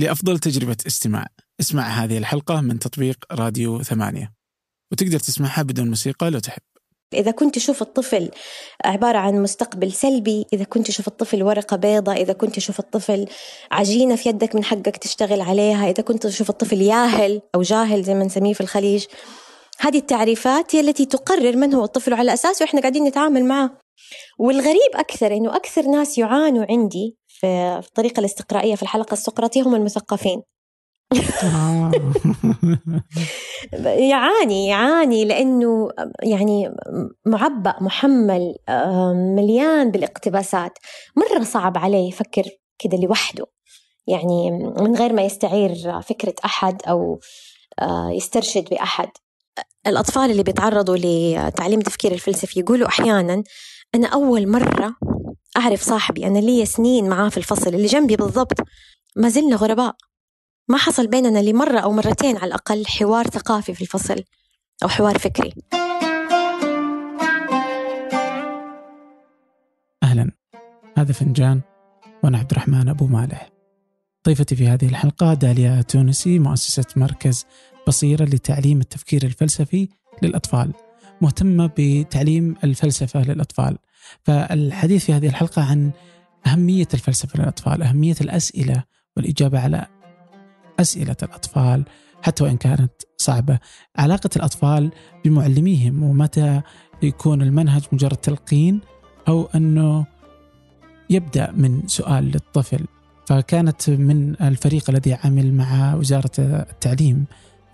لأفضل 0.00 0.38
تجربة 0.38 0.76
استماع. 0.86 1.26
اسمع 1.60 1.82
هذه 1.82 2.18
الحلقة 2.18 2.60
من 2.60 2.78
تطبيق 2.78 3.16
راديو 3.32 3.82
ثمانية. 3.82 4.32
وتقدر 4.92 5.18
تسمعها 5.18 5.62
بدون 5.62 5.88
موسيقى 5.88 6.30
لو 6.30 6.38
تحب. 6.38 6.62
إذا 7.14 7.30
كنت 7.30 7.54
تشوف 7.54 7.82
الطفل 7.82 8.30
عبارة 8.84 9.18
عن 9.18 9.42
مستقبل 9.42 9.92
سلبي 9.92 10.46
إذا 10.52 10.64
كنت 10.64 10.86
تشوف 10.86 11.08
الطفل 11.08 11.42
ورقة 11.42 11.76
بيضاء 11.76 12.22
إذا 12.22 12.32
كنت 12.32 12.54
تشوف 12.54 12.80
الطفل 12.80 13.26
عجينة 13.70 14.16
في 14.16 14.28
يدك 14.28 14.54
من 14.54 14.64
حقك 14.64 14.96
تشتغل 14.96 15.40
عليها 15.40 15.90
إذا 15.90 16.02
كنت 16.02 16.26
تشوف 16.26 16.50
الطفل 16.50 16.82
ياهل 16.82 17.42
أو 17.54 17.62
جاهل 17.62 18.02
زي 18.02 18.14
ما 18.14 18.24
نسميه 18.24 18.54
في 18.54 18.60
الخليج 18.60 19.04
هذه 19.78 19.98
التعريفات 19.98 20.74
هي 20.74 20.80
التي 20.80 21.06
تقرر 21.06 21.56
من 21.56 21.74
هو 21.74 21.84
الطفل 21.84 22.12
وعلى 22.12 22.34
أساسه 22.34 22.64
إحنا 22.64 22.80
قاعدين 22.80 23.04
نتعامل 23.04 23.44
معه. 23.44 23.78
والغريب 24.38 24.90
أكثر 24.94 25.36
إنه 25.36 25.56
أكثر 25.56 25.82
ناس 25.82 26.18
يعانوا 26.18 26.66
عندي 26.70 27.19
في 27.40 27.80
الطريقة 27.86 28.20
الاستقرائية 28.20 28.74
في 28.74 28.82
الحلقة 28.82 29.12
السقراطية 29.12 29.62
هم 29.62 29.74
المثقفين. 29.74 30.42
آه. 31.42 31.90
يعاني 34.12 34.66
يعاني 34.66 35.24
لأنه 35.24 35.88
يعني 36.22 36.70
معبأ 37.26 37.74
محمل 37.80 38.54
مليان 39.36 39.90
بالاقتباسات. 39.90 40.78
مرة 41.16 41.44
صعب 41.44 41.78
عليه 41.78 42.08
يفكر 42.08 42.44
كده 42.78 42.98
لوحده. 42.98 43.46
يعني 44.06 44.50
من 44.80 44.96
غير 44.96 45.12
ما 45.12 45.22
يستعير 45.22 46.00
فكرة 46.02 46.34
أحد 46.44 46.82
أو 46.88 47.20
آه، 47.80 48.10
يسترشد 48.10 48.68
بأحد. 48.70 49.08
الأطفال 49.86 50.30
اللي 50.30 50.42
بيتعرضوا 50.42 50.96
لتعليم 50.96 51.78
التفكير 51.78 52.12
الفلسفي 52.12 52.60
يقولوا 52.60 52.88
أحيانا 52.88 53.42
أنا 53.94 54.08
أول 54.08 54.48
مرة 54.48 54.94
أعرف 55.56 55.82
صاحبي 55.82 56.26
أنا 56.26 56.38
لي 56.38 56.66
سنين 56.66 57.08
معاه 57.08 57.28
في 57.28 57.36
الفصل 57.36 57.74
اللي 57.74 57.86
جنبي 57.86 58.16
بالضبط. 58.16 58.60
ما 59.16 59.28
زلنا 59.28 59.56
غرباء. 59.56 59.96
ما 60.68 60.78
حصل 60.78 61.06
بيننا 61.06 61.38
لمرة 61.38 61.78
أو 61.78 61.92
مرتين 61.92 62.36
على 62.36 62.46
الأقل 62.46 62.86
حوار 62.86 63.26
ثقافي 63.26 63.74
في 63.74 63.80
الفصل 63.82 64.24
أو 64.82 64.88
حوار 64.88 65.18
فكري. 65.18 65.54
أهلا. 70.02 70.30
هذا 70.98 71.12
فنجان 71.12 71.60
وأنا 72.24 72.38
عبد 72.38 72.50
الرحمن 72.50 72.88
أبو 72.88 73.06
مالح. 73.06 73.50
ضيفتي 74.26 74.56
في 74.56 74.68
هذه 74.68 74.88
الحلقة 74.88 75.34
داليا 75.34 75.82
تونسي 75.82 76.38
مؤسسة 76.38 76.86
مركز 76.96 77.46
بصيرة 77.88 78.24
لتعليم 78.24 78.80
التفكير 78.80 79.22
الفلسفي 79.22 79.88
للأطفال. 80.22 80.72
مهتمة 81.20 81.70
بتعليم 81.78 82.56
الفلسفة 82.64 83.22
للأطفال. 83.22 83.78
فالحديث 84.24 85.04
في 85.04 85.12
هذه 85.12 85.26
الحلقة 85.26 85.62
عن 85.62 85.90
أهمية 86.46 86.88
الفلسفة 86.94 87.40
للأطفال 87.40 87.82
أهمية 87.82 88.16
الأسئلة 88.20 88.84
والإجابة 89.16 89.60
على 89.60 89.86
أسئلة 90.80 91.16
الأطفال 91.22 91.84
حتى 92.22 92.44
وإن 92.44 92.56
كانت 92.56 92.92
صعبة. 93.16 93.58
علاقة 93.96 94.30
الأطفال 94.36 94.90
بمعلميهم 95.24 96.02
ومتى 96.02 96.60
يكون 97.02 97.42
المنهج 97.42 97.82
مجرد 97.92 98.16
تلقين 98.16 98.80
أو 99.28 99.48
أنه 99.54 100.06
يبدأ 101.10 101.50
من 101.50 101.82
سؤال 101.86 102.24
للطفل. 102.24 102.86
فكانت 103.26 103.90
من 103.90 104.42
الفريق 104.42 104.90
الذي 104.90 105.14
عمل 105.14 105.54
مع 105.54 105.94
وزارة 105.94 106.30
التعليم 106.38 107.24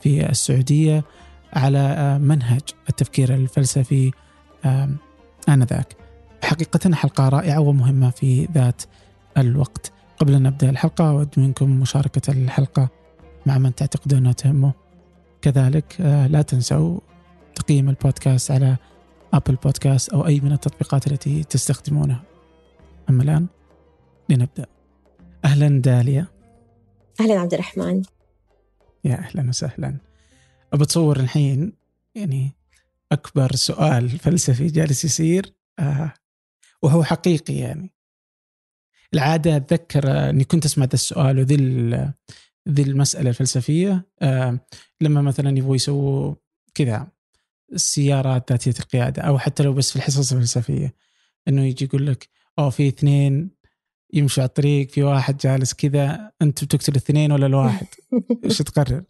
في 0.01 0.31
السعودية 0.31 1.05
على 1.53 2.19
منهج 2.19 2.63
التفكير 2.89 3.35
الفلسفي 3.35 4.11
آنذاك. 5.49 6.06
حقيقة 6.45 6.95
حلقة 6.95 7.29
رائعة 7.29 7.61
ومهمة 7.61 8.11
في 8.11 8.49
ذات 8.55 8.83
الوقت. 9.39 9.93
قبل 10.19 10.35
أن 10.35 10.43
نبدأ 10.43 10.71
الحلقة 10.71 11.11
أود 11.11 11.29
منكم 11.37 11.81
مشاركة 11.81 12.33
الحلقة 12.33 12.89
مع 13.47 13.59
من 13.59 13.75
تعتقدون 13.75 14.37
تهمه. 14.37 14.73
كذلك 15.43 16.01
آه، 16.01 16.27
لا 16.27 16.43
تنسوا 16.43 17.01
تقييم 17.55 17.89
البودكاست 17.89 18.51
على 18.51 18.77
أبل 19.35 19.55
بودكاست 19.55 20.09
أو 20.09 20.27
أي 20.27 20.41
من 20.41 20.53
التطبيقات 20.53 21.07
التي 21.07 21.45
تستخدمونها. 21.45 22.23
أما 23.11 23.23
الآن 23.23 23.47
لنبدأ. 24.29 24.67
أهلا 25.45 25.81
داليا. 25.81 26.27
أهلا 27.21 27.41
عبد 27.41 27.55
الرحمن. 27.55 28.03
يا 29.05 29.15
أهلا 29.15 29.49
وسهلا. 29.49 29.97
أبتصور 30.73 31.21
الحين 31.21 31.73
يعني 32.15 32.53
أكبر 33.13 33.53
سؤال 33.55 34.11
فلسفي 34.11 34.67
جالس 34.67 35.05
يصير 35.05 35.53
آه 35.79 36.13
وهو 36.83 37.05
حقيقي 37.05 37.55
يعني. 37.55 37.91
العادة 39.15 39.57
أتذكر 39.57 40.31
أني 40.31 40.45
كنت 40.45 40.65
أسمع 40.65 40.85
ذا 40.85 40.95
السؤال 40.95 41.39
وذي 41.39 41.57
ذي 42.69 42.83
المسألة 42.83 43.31
الفلسفية 43.31 44.07
آه 44.23 44.61
لما 45.01 45.23
مثلا 45.23 45.59
يبغوا 45.59 45.77
يسووا 45.77 46.35
كذا 46.75 47.09
السيارات 47.73 48.53
ذاتية 48.53 48.75
القيادة 48.81 49.23
أو 49.23 49.39
حتى 49.39 49.63
لو 49.63 49.73
بس 49.73 49.91
في 49.91 49.97
الحصص 49.97 50.33
الفلسفية 50.33 50.95
أنه 51.49 51.63
يجي 51.63 51.85
يقول 51.85 52.07
لك 52.07 52.29
أو 52.59 52.71
في 52.71 52.89
اثنين 52.89 53.51
يمشوا 54.13 54.43
على 54.43 54.49
الطريق 54.49 54.91
في 54.91 55.03
واحد 55.03 55.37
جالس 55.37 55.75
كذا 55.75 56.33
أنت 56.43 56.65
بتقتل 56.65 56.93
الاثنين 56.93 57.33
ولا 57.33 57.47
الواحد؟ 57.47 57.87
إيش 58.45 58.59
تقرر؟ 58.59 59.03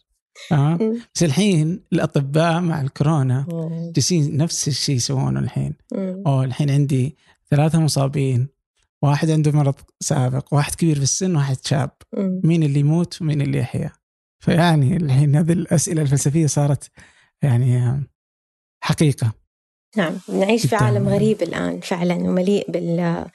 آه. 0.53 0.79
بس 1.15 1.23
الحين 1.23 1.81
الأطباء 1.93 2.61
مع 2.61 2.81
الكورونا 2.81 3.47
جالسين 3.95 4.37
نفس 4.37 4.69
الشيء 4.69 4.97
يسوونه 4.97 5.41
الحين. 5.41 5.75
أو 6.27 6.43
الحين 6.43 6.71
عندي 6.71 7.17
ثلاثة 7.51 7.81
مصابين 7.81 8.49
واحد 9.03 9.31
عنده 9.31 9.53
مرض 9.53 9.75
سابق 10.01 10.55
واحد 10.55 10.75
كبير 10.75 10.97
في 10.97 11.03
السن 11.03 11.37
واحد 11.37 11.57
شاب. 11.67 11.91
مين 12.45 12.63
اللي 12.63 12.81
يموت 12.81 13.23
ومين 13.23 13.41
اللي 13.41 13.59
يحيا؟ 13.59 13.93
فيعني 14.45 14.97
الحين 14.97 15.37
هذه 15.37 15.53
الأسئلة 15.53 16.03
الفلسفية 16.03 16.47
صارت 16.47 16.91
يعني 17.43 18.03
حقيقة. 18.85 19.33
نعم 19.97 20.15
نعيش 20.29 20.67
في 20.67 20.77
عالم 20.77 21.09
غريب 21.09 21.43
الآن 21.43 21.81
فعلا 21.81 22.15
ومليء 22.15 22.71
بال 22.71 23.27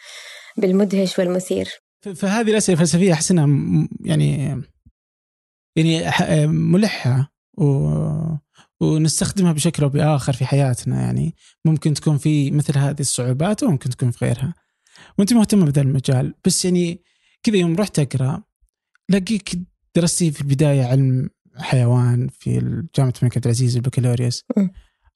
بالمدهش 0.58 1.20
والمثير. 1.20 1.70
فهذه 2.16 2.52
الأسئلة 2.52 2.74
الفلسفية 2.82 3.14
أحس 3.14 3.32
إنها 3.32 3.88
يعني 4.00 4.62
يعني 5.76 6.48
ملحة 6.48 7.34
و... 7.58 7.66
ونستخدمها 8.82 9.52
بشكل 9.52 9.84
أو 9.84 9.90
بآخر 9.90 10.34
في 10.34 10.46
حياتنا 10.46 11.02
يعني 11.02 11.36
ممكن 11.66 11.94
تكون 11.94 12.18
في 12.18 12.52
مثل 12.52 12.78
هذه 12.78 13.00
الصعوبات 13.00 13.64
وممكن 13.64 13.90
تكون 13.90 14.12
في 14.12 14.26
غيرها. 14.26 14.54
وأنت 15.18 15.34
مهتمة 15.34 15.66
بهذا 15.66 15.82
المجال 15.82 16.34
بس 16.46 16.66
يعني 16.66 17.04
كذا 17.44 17.58
يوم 17.58 17.76
رحت 17.76 18.00
أقرأ 18.00 18.44
لقيك 19.10 19.60
درستي 19.96 20.32
في 20.32 20.42
البداية 20.42 20.84
علم 20.84 21.30
حيوان 21.58 22.28
في 22.28 22.60
جامعة 22.96 23.14
الملك 23.22 23.38
عبد 23.38 23.46
العزيز 23.46 23.76
البكالوريوس 23.76 24.46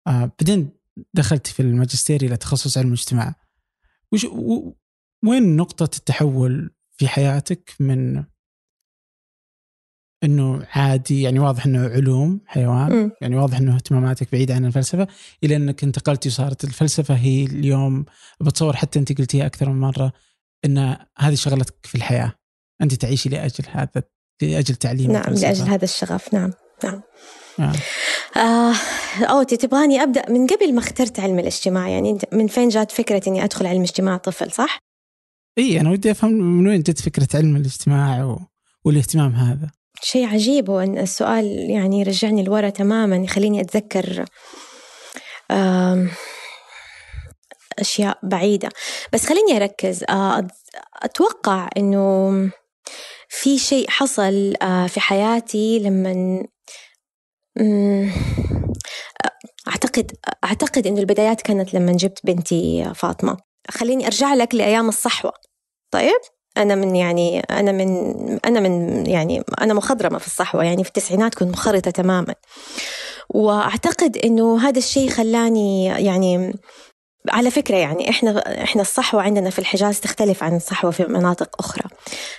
آه 0.07 0.31
بعدين 0.39 0.69
دخلت 1.13 1.47
في 1.47 1.61
الماجستير 1.61 2.21
إلى 2.21 2.37
تخصص 2.37 2.77
علم 2.77 2.87
الاجتماع 2.87 3.35
وش 4.11 4.23
و... 4.23 4.73
وين 5.25 5.55
نقطة 5.55 5.97
التحول 5.97 6.71
في 6.97 7.07
حياتك 7.07 7.75
من 7.79 8.23
إنه 10.25 10.65
عادي 10.71 11.21
يعني 11.21 11.39
واضح 11.39 11.65
إنه 11.65 11.89
علوم 11.89 12.41
حيوان 12.45 13.05
م. 13.05 13.11
يعني 13.21 13.35
واضح 13.35 13.57
إنه 13.57 13.75
اهتماماتك 13.75 14.31
بعيدة 14.31 14.55
عن 14.55 14.65
الفلسفة 14.65 15.07
إلى 15.43 15.55
إنك 15.55 15.83
انتقلتي 15.83 16.29
وصارت 16.29 16.63
الفلسفة 16.63 17.15
هي 17.15 17.43
اليوم 17.43 18.05
بتصور 18.41 18.75
حتى 18.75 18.99
أنت 18.99 19.17
قلتيها 19.17 19.45
أكثر 19.45 19.69
من 19.69 19.79
مرة 19.79 20.13
إن 20.65 20.97
هذه 21.17 21.35
شغلتك 21.35 21.75
في 21.83 21.95
الحياة 21.95 22.33
أنت 22.81 22.93
تعيشي 22.93 23.29
لأجل 23.29 23.63
هذا 23.71 24.03
لأجل 24.41 24.75
تعليم 24.75 25.11
نعم 25.11 25.21
الفلسفة. 25.21 25.47
لأجل 25.47 25.69
هذا 25.69 25.83
الشغف 25.83 26.33
نعم 26.33 26.51
نعم 26.83 27.01
نعم 27.59 27.75
آه 28.37 28.73
أو 29.21 29.43
تبغاني 29.43 30.03
أبدأ 30.03 30.29
من 30.29 30.47
قبل 30.47 30.73
ما 30.73 30.79
اخترت 30.79 31.19
علم 31.19 31.39
الاجتماع 31.39 31.89
يعني 31.89 32.17
من 32.33 32.47
فين 32.47 32.69
جات 32.69 32.91
فكرة 32.91 33.21
إني 33.27 33.43
أدخل 33.43 33.67
علم 33.67 33.81
اجتماع 33.81 34.17
طفل 34.17 34.51
صح؟ 34.51 34.79
إي 35.57 35.81
أنا 35.81 35.91
ودي 35.91 36.11
أفهم 36.11 36.33
من 36.33 36.67
وين 36.67 36.81
جت 36.81 37.01
فكرة 37.01 37.27
علم 37.33 37.55
الاجتماع 37.55 38.23
و... 38.23 38.39
والاهتمام 38.85 39.31
هذا 39.31 39.71
شيء 40.05 40.25
عجيب 40.27 40.69
هو 40.69 40.79
أن 40.79 40.97
السؤال 40.97 41.69
يعني 41.69 41.99
يرجعني 41.99 42.43
لورا 42.43 42.69
تماما 42.69 43.15
يخليني 43.15 43.61
أتذكر 43.61 44.25
أشياء 47.79 48.19
بعيدة. 48.23 48.69
بس 49.13 49.25
خليني 49.25 49.55
أركز 49.55 50.03
آه، 50.09 50.47
أتوقع 50.95 51.69
أنه 51.77 52.31
في 53.29 53.57
شيء 53.57 53.89
حصل 53.89 54.53
آه، 54.61 54.87
في 54.87 54.99
حياتي 54.99 55.79
لما 55.79 56.43
أعتقد 59.67 60.11
أعتقد 60.43 60.87
إنه 60.87 60.99
البدايات 60.99 61.41
كانت 61.41 61.73
لما 61.73 61.91
جبت 61.91 62.19
بنتي 62.23 62.93
فاطمة. 62.95 63.37
خليني 63.69 64.05
أرجع 64.05 64.33
لك 64.33 64.55
لأيام 64.55 64.89
الصحوة. 64.89 65.33
طيب؟ 65.91 66.34
أنا 66.57 66.75
من 66.75 66.95
يعني 66.95 67.39
أنا 67.39 67.71
من 67.71 67.89
أنا 68.45 68.59
من 68.59 69.05
يعني 69.07 69.43
أنا 69.61 69.73
مخضرمة 69.73 70.17
في 70.17 70.27
الصحوة 70.27 70.63
يعني 70.63 70.83
في 70.83 70.89
التسعينات 70.89 71.35
كنت 71.35 71.49
مخرطة 71.49 71.91
تماما. 71.91 72.35
وأعتقد 73.29 74.17
إنه 74.17 74.59
هذا 74.67 74.77
الشيء 74.77 75.09
خلاني 75.09 75.85
يعني 75.85 76.53
على 77.29 77.51
فكرة 77.51 77.75
يعني 77.75 78.09
إحنا 78.09 78.63
إحنا 78.63 78.81
الصحوة 78.81 79.21
عندنا 79.21 79.49
في 79.49 79.59
الحجاز 79.59 79.99
تختلف 79.99 80.43
عن 80.43 80.55
الصحوة 80.55 80.91
في 80.91 81.03
مناطق 81.03 81.55
أخرى. 81.59 81.83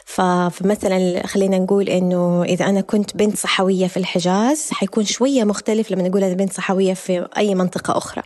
فمثلا 0.05 1.27
خلينا 1.27 1.59
نقول 1.59 1.88
إنه 1.88 2.44
إذا 2.44 2.65
أنا 2.65 2.81
كنت 2.81 3.17
بنت 3.17 3.37
صحوية 3.37 3.87
في 3.87 3.97
الحجاز 3.97 4.69
حيكون 4.73 5.05
شوية 5.05 5.44
مختلف 5.44 5.91
لما 5.91 6.09
نقول 6.09 6.25
أنا 6.25 6.35
بنت 6.35 6.53
صحوية 6.53 6.94
في 6.94 7.29
أي 7.37 7.55
منطقة 7.55 7.99
أخرى. 7.99 8.23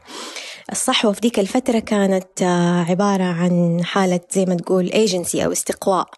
الصحوة 0.73 1.13
في 1.13 1.21
ديك 1.21 1.39
الفترة 1.39 1.79
كانت 1.79 2.43
آه، 2.43 2.85
عبارة 2.89 3.25
عن 3.25 3.81
حالة 3.85 4.21
زي 4.31 4.45
ما 4.45 4.55
تقول 4.55 4.91
ايجنسي 4.91 5.45
أو 5.45 5.53
استقواء. 5.53 6.09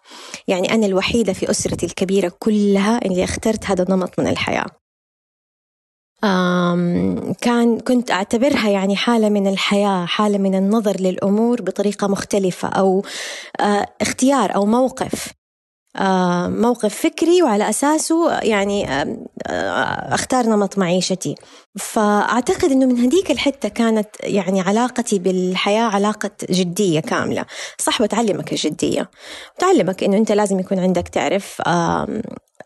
يعني 0.47 0.73
أنا 0.73 0.85
الوحيدة 0.85 1.33
في 1.33 1.51
أسرتي 1.51 1.85
الكبيرة 1.85 2.31
كلها 2.39 2.99
اللي 3.05 3.23
اخترت 3.23 3.65
هذا 3.65 3.83
النمط 3.83 4.19
من 4.19 4.27
الحياة. 4.27 4.82
كان 7.41 7.79
كنت 7.79 8.11
أعتبرها 8.11 8.69
يعني 8.69 8.95
حالة 8.95 9.29
من 9.29 9.47
الحياة 9.47 10.05
حالة 10.05 10.37
من 10.37 10.55
النظر 10.55 10.95
للأمور 10.99 11.61
بطريقة 11.61 12.07
مختلفة 12.07 12.67
أو 12.67 13.03
آه، 13.59 13.85
اختيار 14.01 14.55
أو 14.55 14.65
موقف 14.65 15.33
آه، 15.97 16.47
موقف 16.47 16.95
فكري 16.95 17.41
وعلى 17.43 17.69
أساسه 17.69 18.39
يعني 18.39 18.89
آه، 18.89 20.13
أختار 20.13 20.45
نمط 20.45 20.77
معيشتي. 20.77 21.35
فأعتقد 21.79 22.71
أنه 22.71 22.85
من 22.85 22.97
هذيك 22.97 23.31
الحتة 23.31 23.69
كانت 23.69 24.07
يعني 24.23 24.61
علاقتي 24.61 25.19
بالحياة 25.19 25.83
علاقة 25.83 26.31
جدية 26.49 26.99
كاملة. 26.99 27.45
صح 27.77 28.01
بتعلمك 28.01 28.51
الجدية. 28.51 29.09
تعلمك 29.59 30.03
أنه 30.03 30.17
أنت 30.17 30.31
لازم 30.31 30.59
يكون 30.59 30.79
عندك 30.79 31.07
تعرف 31.07 31.61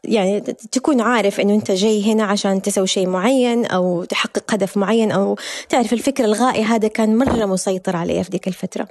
يعني 0.08 0.42
تكون 0.72 1.02
عارف 1.02 1.40
إنه 1.40 1.54
أنت 1.54 1.72
جاي 1.72 2.12
هنا 2.12 2.24
عشان 2.24 2.62
تسوي 2.62 2.88
شيء 2.88 3.08
معين 3.08 3.66
أو 3.66 4.04
تحقق 4.04 4.54
هدف 4.54 4.78
معين 4.78 5.12
أو 5.12 5.38
تعرف 5.70 5.94
الفكر 5.94 6.26
الغائي. 6.26 6.64
هذا 6.64 6.88
كان 6.88 7.18
مرة 7.18 7.46
مسيطر 7.46 7.96
علي 7.96 8.24
في 8.24 8.30
ذيك 8.32 8.48
الفترة. 8.48 8.88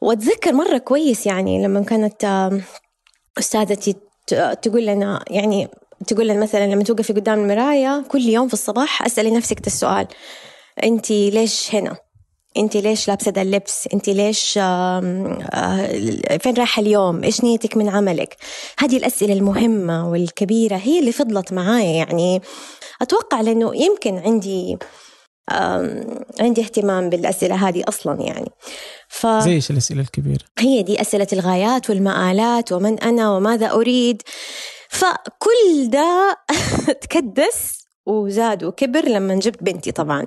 وأتذكر 0.00 0.52
مرة 0.52 0.78
كويس 0.78 1.26
يعني 1.26 1.64
لما 1.64 1.82
كانت 1.82 2.50
أستاذتي 3.38 3.96
تقول 4.62 4.86
لنا 4.86 5.24
يعني 5.30 5.68
تقول 6.06 6.28
لنا 6.28 6.40
مثلا 6.40 6.66
لما 6.66 6.84
توقفي 6.84 7.12
قدام 7.12 7.40
المرايه 7.40 8.04
كل 8.08 8.20
يوم 8.20 8.48
في 8.48 8.54
الصباح 8.54 9.02
أسألي 9.02 9.30
نفسك 9.30 9.66
السؤال. 9.66 10.06
انت 10.84 11.10
ليش 11.10 11.74
هنا؟ 11.74 11.96
انت 12.56 12.76
ليش 12.76 13.08
لابسة 13.08 13.30
ده 13.30 13.42
اللبس؟ 13.42 13.88
انت 13.94 14.08
ليش 14.08 14.58
آه، 14.62 15.00
فين 16.40 16.54
رايحة 16.54 16.82
اليوم؟ 16.82 17.24
إيش 17.24 17.44
نيتك 17.44 17.76
من 17.76 17.88
عملك؟ 17.88 18.36
هذه 18.78 18.96
الأسئلة 18.96 19.32
المهمة 19.32 20.10
والكبيرة 20.10 20.76
هي 20.76 20.98
اللي 20.98 21.12
فضلت 21.12 21.52
معايا 21.52 21.92
يعني 21.92 22.42
أتوقع 23.02 23.40
لأنه 23.40 23.76
يمكن 23.76 24.18
عندي 24.18 24.78
عندي 26.40 26.60
اهتمام 26.60 27.10
بالأسئلة 27.10 27.68
هذه 27.68 27.84
أصلا 27.88 28.20
يعني. 28.20 28.50
ف 29.08 29.26
زي 29.26 29.52
إيش 29.52 29.70
الأسئلة 29.70 30.00
الكبيرة؟ 30.00 30.44
هي 30.58 30.82
دي 30.82 31.00
أسئلة 31.00 31.26
الغايات 31.32 31.90
والمآلات 31.90 32.72
ومن 32.72 32.98
أنا 32.98 33.30
وماذا 33.30 33.70
أريد. 33.70 34.22
فكل 34.88 35.90
ده 35.90 36.38
تكدس 37.02 37.79
وزاد 38.06 38.64
وكبر 38.64 39.04
لما 39.04 39.34
جبت 39.34 39.62
بنتي 39.62 39.92
طبعا 39.92 40.26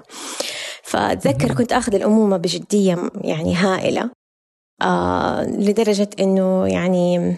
فأتذكر 0.83 1.53
كنت 1.53 1.73
أخذ 1.73 1.95
الأمومة 1.95 2.37
بجدية 2.37 3.09
يعني 3.21 3.55
هائلة 3.55 4.09
آه 4.81 5.43
لدرجة 5.43 6.09
إنه 6.19 6.67
يعني 6.67 7.37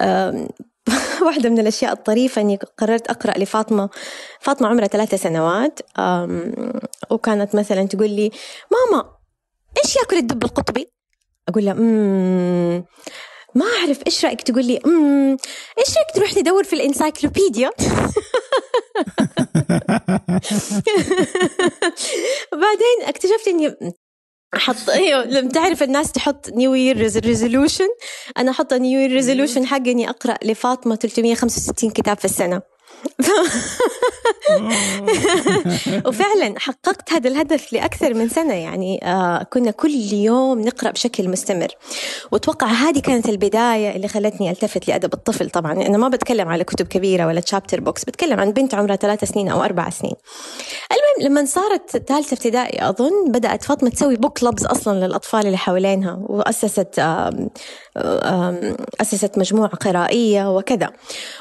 آه 0.00 0.48
واحدة 1.26 1.50
من 1.50 1.58
الأشياء 1.58 1.92
الطريفة 1.92 2.42
إني 2.42 2.56
قررت 2.56 3.06
أقرأ 3.10 3.38
لفاطمة 3.38 3.90
فاطمة 4.40 4.68
عمرها 4.68 4.86
ثلاثة 4.86 5.16
سنوات 5.16 5.80
وكانت 7.10 7.54
مثلا 7.54 7.86
تقول 7.86 8.10
لي 8.10 8.30
ماما 8.70 9.10
إيش 9.84 9.96
ياكل 9.96 10.16
الدب 10.16 10.44
القطبي؟ 10.44 10.88
أقول 11.48 11.64
لها 11.64 11.74
ما 13.54 13.66
أعرف 13.66 14.00
إيش 14.06 14.24
رأيك 14.24 14.40
تقول 14.42 14.64
لي 14.64 14.80
أمم 14.86 15.36
إيش 15.78 15.96
رأيك 15.96 16.10
تروح 16.14 16.32
تدور 16.32 16.64
في 16.64 16.72
الإنسايكلوبيديا؟ 16.72 17.70
بعدين 22.52 22.98
اكتشفت 23.02 23.48
إني 23.48 23.76
أحط 24.56 24.90
أيوه 24.90 25.24
لما 25.24 25.48
تعرف 25.48 25.82
الناس 25.82 26.12
تحط 26.12 26.48
new 26.48 26.74
year 26.74 26.96
resolution 26.96 27.88
أنا 28.38 28.50
أحط 28.50 28.72
new 28.72 29.00
year 29.00 29.12
resolution 29.12 29.66
حقي 29.66 29.90
إني 29.90 30.10
أقرأ 30.10 30.38
لفاطمة 30.44 30.96
365 30.96 31.90
كتاب 31.90 32.18
في 32.18 32.24
السنة. 32.24 32.62
وفعلا 36.06 36.54
حققت 36.58 37.12
هذا 37.12 37.28
الهدف 37.28 37.72
لأكثر 37.72 38.14
من 38.14 38.28
سنة 38.28 38.54
يعني 38.54 39.00
آه 39.04 39.42
كنا 39.42 39.70
كل 39.70 39.94
يوم 40.12 40.60
نقرأ 40.60 40.90
بشكل 40.90 41.28
مستمر. 41.28 41.68
وأتوقع 42.32 42.66
هذه 42.66 42.98
كانت 42.98 43.28
البداية 43.28 43.96
اللي 43.96 44.08
خلتني 44.08 44.50
ألتفت 44.50 44.88
لأدب 44.88 45.14
الطفل. 45.14 45.50
طبعا 45.50 45.72
أنا 45.72 45.98
ما 45.98 46.08
بتكلم 46.08 46.48
على 46.48 46.64
كتب 46.64 46.86
كبيرة 46.86 47.26
ولا 47.26 47.40
chapter 47.40 47.80
books 47.80 48.04
بتكلم 48.04 48.40
عن 48.40 48.52
بنت 48.52 48.74
عمرها 48.74 48.96
ثلاث 48.96 49.24
سنين 49.24 49.48
أو 49.48 49.64
أربع 49.64 49.90
سنين. 49.90 50.14
المهم 50.92 51.30
لما 51.30 51.44
صارت 51.44 51.90
ثالثة 51.90 52.34
ابتدائي 52.34 52.88
أظن 52.88 53.32
بدأت 53.32 53.64
فاطمة 53.64 53.90
تسوي 53.90 54.16
بوك 54.16 54.38
كلبز 54.38 54.66
أصلا 54.66 55.06
للأطفال 55.06 55.46
اللي 55.46 55.58
حوالينها 55.58 56.18
وأسست 56.22 57.00
أسست 59.00 59.38
مجموعة 59.38 59.70
قرائية 59.70 60.56
وكذا. 60.56 60.90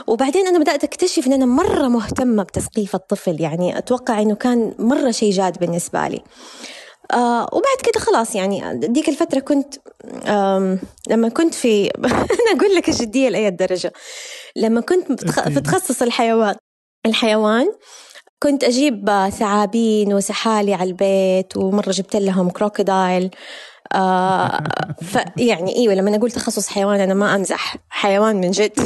وبعدين 0.08 0.48
أنا 0.48 0.60
بدأت 0.60 0.84
أكتشف 0.84 1.28
أن 1.28 1.34
أنا 1.34 1.46
مرة 1.50 1.88
مهتمة 1.88 2.44
بتثقيف 2.44 2.96
الطفل 2.96 3.42
يعني 3.42 3.78
أتوقع 3.78 4.22
أنه 4.22 4.36
كان 4.36 4.74
مرة 4.80 5.12
شيء 5.12 5.32
جاد 5.32 5.58
بالنسبة 5.60 6.08
لي. 6.08 6.22
آه 7.12 7.44
وبعد 7.52 7.78
كده 7.84 8.00
خلاص 8.00 8.36
يعني 8.36 8.80
ديك 8.88 9.10
الفترة 9.10 9.40
كنت 9.40 9.76
لما 11.10 11.30
كنت 11.30 11.54
في 11.54 11.88
أنا 12.06 12.60
أقول 12.60 12.76
لك 12.76 12.90
الجدية 12.90 13.30
لأي 13.30 13.50
درجة. 13.50 13.94
لما 14.56 14.82
كنت 14.82 15.26
في 15.30 15.62
تخصص 15.62 16.02
الحيوان 16.02 16.56
الحيوان 17.06 17.68
كنت 18.44 18.64
أجيب 18.64 19.30
ثعابين 19.40 20.14
وسحالي 20.14 20.74
على 20.74 20.90
البيت 20.90 21.58
ومرة 21.58 21.92
جبت 21.92 22.16
لهم 22.16 22.50
كروكودايل 22.50 23.30
آه 23.94 24.64
يعني 25.38 25.76
إيوه 25.76 25.94
لما 25.94 26.16
أقول 26.16 26.32
تخصص 26.32 26.68
حيوان 26.68 27.00
أنا 27.00 27.14
ما 27.14 27.36
أمزح 27.36 27.76
حيوان 27.90 28.36
من 28.36 28.52
جد. 28.52 28.80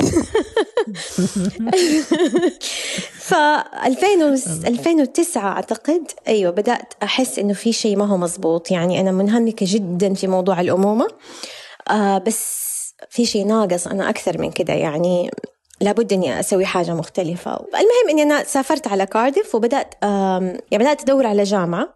ف 3.19 3.33
2009 3.33 5.47
أعتقد 5.47 6.11
إيوه 6.27 6.51
بدأت 6.51 6.93
أحس 7.03 7.39
إنه 7.39 7.53
في 7.53 7.73
شيء 7.73 7.97
ما 7.97 8.05
هو 8.05 8.17
مزبوط. 8.17 8.71
يعني 8.71 8.99
أنا 8.99 9.11
منهمكة 9.11 9.65
جدا 9.69 10.13
في 10.13 10.27
موضوع 10.27 10.61
الأمومة. 10.61 11.07
آه 11.89 12.17
بس 12.17 12.63
في 13.09 13.25
شيء 13.25 13.45
ناقص 13.47 13.87
أنا 13.87 14.09
أكثر 14.09 14.37
من 14.41 14.51
كده. 14.51 14.73
يعني 14.73 15.31
لابد 15.81 16.13
إني 16.13 16.39
أسوي 16.39 16.65
حاجة 16.65 16.93
مختلفة. 16.93 17.51
المهم 17.51 18.09
إني 18.09 18.23
أنا 18.23 18.43
سافرت 18.43 18.87
على 18.87 19.05
كارديف 19.05 19.55
وبدأت 19.55 19.93
يعني 20.03 20.59
بدأت 20.73 21.01
أدور 21.01 21.27
على 21.27 21.43
جامعة. 21.43 21.93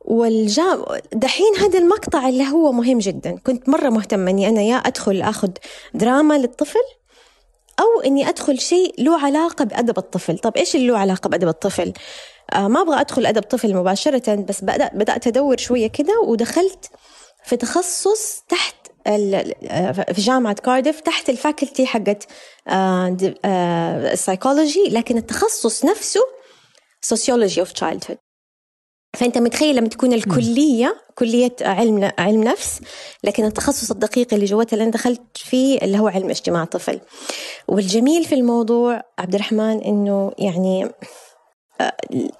والجام 0.00 0.84
دحين 1.12 1.56
هذا 1.60 1.78
المقطع 1.78 2.28
اللي 2.28 2.48
هو 2.48 2.72
مهم 2.72 2.98
جدا. 2.98 3.36
كنت 3.46 3.68
مرة 3.68 3.88
مهتمة 3.88 4.30
أني 4.30 4.48
أنا 4.48 4.62
يا 4.62 4.76
أدخل 4.76 5.22
أخذ 5.22 5.50
دراما 5.94 6.38
للطفل 6.38 6.84
أو 7.80 8.00
إني 8.00 8.28
أدخل 8.28 8.58
شيء 8.60 8.94
له 9.02 9.24
علاقة 9.24 9.64
بأدب 9.64 9.98
الطفل. 9.98 10.38
طب 10.38 10.56
إيش 10.56 10.76
اللي 10.76 10.86
له 10.86 10.98
علاقة 10.98 11.28
بأدب 11.28 11.48
الطفل؟ 11.48 11.92
آه 12.52 12.68
ما 12.68 12.82
أبغى 12.82 13.00
أدخل 13.00 13.26
أدب 13.26 13.42
طفل 13.42 13.74
مباشرة 13.74 14.34
بس 14.34 14.64
بدأت, 14.64 14.94
بدأت 14.94 15.26
أدور 15.26 15.56
شوية 15.56 15.86
كده 15.86 16.20
ودخلت 16.20 16.90
في 17.44 17.56
تخصص 17.56 18.42
تحت 18.48 18.74
آه، 19.06 19.92
في 19.92 20.20
جامعة 20.20 20.54
كارديف 20.54 21.00
تحت 21.00 21.30
ال 21.30 21.37
faculty 21.37 21.86
حقت 21.86 22.26
السايكولوجي 24.12 24.86
آه، 24.88 24.90
لكن 24.90 25.16
التخصص 25.16 25.84
نفسه 25.84 26.20
sociology 27.06 27.64
of 27.64 27.68
childhood. 27.80 28.29
فأنت 29.14 29.38
متخيل 29.38 29.76
لما 29.76 29.88
تكون 29.88 30.12
الكلية 30.12 30.96
كلية 31.14 31.56
علم 31.60 32.10
علم 32.18 32.42
نفس 32.44 32.80
لكن 33.24 33.44
التخصص 33.44 33.90
الدقيق 33.90 34.34
اللي 34.34 34.46
جواتها 34.46 34.72
اللي 34.74 34.84
أنا 34.84 34.92
دخلت 34.92 35.22
فيه 35.34 35.78
اللي 35.78 35.98
هو 35.98 36.08
علم 36.08 36.30
اجتماع 36.30 36.64
طفل. 36.64 37.00
والجميل 37.68 38.24
في 38.24 38.34
الموضوع 38.34 39.02
عبد 39.18 39.34
الرحمن 39.34 39.80
إنه 39.80 40.32
يعني 40.38 40.90
آه، 41.80 41.92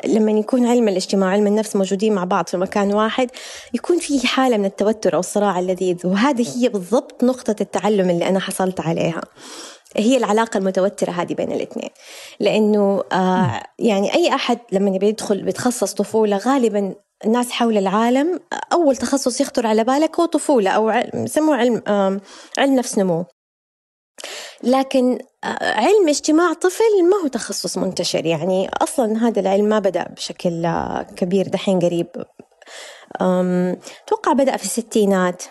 لما 0.06 0.32
يكون 0.32 0.66
علم 0.66 0.88
الاجتماع 0.88 1.28
وعلم 1.28 1.46
النفس 1.46 1.76
موجودين 1.76 2.14
مع 2.14 2.24
بعض 2.24 2.46
في 2.46 2.56
مكان 2.56 2.94
واحد 2.94 3.30
يكون 3.74 3.98
في 3.98 4.26
حالة 4.26 4.56
من 4.56 4.64
التوتر 4.64 5.14
أو 5.14 5.20
الصراع 5.20 5.58
اللذيذ. 5.58 5.96
وهذه 6.04 6.58
هي 6.58 6.68
بالضبط 6.68 7.24
نقطة 7.24 7.56
التعلم 7.60 8.10
اللي 8.10 8.28
أنا 8.28 8.40
حصلت 8.40 8.80
عليها. 8.80 9.20
هي 9.97 10.16
العلاقة 10.16 10.59
المتوترة 10.59 11.11
هذه 11.11 11.35
بين 11.35 11.52
الاثنين. 11.52 11.90
لأنه 12.40 13.02
آه 13.12 13.62
يعني 13.78 14.14
أي 14.14 14.35
أحد 14.35 14.59
لما 14.73 14.90
يبي 14.90 15.06
يدخل 15.09 15.42
بيتخصص 15.42 15.94
طفولة 15.94 16.37
غالبا 16.37 16.94
الناس 17.25 17.50
حول 17.50 17.78
العالم 17.78 18.40
أول 18.73 18.97
تخصص 18.97 19.40
يخطر 19.40 19.66
على 19.66 19.85
بالك 19.85 20.20
هو 20.20 20.26
طفولة 20.26 20.70
أو 20.70 20.90
يسموه 21.14 21.56
علم 21.56 21.82
آه 21.88 22.20
علم 22.59 22.75
نفس 22.75 22.99
نمو. 22.99 23.25
لكن 24.62 25.18
آه، 25.44 25.75
علم 25.75 26.09
اجتماع 26.09 26.52
طفل 26.52 27.04
ما 27.11 27.16
هو 27.25 27.28
تخصص 27.28 27.78
منتشر. 27.78 28.26
يعني 28.26 28.70
أصلا 28.82 29.28
هذا 29.28 29.40
العلم 29.40 29.64
ما 29.64 29.78
بدأ 29.78 30.09
بشكل 30.16 30.64
آه، 30.66 31.02
كبير 31.16 31.49
دحين 31.49 31.78
قريب. 31.78 32.06
أتوقع 33.20 34.32
بدأ 34.32 34.56
في 34.56 34.64
الستينات. 34.64 35.42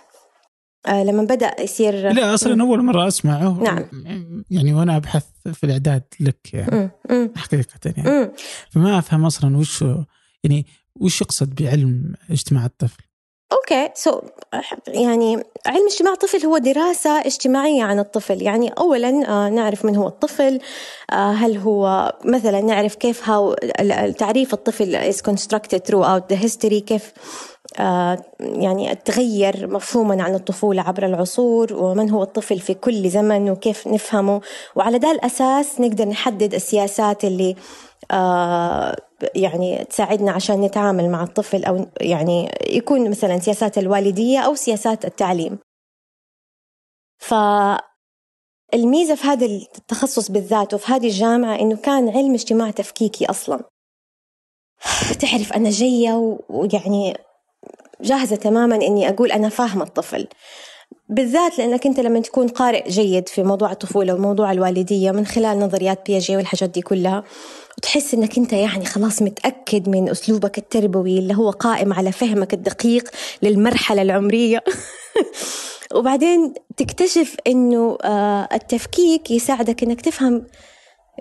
لما 0.88 1.24
بدأ 1.24 1.62
يصير 1.62 2.12
لا 2.12 2.34
أصلا 2.34 2.62
أول 2.62 2.84
مرة 2.84 3.08
أسمعه. 3.08 3.64
نعم. 3.64 3.86
يعني 4.52 4.74
وأنا 4.74 4.98
أبحث 4.98 5.26
في 5.54 5.64
الإعداد 5.64 6.04
لك 6.20 6.54
يعني 6.54 6.92
حقيقة 7.36 7.80
يعني. 7.86 8.32
فما 8.70 9.00
أفهم 9.00 9.26
أصلا 9.26 9.58
وش 9.58 9.84
يعني 10.44 10.66
وش 10.96 11.22
يقصد 11.22 11.56
بعلم 11.56 12.14
اجتماع 12.32 12.66
الطفل؟ 12.66 13.04
okay 13.54 13.90
so 13.96 14.22
يعني 14.88 15.44
علم 15.66 15.88
اجتماع 15.92 16.14
الطفل 16.14 16.46
هو 16.46 16.58
دراسة 16.58 17.20
اجتماعية 17.20 17.84
عن 17.84 18.00
الطفل. 18.00 18.42
يعني 18.42 18.70
أولا 18.70 19.30
آه، 19.30 19.50
نعرف 19.50 19.86
من 19.86 19.96
هو 19.96 20.08
الطفل 20.08 20.60
آه، 21.12 21.32
هل 21.32 21.58
هو 21.58 22.14
مثلا 22.26 22.62
نعرف 22.62 22.96
كيف 22.96 23.30
هاو 23.30 23.54
تعريف 24.18 24.54
الطفل 24.54 25.14
is 25.14 25.16
constructed 25.16 25.80
throughout 25.80 26.34
the 26.34 26.38
history 26.38 26.78
كيف 26.84 27.14
آه، 27.14 27.59
يعني 28.40 28.96
تغير 28.96 29.68
مفهوما 29.68 30.24
عن 30.24 30.36
الطفولة 30.36 30.82
عبر 30.82 31.06
العصور 31.06 31.74
ومن 31.74 32.10
هو 32.10 32.24
الطفل 32.24 32.60
في 32.60 32.74
كل 32.74 33.10
زمن 33.10 33.50
وكيف 33.50 33.88
نفهمه. 33.88 34.42
وعلى 34.76 34.98
ذا 34.98 35.12
الأساس 35.12 35.82
نقدر 35.82 36.06
نحدد 36.06 36.54
السياسات 36.54 37.26
اللي 37.26 37.56
آه، 38.12 38.96
يعني 39.36 39.86
تساعدنا 39.86 40.32
عشان 40.32 40.62
نتعامل 40.62 41.10
مع 41.10 41.24
الطفل 41.24 41.66
أو 41.66 41.86
يعني 42.02 42.52
يكون 42.70 43.10
مثلا 43.10 43.40
سياسات 43.40 43.78
الوالدية 43.78 44.40
أو 44.40 44.56
سياسات 44.56 45.06
التعليم. 45.06 45.60
فالميزة 47.18 49.16
في 49.16 49.28
هذا 49.28 49.46
التخصص 49.46 50.32
بالذات 50.32 50.74
وفي 50.74 50.92
هذه 50.92 51.08
الجامعة 51.08 51.56
إنه 51.60 51.76
كان 51.78 52.10
علم 52.10 52.34
اجتماع 52.34 52.72
تفكيكي 52.72 53.26
أصلا. 53.26 53.60
تعرف 55.22 55.54
أنا 55.54 55.70
جاية 55.70 56.38
ويعني 56.50 57.18
جاهزة 58.02 58.36
تماما 58.36 58.76
إني 58.76 59.10
أقول 59.10 59.32
أنا 59.32 59.50
فاهمة 59.50 59.84
الطفل. 59.84 60.28
بالذات 61.10 61.58
لأنك 61.58 61.86
أنت 61.86 62.00
لما 62.00 62.20
تكون 62.20 62.48
قارئ 62.48 62.90
جيد 62.90 63.30
في 63.30 63.44
موضوع 63.44 63.72
الطفولة 63.72 64.14
وموضوع 64.14 64.52
الوالدية 64.52 65.12
من 65.12 65.26
خلال 65.26 65.60
نظريات 65.60 66.06
بياجي 66.06 66.38
والحاجات 66.38 66.70
دي 66.70 66.82
كلها 66.82 67.24
وتحس 67.78 68.14
إنك 68.14 68.38
أنت 68.38 68.54
يعني 68.54 68.86
خلاص 68.86 69.22
متأكد 69.22 69.90
من 69.90 70.10
أسلوبك 70.10 70.58
التربوي 70.58 71.20
اللي 71.20 71.36
هو 71.36 71.50
قائم 71.50 71.94
على 71.94 72.12
فهمك 72.12 72.54
الدقيق 72.54 73.10
للمرحلة 73.42 74.02
العمرية. 74.02 74.64
وبعدين 75.96 76.54
تكتشف 76.78 77.36
إنه 77.48 77.98
آه، 78.04 78.50
التفكيك 78.54 79.32
يساعدك 79.32 79.84
إنك 79.84 80.02
تفهم 80.02 80.46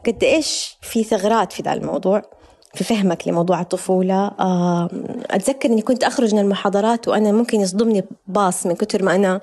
قد 0.07 0.25
إيش 0.25 0.77
في 0.83 1.05
ثغرات 1.05 1.53
في 1.53 1.63
ذا 1.63 1.73
الموضوع. 1.73 2.38
في 2.75 2.85
فهمك 2.85 3.29
لموضوع 3.29 3.61
الطفولة. 3.61 4.27
آه، 4.27 4.91
أتذكر 5.31 5.69
أني 5.69 5.83
كنت 5.83 6.05
أخرج 6.05 6.35
من 6.35 6.41
المحاضرات 6.41 7.09
وأنا 7.09 7.33
ممكن 7.33 7.61
يصدمني 7.61 8.05
باص 8.27 8.67
من 8.67 8.75
كتر 8.75 9.03
ما 9.03 9.15
أنا 9.15 9.41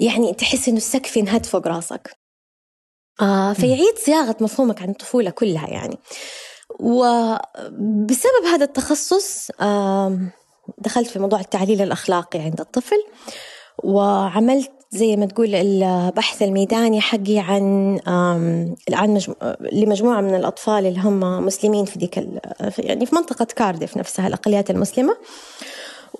يعني 0.00 0.34
تحس 0.34 0.68
إنه 0.68 0.76
السقف 0.76 1.16
ينهد 1.16 1.46
فوق 1.46 1.66
راسك. 1.66 2.16
آه 3.20 3.52
فيعيد 3.52 3.98
صياغة 3.98 4.36
مفهومك 4.40 4.82
عن 4.82 4.90
الطفولة 4.90 5.30
كلها 5.30 5.68
يعني. 5.68 5.98
وبسبب 6.80 8.44
هذا 8.52 8.64
التخصص 8.64 9.50
دخلت 10.78 11.08
في 11.08 11.18
موضوع 11.18 11.40
التعليل 11.40 11.82
الأخلاقي 11.82 12.38
عند 12.38 12.60
الطفل 12.60 13.04
وعملت 13.84 14.70
زي 14.90 15.16
ما 15.16 15.26
تقول 15.26 15.54
البحث 15.54 16.42
الميداني 16.42 17.00
حقي 17.00 17.38
عن 17.38 17.98
عن 18.92 19.10
مجمو... 19.10 19.34
لمجموعة 19.72 20.20
من 20.20 20.34
الأطفال 20.34 20.86
اللي 20.86 21.00
هم 21.00 21.46
مسلمين 21.46 21.84
في 21.84 21.98
ديك. 21.98 22.16
يعني 22.78 23.06
في 23.06 23.14
منطقة 23.14 23.44
كارديف 23.44 23.96
نفسها 23.96 24.26
الأقليات 24.26 24.70
المسلمة 24.70 25.16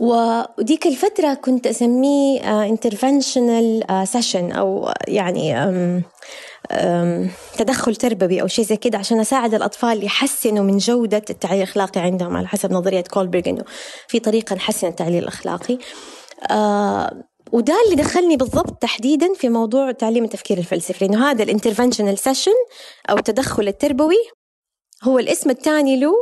وديك 0.01 0.87
الفترة 0.87 1.35
كنت 1.35 1.67
أسميه 1.67 2.65
interventional 2.65 3.85
session 4.05 4.53
أو 4.53 4.91
يعني 5.09 5.73
تدخل 7.59 7.97
تربوي 7.97 8.43
أو 8.43 8.47
شيء 8.47 8.65
زي 8.65 8.77
كده 8.77 8.99
عشان 8.99 9.21
أساعد 9.21 9.55
الأطفال 9.55 10.05
يحسنوا 10.05 10.65
من 10.65 10.77
جودة 10.77 11.23
التعليل 11.31 11.59
الأخلاقي 11.59 12.01
عندهم 12.01 12.37
على 12.37 12.49
حسب 12.49 12.73
نظرية 12.73 13.01
كولبرغ 13.01 13.43
إنه 13.47 13.65
في 14.09 14.19
طريقة 14.19 14.55
نحسن 14.55 14.89
التعليل 14.89 15.23
الأخلاقي 15.23 15.79
آه، 16.51 17.25
وده 17.53 17.75
اللي 17.85 18.03
دخلني 18.03 18.37
بالضبط 18.37 18.83
تحديدا 18.83 19.35
في 19.35 19.49
موضوع 19.49 19.93
تعليم 19.93 20.25
التفكير 20.25 20.59
الفلسفي 20.59 21.07
لأنه 21.07 21.31
هذا 21.31 21.43
ال 21.43 21.48
interventional 21.48 22.19
session 22.19 22.55
أو 23.11 23.17
التدخل 23.17 23.69
التربوي 23.69 24.31
هو 25.03 25.19
الاسم 25.19 25.51
الثاني 25.51 26.01
له 26.01 26.13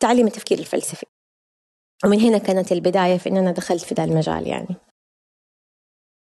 تعليم 0.00 0.26
التفكير 0.26 0.58
الفلسفي. 0.58 1.06
ومن 2.04 2.20
هنا 2.20 2.38
كانت 2.38 2.72
البداية 2.72 3.18
في 3.18 3.28
أن 3.28 3.36
أنا 3.36 3.52
دخلت 3.52 3.84
في 3.84 3.94
ذا 3.94 4.04
المجال 4.04 4.46
يعني. 4.46 4.76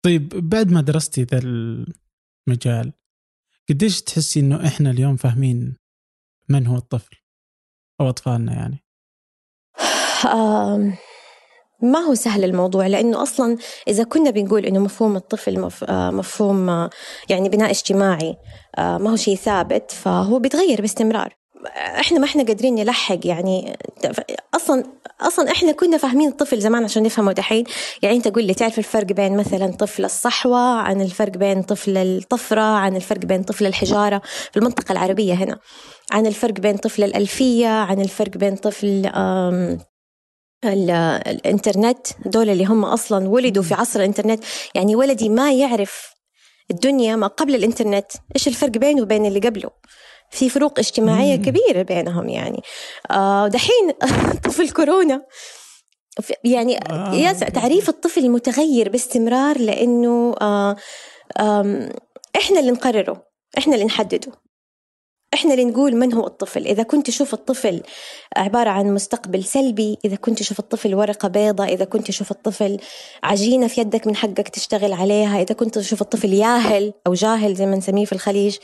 طيب 0.05 0.49
بعد 0.49 0.71
ما 0.71 0.81
درستي 0.81 1.23
ذا 1.23 1.39
المجال 1.39 2.93
قديش 3.69 4.01
تحسي 4.01 4.39
إنه 4.39 4.67
إحنا 4.67 4.91
اليوم 4.91 5.15
فاهمين 5.15 5.77
من 6.49 6.67
هو 6.67 6.77
الطفل 6.77 7.15
أو 8.01 8.09
أطفالنا 8.09 8.53
يعني؟ 8.53 8.83
ما 11.81 11.99
هو 11.99 12.13
سهل 12.13 12.43
الموضوع؟ 12.43 12.87
لأنه 12.87 13.23
أصلا 13.23 13.57
إذا 13.87 14.03
كنا 14.03 14.29
بنقول 14.29 14.65
إنه 14.65 14.79
مفهوم 14.79 15.15
الطفل 15.15 15.69
آه، 15.89 16.11
مفهوم 16.11 16.69
آه، 16.69 16.89
يعني 17.29 17.49
بناء 17.49 17.69
اجتماعي 17.69 18.37
آه، 18.77 18.97
ما 18.97 19.11
هو 19.11 19.15
شيء 19.15 19.35
ثابت 19.35 19.91
فهو 19.91 20.39
بيتغير 20.39 20.81
باستمرار. 20.81 21.35
إحنا 21.75 22.19
ما 22.19 22.25
إحنا 22.25 22.43
قادرين 22.43 22.75
نلحق 22.75 23.27
يعني 23.27 23.77
أصلا 24.55 24.83
أصلا 25.21 25.51
إحنا 25.51 25.71
كنا 25.71 25.97
فاهمين 25.97 26.29
الطفل 26.29 26.59
زمان 26.59 26.83
عشان 26.83 27.03
نفهمه. 27.03 27.31
دحين 27.31 27.63
يعني 28.01 28.15
أنت 28.15 28.27
قول 28.27 28.43
لي 28.43 28.53
تعرف 28.53 28.79
الفرق 28.79 29.05
بين 29.05 29.37
مثلا 29.37 29.67
طفل 29.67 30.05
الصحوة 30.05 30.59
عن 30.59 31.01
الفرق 31.01 31.37
بين 31.37 31.61
طفل 31.61 31.97
الطفرة 31.97 32.61
عن 32.61 32.95
الفرق 32.95 33.25
بين 33.25 33.43
طفل 33.43 33.65
الحجارة 33.65 34.21
في 34.51 34.57
المنطقة 34.57 34.91
العربية 34.91 35.33
هنا 35.33 35.59
عن 36.11 36.27
الفرق 36.27 36.53
بين 36.53 36.77
طفل 36.77 37.03
الألفية 37.03 37.67
عن 37.67 38.01
الفرق 38.01 38.37
بين 38.37 38.55
طفل 38.55 39.11
الإنترنت 40.65 42.07
دول 42.25 42.49
اللي 42.49 42.65
هم 42.65 42.85
أصلا 42.85 43.27
ولدوا 43.29 43.63
في 43.63 43.73
عصر 43.73 43.99
الإنترنت. 43.99 44.43
يعني 44.75 44.95
ولدي 44.95 45.29
ما 45.29 45.53
يعرف 45.53 46.13
الدنيا 46.71 47.15
ما 47.15 47.27
قبل 47.27 47.55
الإنترنت. 47.55 48.11
إيش 48.35 48.47
الفرق 48.47 48.69
بينه 48.69 49.01
وبين 49.01 49.25
اللي 49.25 49.39
قبله؟ 49.39 49.69
في 50.29 50.49
فروق 50.49 50.79
اجتماعية. 50.79 51.35
كبيرة 51.35 51.81
بينهم 51.81 52.29
يعني. 52.29 52.61
آه 53.11 53.47
دحين 53.47 53.91
طفل 54.45 54.69
كورونا. 54.69 55.25
يعني 56.43 56.77
آه. 56.77 57.31
تعريف 57.31 57.89
الطفل 57.89 58.29
متغير 58.29 58.89
باستمرار 58.89 59.57
لأنه 59.57 60.35
آه 60.41 60.75
إحنا 62.35 62.59
اللي 62.59 62.71
نقرره. 62.71 63.23
إحنا 63.57 63.73
اللي 63.73 63.85
نحدده. 63.85 64.31
إحنا 65.33 65.53
اللي 65.53 65.65
نقول 65.65 65.95
من 65.95 66.13
هو 66.13 66.27
الطفل. 66.27 66.65
إذا 66.67 66.83
كنت 66.83 67.07
تشوف 67.07 67.33
الطفل 67.33 67.81
عبارة 68.37 68.69
عن 68.69 68.93
مستقبل 68.93 69.43
سلبي 69.43 69.97
إذا 70.05 70.15
كنت 70.15 70.39
تشوف 70.39 70.59
الطفل 70.59 70.95
ورقة 70.95 71.27
بيضاء 71.27 71.73
إذا 71.73 71.85
كنت 71.85 72.07
تشوف 72.07 72.31
الطفل 72.31 72.77
عجينة 73.23 73.67
في 73.67 73.81
يدك 73.81 74.07
من 74.07 74.15
حقك 74.15 74.49
تشتغل 74.49 74.93
عليها 74.93 75.41
إذا 75.41 75.55
كنت 75.55 75.77
تشوف 75.77 76.01
الطفل 76.01 76.33
ياهل 76.33 76.93
أو 77.07 77.13
جاهل 77.13 77.55
زي 77.55 77.65
ما 77.65 77.75
نسميه 77.75 78.05
في 78.05 78.13
الخليج. 78.13 78.57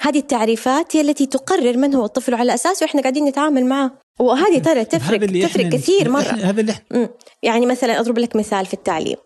هذه 0.00 0.18
التعريفات 0.18 0.96
هي 0.96 1.00
التي 1.00 1.26
تقرر 1.26 1.76
من 1.76 1.94
هو 1.94 2.04
الطفل 2.04 2.34
وعلى 2.34 2.54
اساسه 2.54 2.86
إحنا 2.86 3.00
قاعدين 3.00 3.24
نتعامل 3.24 3.66
معه. 3.66 3.92
وهذه 4.20 4.58
ترى 4.58 4.84
تفرق 4.94 5.46
تفرق 5.46 5.68
كثير 5.68 6.10
مرة. 6.10 6.20
هذا 6.20 6.60
اللي 6.60 6.72
إحنا 6.72 7.08
يعني 7.42 7.66
مثلا 7.66 8.00
أضرب 8.00 8.18
لك 8.18 8.36
مثال 8.36 8.66
في 8.66 8.74
التعليم. 8.74 9.16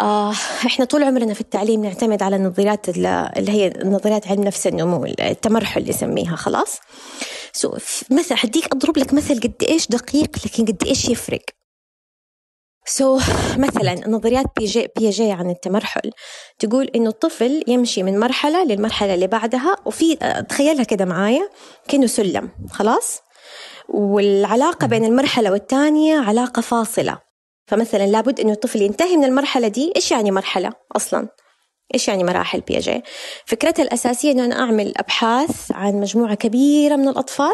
آه 0.00 0.32
إحنا 0.66 0.84
طول 0.84 1.02
عمرنا 1.02 1.34
في 1.34 1.40
التعليم 1.40 1.84
نعتمد 1.84 2.22
على 2.22 2.36
النظريات 2.36 2.88
اللي 2.88 3.50
هي 3.52 3.72
نظريات 3.84 4.28
علم 4.28 4.44
نفس 4.44 4.66
النمو 4.66 5.04
التمرحل 5.04 5.80
اللي 5.80 5.90
يسميها 5.90 6.36
خلاص؟ 6.36 6.78
so 7.52 7.76
مثلا 8.10 8.38
حديك 8.38 8.72
أضرب 8.72 8.98
لك 8.98 9.14
مثل 9.14 9.40
قد 9.40 9.64
إيش 9.68 9.88
دقيق 9.88 10.36
لكن 10.46 10.64
قد 10.64 10.84
إيش 10.86 11.08
يفرق. 11.08 11.44
so 12.86 13.20
so, 13.20 13.22
مثلا 13.58 14.08
نظريات 14.08 14.46
بياجيه, 14.56 14.88
بياجيه 14.96 15.32
عن 15.32 15.50
التمرحل. 15.50 16.10
تقول 16.58 16.90
إنه 16.94 17.08
الطفل 17.08 17.64
يمشي 17.66 18.02
من 18.02 18.20
مرحلة 18.20 18.64
للمرحلة 18.64 19.14
اللي 19.14 19.26
بعدها 19.26 19.76
وفي 19.84 20.16
تخيلها 20.48 20.84
كده 20.84 21.04
معايا 21.04 21.48
كأنه 21.88 22.06
سلم 22.06 22.50
خلاص؟ 22.70 23.20
والعلاقة 23.88 24.86
بين 24.86 25.04
المرحلة 25.04 25.52
والثانية 25.52 26.18
علاقة 26.18 26.62
فاصلة. 26.62 27.33
فمثلا 27.66 28.06
لابد 28.06 28.40
إنه 28.40 28.52
الطفل 28.52 28.82
ينتهي 28.82 29.16
من 29.16 29.24
المرحلة 29.24 29.68
دي. 29.68 29.92
إيش 29.96 30.10
يعني 30.10 30.30
مرحلة 30.30 30.72
أصلا؟ 30.96 31.28
إيش 31.94 32.08
يعني 32.08 32.24
مراحل 32.24 32.60
بيجي 32.60 33.02
فكرتها 33.46 33.82
الأساسية 33.82 34.32
إنه 34.32 34.44
أنا 34.44 34.60
أعمل 34.60 34.92
أبحاث 34.96 35.72
عن 35.72 35.94
مجموعة 35.94 36.34
كبيرة 36.34 36.96
من 36.96 37.08
الأطفال 37.08 37.52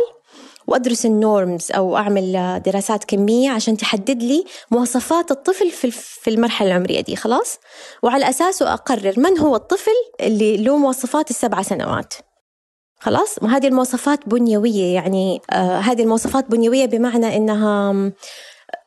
وأدرس 0.66 1.06
النورمز 1.06 1.72
أو 1.72 1.96
أعمل 1.96 2.60
دراسات 2.66 3.04
كمية 3.04 3.50
عشان 3.50 3.76
تحدد 3.76 4.22
لي 4.22 4.44
مواصفات 4.70 5.30
الطفل 5.30 5.70
في 5.94 6.30
المرحلة 6.30 6.68
العمرية 6.68 7.00
دي. 7.00 7.16
خلاص؟ 7.16 7.58
وعلى 8.02 8.28
أساسه 8.28 8.72
أقرر 8.72 9.14
من 9.16 9.38
هو 9.38 9.56
الطفل 9.56 9.90
اللي 10.20 10.56
له 10.56 10.76
مواصفات 10.76 11.30
السبع 11.30 11.62
سنوات. 11.62 12.14
خلاص؟ 13.00 13.36
وهذه 13.42 13.66
المواصفات 13.66 14.28
بنيوية 14.28 14.94
يعني 14.94 15.40
آه 15.50 15.78
هذه 15.78 16.02
المواصفات 16.02 16.50
بنيوية 16.50 16.86
بمعنى 16.86 17.36
إنها 17.36 17.92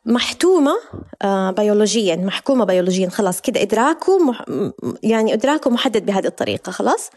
محتومة 0.06 0.72
آه 1.22 1.50
بيولوجيا 1.50 2.16
محكومة 2.16 2.64
بيولوجيا 2.64 3.08
خلاص 3.08 3.40
كده 3.40 3.62
إدراكه 3.62 4.18
مح 4.18 4.44
يعني 5.02 5.34
إدراكه 5.34 5.70
محدد 5.70 6.06
بهذه 6.06 6.26
الطريقة 6.26 6.72
خلاص؟ 6.72 7.10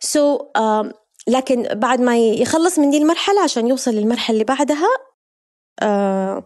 سو 0.00 0.38
so, 0.38 0.42
آه 0.56 0.92
لكن 1.28 1.62
بعد 1.62 2.00
ما 2.00 2.18
يخلص 2.18 2.78
من 2.78 2.90
دي 2.90 2.98
المرحلة 2.98 3.40
عشان 3.40 3.66
يوصل 3.66 3.90
للمرحلة 3.90 4.34
اللي 4.34 4.44
بعدها 4.44 4.88
آه 5.82 6.44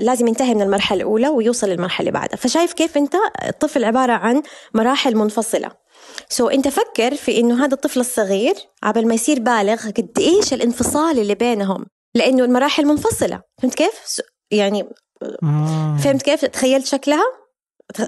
لازم 0.00 0.26
ينتهي 0.28 0.54
من 0.54 0.62
المرحلة 0.62 0.96
الأولى 0.98 1.28
ويوصل 1.28 1.68
للمرحلة 1.68 2.00
اللي 2.00 2.18
بعدها. 2.18 2.36
فشايف 2.36 2.72
كيف 2.72 2.96
أنت؟ 2.96 3.14
الطفل 3.48 3.84
عبارة 3.84 4.12
عن 4.12 4.42
مراحل 4.74 5.16
منفصلة. 5.16 5.70
so 6.28 6.48
so, 6.48 6.52
أنت 6.52 6.68
فكر 6.68 7.14
في 7.14 7.40
إنه 7.40 7.64
هذا 7.64 7.74
الطفل 7.74 8.00
الصغير 8.00 8.54
قبل 8.82 9.06
ما 9.08 9.14
يصير 9.14 9.40
بالغ 9.40 9.90
قد 9.90 10.18
إيش 10.18 10.52
الانفصال 10.52 11.18
اللي 11.18 11.34
بينهم 11.34 11.86
لأنه 12.16 12.44
المراحل 12.44 12.84
منفصلة. 12.86 13.42
فهمت 13.62 13.74
كيف؟ 13.74 14.20
يعني 14.50 14.88
آه. 15.42 15.96
فهمت 16.04 16.22
كيف؟ 16.22 16.44
تخيلت 16.44 16.86
شكلها؟ 16.86 17.24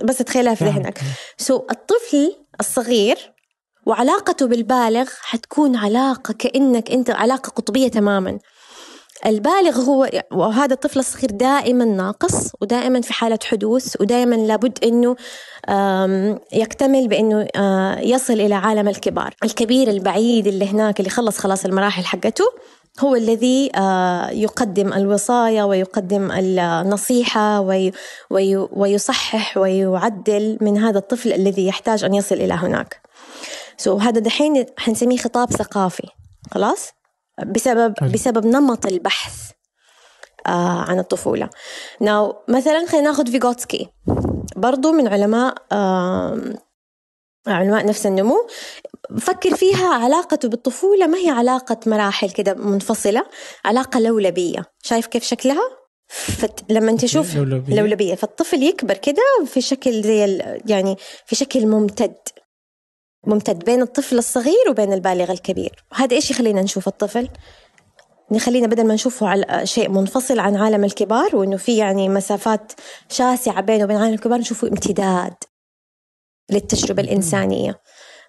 بس 0.05 0.19
تخيلها 0.19 0.55
في 0.55 0.65
ذهنك. 0.65 1.01
so 1.39 1.59
so, 1.59 1.63
الطفل 1.71 2.37
الصغير 2.61 3.33
وعلاقته 3.87 4.47
بالبالغ 4.47 5.09
حتكون 5.21 5.77
علاقة 5.77 6.35
كأنك 6.35 6.91
أنت 6.91 7.11
علاقة 7.11 7.51
قطبية 7.51 7.89
تماما. 7.89 8.39
البالغ 9.27 9.81
هو 9.81 10.11
وهذا 10.33 10.75
الطفل 10.75 10.99
الصغير 10.99 11.31
دائما 11.31 11.85
ناقص 11.85 12.53
ودائما 12.61 13.01
في 13.01 13.13
حالة 13.13 13.39
حدوث 13.45 14.01
ودائما 14.01 14.35
لابد 14.35 14.79
أنه 14.85 15.17
يكتمل 16.53 17.09
بأنه 17.09 17.49
يصل 18.01 18.33
إلى 18.33 18.55
عالم 18.55 18.89
الكبار. 18.89 19.35
الكبير 19.45 19.91
البعيد 19.91 20.47
اللي 20.47 20.67
هناك 20.67 21.01
اللي 21.01 21.11
خلص 21.11 21.39
خلاص 21.39 21.65
المراحل 21.65 22.05
حقته 22.05 22.45
هو 23.01 23.15
الذي 23.15 23.67
يقدم 24.43 24.93
الوصاية 24.93 25.63
ويقدم 25.63 26.31
النصيحة 26.33 27.61
ويصحح 28.71 29.57
ويعدل 29.57 30.59
من 30.61 30.79
هذا 30.79 30.99
الطفل 30.99 31.33
الذي 31.33 31.67
يحتاج 31.67 32.05
أن 32.05 32.15
يصل 32.15 32.35
إلى 32.35 32.55
هناك. 32.55 33.01
سو 33.77 33.99
so, 33.99 34.03
هذا 34.03 34.21
دحين 34.21 34.67
حنسميه 34.79 35.17
خطاب 35.17 35.51
ثقافي. 35.51 36.09
خلاص؟ 36.51 36.98
بسبب 37.47 37.95
بسبب 38.13 38.47
نمط 38.47 38.87
البحث 38.87 39.35
آه 40.47 40.81
عن 40.81 40.99
الطفولة. 40.99 41.51
ناو 42.01 42.37
مثلا 42.49 42.87
خلينا 42.87 43.11
ناخذ 43.11 43.27
فيغوتسكي 43.31 43.89
برضو 44.57 44.93
من 44.93 45.09
علماء 45.09 45.55
آه 45.73 46.41
علماء 47.47 47.87
نفس 47.87 48.07
النمو. 48.07 48.47
فكر 49.21 49.57
فيها 49.57 49.89
علاقته 49.95 50.49
بالطفولة 50.49 51.07
ما 51.07 51.19
هي 51.19 51.31
علاقة 51.31 51.77
مراحل 51.87 52.31
كده 52.31 52.55
منفصلة 52.55 53.23
علاقة 53.65 54.01
لولبية. 54.01 54.65
شايف 54.83 55.07
كيف 55.07 55.25
شكلها؟ 55.25 55.63
فت... 56.09 56.65
لما 56.69 56.97
تشوف 56.97 57.37
لولبية. 57.37 57.75
لولبية. 57.75 58.15
فالطفل 58.15 58.63
يكبر 58.63 58.95
كده 58.95 59.23
في 59.47 59.61
شكل 59.61 60.03
زي 60.03 60.25
ال... 60.25 60.61
يعني 60.67 60.97
في 61.27 61.35
شكل 61.37 61.67
ممتد. 61.67 62.17
ممتد 63.27 63.65
بين 63.65 63.83
الطفل 63.83 64.19
الصغير 64.19 64.71
وبين 64.71 64.93
البالغ 64.93 65.33
الكبير. 65.33 65.85
هذا 65.95 66.17
إيش 66.17 66.31
يخلينا 66.31 66.63
نشوف 66.63 66.89
الطفل؟ 66.89 67.29
نخلينا 68.31 68.67
بدل 68.67 68.87
ما 68.87 68.95
نشوفه 68.95 69.29
على 69.29 69.67
شيء 69.67 69.89
منفصل 69.91 70.39
عن 70.39 70.57
عالم 70.57 70.85
الكبار 70.85 71.37
وإنه 71.37 71.57
في 71.57 71.77
يعني 71.77 72.09
مسافات 72.09 72.73
شاسعة 73.09 73.61
بينه 73.61 73.85
وبين 73.85 73.97
عالم 73.97 74.15
الكبار 74.15 74.39
نشوفه 74.39 74.69
امتداد 74.69 75.35
للتجربة 76.51 77.03
الإنسانية. 77.03 77.81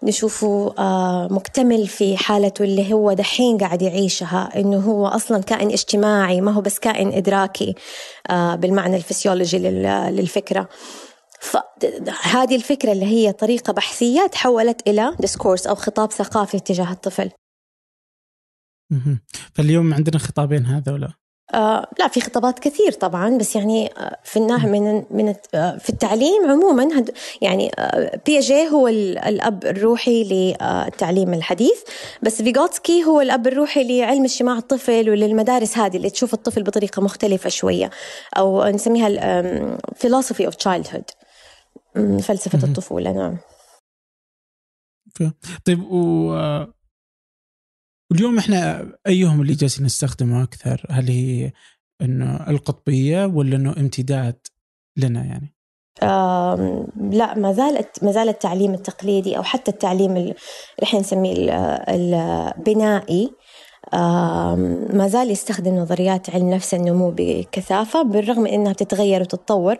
نشوفه 0.04 0.74
آه، 0.78 1.28
مكتمل 1.32 1.88
في 1.88 2.18
حالته 2.18 2.64
اللي 2.64 2.94
هو 2.94 3.14
دحين 3.14 3.58
قاعد 3.58 3.82
يعيشها 3.82 4.50
إنه 4.56 4.78
هو 4.78 5.08
أصلا 5.08 5.44
كائن 5.44 5.70
اجتماعي 5.70 6.42
ما 6.42 6.52
هو 6.52 6.62
بس 6.62 6.80
كائن 6.80 7.14
إدراكي 7.14 7.76
آه، 8.30 8.56
بالمعنى 8.56 8.96
الفسيولوجي 8.96 9.60
للفكرة. 10.10 10.70
فهذه 11.40 12.56
الفكرة 12.56 12.92
اللي 12.92 13.06
هي 13.06 13.32
طريقة 13.32 13.74
بحثية 13.74 14.28
تحولت 14.28 14.88
إلى 14.88 15.16
discourse 15.20 15.68
أو 15.68 15.76
خطاب 15.76 16.12
ثقافي 16.12 16.60
تجاه 16.60 16.92
الطفل. 16.92 17.30
فاليوم 19.54 19.94
عندنا 19.94 20.20
خطابين 20.20 20.66
هذولا 20.66 21.14
آه 21.54 21.88
لا 22.00 22.08
في 22.08 22.22
خطابات 22.22 22.60
كثير 22.60 22.92
طبعا 22.92 23.38
بس 23.38 23.56
يعني 23.56 23.92
آه، 23.98 24.18
في 24.24 24.38
الناحية 24.40 24.70
من 24.70 25.04
من 25.12 25.36
آه، 25.54 25.78
في 25.78 25.90
التعليم 25.90 26.50
عموما 26.50 27.06
يعني 27.42 27.72
آه، 27.80 28.22
بياجيه 28.26 28.70
هو 28.70 28.88
الأب 28.88 29.66
الروحي 29.66 30.24
للتعليم 30.24 31.34
الحديث 31.34 31.80
بس 32.22 32.42
فيغوتسكي 32.42 33.04
هو 33.04 33.22
الأب 33.22 33.48
الروحي 33.48 34.00
لعلم 34.00 34.24
اجتماع 34.24 34.58
الطفل 34.58 35.10
وللمدارس 35.10 35.78
هذه 35.78 35.98
اللي 35.98 36.10
تشوف 36.10 36.34
الطفل 36.34 36.64
بطريقة 36.64 37.02
مختلفة 37.02 37.50
شوية 37.50 37.90
أو 38.38 38.68
نسميها 38.68 39.42
philosophy 40.04 40.42
اوف 40.42 40.56
childhood. 40.56 41.29
فلسفة 42.22 42.68
الطفولة 42.68 43.12
نعم. 43.12 43.38
طيب 45.66 45.80
و 45.80 46.30
واليوم 48.12 48.38
إحنا 48.38 48.92
أيهم 49.08 49.42
اللي 49.42 49.54
جالسين 49.54 49.86
نستخدمه 49.86 50.44
أكثر؟ 50.44 50.86
هل 50.90 51.08
هي 51.08 51.52
إنه 52.02 52.50
القطبية 52.50 53.26
ولا 53.26 53.56
إنه 53.56 53.76
امتداد 53.78 54.48
لنا 54.98 55.26
يعني؟ 55.26 55.56
لا 57.12 57.38
ما 57.38 57.54
زالت 57.54 58.04
ما 58.04 58.12
زال 58.12 58.30
التعليم 58.30 58.74
التقليدي 58.74 59.38
أو 59.38 59.44
حتى 59.44 59.72
التعليم 59.72 60.18
اللي 60.18 60.36
إحنا 60.84 61.00
نسميه 61.00 61.56
البنائي 61.90 63.32
ما 63.94 65.08
زال 65.08 65.32
يستخدم 65.32 65.76
نظريات 65.76 66.30
علم 66.30 66.50
نفس 66.50 66.74
النمو 66.74 67.14
بكثافة 67.18 68.02
بالرغم 68.02 68.48
أنها 68.48 68.74
بتتغير 68.74 69.22
وتتطور 69.22 69.78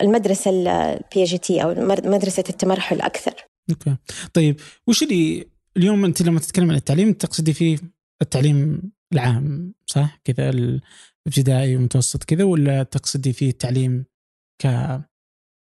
المدرسة 0.00 0.50
ال 0.50 1.24
Piagetian 1.24 1.62
أو 1.62 1.74
مدرسة 2.04 2.44
التمرحل 2.48 3.00
أكثر. 3.00 3.34
okay. 3.70 3.96
طيب 4.34 4.60
وش 4.86 5.02
اللي 5.02 5.46
اليوم 5.76 6.04
أنت 6.04 6.22
لما 6.22 6.40
تتكلم 6.40 6.70
عن 6.70 6.76
التعليم 6.76 7.12
تقصدي 7.12 7.52
فيه 7.52 7.78
التعليم 8.22 8.92
العام 9.12 9.74
صح؟ 9.86 10.20
كذا 10.24 10.50
الابتدائي 10.50 11.76
ومتوسط 11.76 12.24
كذا 12.24 12.44
ولا 12.44 12.82
تقصدي 12.82 13.32
فيه 13.32 13.50
التعليم 13.50 14.04
ك 14.62 14.66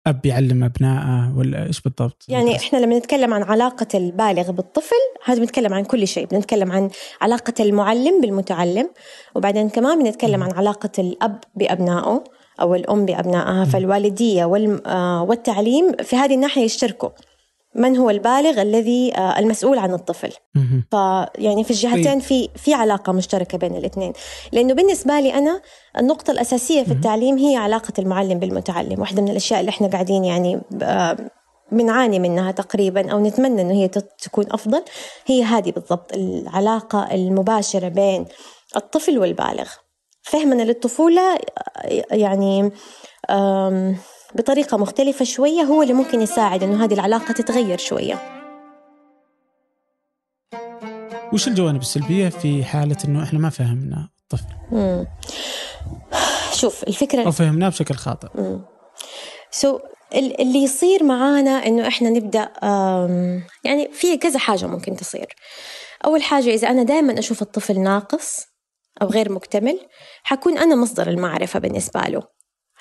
أب 0.08 0.26
يعلم 0.26 0.64
أبنائه 0.64 1.34
ولا 1.38 1.66
إيش 1.66 1.82
بالضبط؟ 1.82 2.26
يعني 2.28 2.56
إحنا 2.56 2.78
لما 2.78 2.98
نتكلم 2.98 3.34
عن 3.34 3.44
علاقة 3.44 3.88
البالغ 3.96 4.52
بالطفل 4.52 4.96
هذا 5.26 5.40
بنتكلم 5.40 5.74
عن 5.74 5.84
كل 5.84 6.08
شيء، 6.08 6.26
بنتكلم 6.26 6.72
عن 6.72 6.90
علاقة 7.22 7.54
المعلم 7.60 8.22
بالمتعلم 8.22 8.90
وبعدين 9.36 9.70
كمان 9.70 10.04
بنتكلم 10.04 10.44
عن 10.44 10.52
علاقة 10.52 10.92
الأب 11.00 11.40
بأبنائه 11.56 12.24
أو 12.62 12.76
الأم 12.76 13.06
بأبنائها 13.06 13.66
فالوالدية 13.66 14.44
آه، 14.86 15.24
والتعليم 15.24 15.92
في 16.04 16.16
هذه 16.16 16.36
الناحية 16.36 16.62
يشتركوا. 16.62 17.10
من 17.76 17.98
هو 17.98 18.10
البالغ 18.10 18.62
الذي 18.62 19.14
آه، 19.16 19.40
المسؤول 19.40 19.78
عن 19.78 19.94
الطفل. 19.94 20.32
فيعني 20.92 21.64
في 21.64 21.72
الجهتين 21.72 22.20
طيب. 22.20 22.22
في 22.22 22.50
في 22.56 22.74
علاقة 22.74 23.14
مشتركة 23.14 23.58
بين 23.58 23.76
الاثنين. 23.76 24.14
لأنه 24.52 24.74
بالنسبة 24.74 25.20
لي 25.20 25.34
أنا 25.34 25.62
النقطة 25.98 26.32
الأساسية 26.32 26.84
في 26.84 26.92
التعليم 26.92 27.38
هي 27.38 27.56
علاقة 27.56 27.94
المعلم 28.00 28.40
بالمتعلم. 28.40 29.00
واحدة 29.00 29.22
من 29.22 29.30
الأشياء 29.30 29.60
اللي 29.60 29.70
إحنا 29.70 29.88
قاعدين 29.88 30.26
يعني 30.26 30.62
آه، 30.82 31.18
بنعاني 31.72 32.20
منها 32.20 32.52
تقريبا 32.52 33.12
أو 33.12 33.20
نتمنى 33.20 33.62
إنه 33.62 33.74
هي 33.74 33.88
تكون 34.24 34.46
أفضل 34.52 34.84
هي 35.26 35.44
هذه 35.44 35.72
بالضبط 35.72 36.14
العلاقة 36.14 37.14
المباشرة 37.14 37.88
بين 37.88 38.26
الطفل 38.76 39.20
والبالغ. 39.20 39.70
فهمنا 40.22 40.64
للطفولة 40.64 41.36
آه، 41.36 42.04
يعني 42.12 42.72
بطريقة 44.36 44.78
مختلفة 44.78 45.26
شوية 45.26 45.62
هو 45.62 45.82
اللي 45.82 45.94
ممكن 45.94 46.22
يساعد 46.22 46.64
إنه 46.64 46.86
هذه 46.86 46.94
العلاقة 46.94 47.32
تتغير 47.32 47.78
شوية. 47.78 48.22
وش 51.34 51.48
الجوانب 51.48 51.82
السلبية 51.82 52.30
في 52.30 52.64
حالة 52.64 52.98
إنه 53.06 53.24
إحنا 53.24 53.40
ما 53.40 53.50
فهمنا 53.50 54.10
الطفل؟ 54.22 54.56
مم. 54.72 55.08
شوف 56.54 56.84
الفكرة 56.84 57.26
أو 57.26 57.32
فهمناه 57.32 57.70
بشكل 57.70 57.96
خاطئ. 57.96 58.28
سو 59.52 59.78
so, 59.78 59.82
اللي 60.16 60.64
يصير 60.64 61.04
معانا 61.04 61.52
إنه 61.52 61.88
إحنا 61.88 62.10
نبدأ 62.10 62.50
يعني 63.64 63.92
في 63.92 64.18
كذا 64.18 64.40
حاجة 64.40 64.66
ممكن 64.66 64.96
تصير. 64.96 65.36
أول 66.06 66.24
حاجة 66.24 66.50
إذا 66.50 66.70
أنا 66.70 66.84
دائما 66.84 67.20
أشوف 67.20 67.42
الطفل 67.42 67.80
ناقص 67.80 68.46
أو 69.02 69.08
غير 69.08 69.32
مكتمل 69.32 69.80
حكون 70.24 70.58
أنا 70.58 70.76
مصدر 70.76 71.08
المعرفة 71.08 71.60
بالنسبة 71.60 72.02
له. 72.02 72.33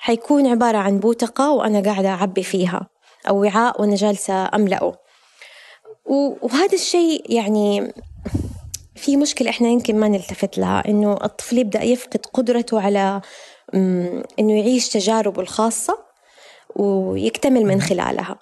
حيكون 0.03 0.47
عبارة 0.47 0.77
عن 0.77 0.99
بوتقة 0.99 1.51
وأنا 1.51 1.81
قاعدة 1.81 2.09
أعبي 2.09 2.43
فيها 2.43 2.87
أو 3.29 3.41
وعاء 3.41 3.81
وأنا 3.81 3.95
جالسة 3.95 4.49
أملأه. 4.55 4.97
وهذا 6.41 6.73
الشيء 6.73 7.33
يعني 7.33 7.93
في 8.95 9.17
مشكلة 9.17 9.49
إحنا 9.49 9.67
يمكن 9.67 9.99
ما 9.99 10.07
نلتفت 10.07 10.57
لها 10.57 10.83
إنه 10.87 11.13
الطفل 11.23 11.57
يبدأ 11.57 11.83
يفقد 11.83 12.25
قدرته 12.33 12.81
على 12.81 13.21
إنه 14.39 14.59
يعيش 14.59 14.89
تجاربه 14.89 15.41
الخاصة 15.41 15.97
ويكتمل 16.75 17.65
من 17.65 17.81
خلالها. 17.81 18.39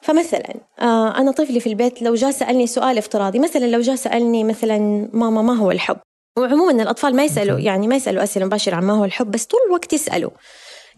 فمثلا 0.00 0.54
آه 0.80 1.18
أنا 1.18 1.32
طفلي 1.32 1.60
في 1.60 1.66
البيت 1.68 2.02
لو 2.02 2.14
جاء 2.14 2.30
سألني 2.30 2.66
سؤال 2.66 2.98
افتراضي 2.98 3.38
مثلا 3.38 3.66
لو 3.66 3.80
جاء 3.80 3.96
سألني 3.96 4.44
مثلا 4.44 5.08
ماما 5.12 5.42
ما 5.42 5.56
هو 5.56 5.70
الحب؟ 5.70 5.96
وعموما 6.38 6.82
الأطفال 6.82 7.16
ما 7.16 7.24
يسألوا 7.24 7.58
يعني 7.58 7.88
ما 7.88 7.96
يسألوا 7.96 8.22
أسئلة 8.22 8.46
مباشرة 8.46 8.76
عن 8.76 8.84
ما 8.84 8.92
هو 8.92 9.04
الحب 9.04 9.30
بس 9.30 9.44
طول 9.44 9.60
الوقت 9.66 9.92
يسألوا. 9.92 10.30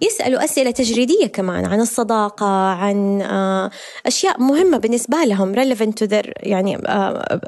يسألوا 0.02 0.44
أسئلة 0.44 0.70
تجريدية 0.70 1.26
كمان 1.26 1.66
عن 1.66 1.80
الصداقة 1.80 2.46
عن 2.70 3.22
آه، 3.22 3.70
أشياء 4.06 4.40
مهمة 4.40 4.78
بالنسبة 4.78 5.24
لهم 5.24 5.54
relevant 5.54 5.92
to 6.04 6.06
their 6.06 6.32
يعني 6.42 6.76
آه، 6.76 7.40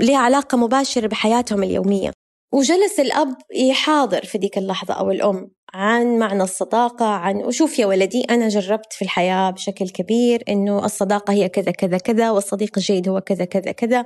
لها 0.00 0.18
علاقة 0.18 0.58
مباشرة 0.58 1.06
بحياتهم 1.06 1.62
اليومية. 1.62 2.10
وجلس 2.52 3.00
الأب 3.00 3.34
يحاضر 3.54 4.24
في 4.24 4.38
ذيك 4.38 4.58
اللحظة 4.58 4.94
أو 4.94 5.10
الأم 5.10 5.50
عن 5.74 6.18
معنى 6.18 6.42
الصداقة 6.42 7.06
عن 7.06 7.36
وشوف 7.36 7.78
يا 7.78 7.86
ولدي 7.86 8.24
أنا 8.30 8.48
جربت 8.48 8.92
في 8.92 9.02
الحياة 9.02 9.50
بشكل 9.50 9.88
كبير 9.88 10.42
إنه 10.48 10.84
الصداقة 10.84 11.32
هي 11.32 11.48
كذا 11.48 11.70
كذا 11.70 11.98
كذا 11.98 12.30
والصديق 12.30 12.70
الجيد 12.76 13.08
هو 13.08 13.20
كذا 13.20 13.44
كذا 13.44 13.72
كذا. 13.72 14.04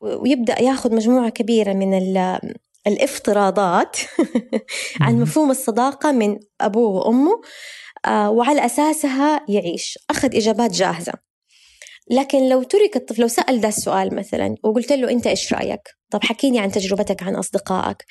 ويبدأ 0.00 0.62
ياخذ 0.62 0.94
مجموعة 0.94 1.28
كبيرة 1.28 1.72
من 1.72 1.94
الافتراضات 2.86 3.96
عن 5.00 5.20
مفهوم 5.20 5.50
الصداقة 5.50 6.12
من 6.12 6.38
أبوه 6.60 6.90
وأمه 6.90 7.40
آه، 8.06 8.30
وعلى 8.30 8.66
أساسها 8.66 9.44
يعيش. 9.48 9.98
أخذ 10.10 10.36
إجابات 10.36 10.70
جاهزة. 10.70 11.12
لكن 12.10 12.48
لو 12.48 12.62
ترك 12.62 12.96
الطفل 12.96 13.22
لو 13.22 13.28
سأل 13.28 13.60
ذا 13.60 13.68
السؤال 13.68 14.14
مثلا 14.14 14.54
وقلت 14.64 14.92
له 14.92 15.10
أنت 15.10 15.26
إيش 15.26 15.52
رأيك؟ 15.52 15.80
طب 16.10 16.24
حكيني 16.24 16.58
عن 16.58 16.70
تجربتك 16.70 17.22
عن 17.22 17.36
أصدقائك. 17.36 18.04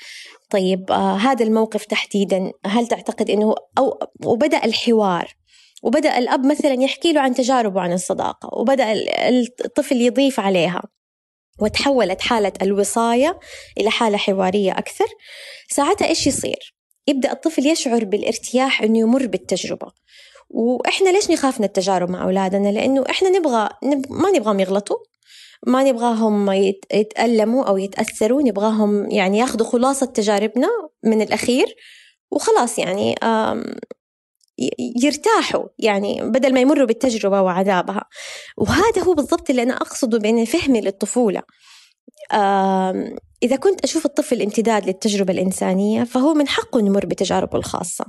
طيب 0.50 0.92
آه 0.92 1.18
هذا 1.18 1.46
الموقف 1.46 1.86
تحديدا 1.86 2.52
هل 2.66 2.88
تعتقد 2.88 3.30
أنه 3.30 3.56
أو 3.78 4.00
وبدأ 4.26 4.66
الحوار 4.66 5.36
وبدأ 5.84 6.18
الأب 6.18 6.46
مثلا 6.46 6.74
يحكي 6.74 7.14
له 7.14 7.22
عن 7.22 7.34
تجاربه 7.34 7.82
عن 7.82 7.94
الصداقة 7.94 8.50
وبدأ 8.60 8.94
الطفل 9.66 9.96
يضيف 10.02 10.40
عليها. 10.40 10.82
وتحولت 11.60 12.22
حالة 12.22 12.54
الوصاية 12.62 13.40
إلى 13.78 13.90
حالة 13.90 14.18
حوارية 14.18 14.72
أكثر 14.72 15.06
ساعتها 15.70 16.08
إيش 16.08 16.28
يصير؟ 16.28 16.76
يبدأ 17.08 17.32
الطفل 17.32 17.68
يشعر 17.68 18.04
بالارتياح 18.06 18.82
إنه 18.82 19.00
يمر 19.00 19.28
بالتجربة 19.28 19.88
وإحنا 20.50 21.10
ليش 21.10 21.32
نخاف 21.32 21.60
من 21.60 21.66
التجارب 21.66 22.10
مع 22.10 22.24
أولادنا؟ 22.24 22.70
لأنه 22.70 23.04
إحنا 23.10 23.30
نبغى 23.30 23.70
نب... 23.84 24.06
ما 24.12 24.32
نبغاهم 24.32 24.60
يغلطوا 24.60 24.98
ما 25.68 25.84
نبغاهم 25.84 26.52
يتألموا 26.94 27.66
أو 27.66 27.78
يتأثروا 27.78 28.42
نبغاهم 28.42 29.12
يعني 29.12 29.38
ياخذوا 29.38 29.68
خلاصة 29.68 30.06
تجاربنا 30.06 30.68
من 31.04 31.22
الأخير 31.22 31.76
وخلاص 32.32 32.80
يعني 32.80 33.16
يرتاحوا 35.04 35.66
يعني 35.80 36.22
بدل 36.22 36.54
ما 36.54 36.60
يمروا 36.60 36.86
بالتجربة 36.86 37.42
وعذابها. 37.42 38.04
وهذا 38.58 39.04
هو 39.04 39.14
بالضبط 39.14 39.50
اللي 39.50 39.64
أنا 39.64 39.74
أقصده 39.74 40.20
بين 40.20 40.46
فهمي 40.46 40.82
للطفولة. 40.82 41.42
إذا 43.44 43.56
كنت 43.56 43.84
أشوف 43.84 44.06
الطفل 44.06 44.42
امتداد 44.42 44.86
للتجربة 44.86 45.34
الإنسانية 45.34 46.04
فهو 46.04 46.34
من 46.34 46.48
حقه 46.48 46.80
يمر 46.80 47.06
بتجاربه 47.06 47.58
الخاصة. 47.58 48.06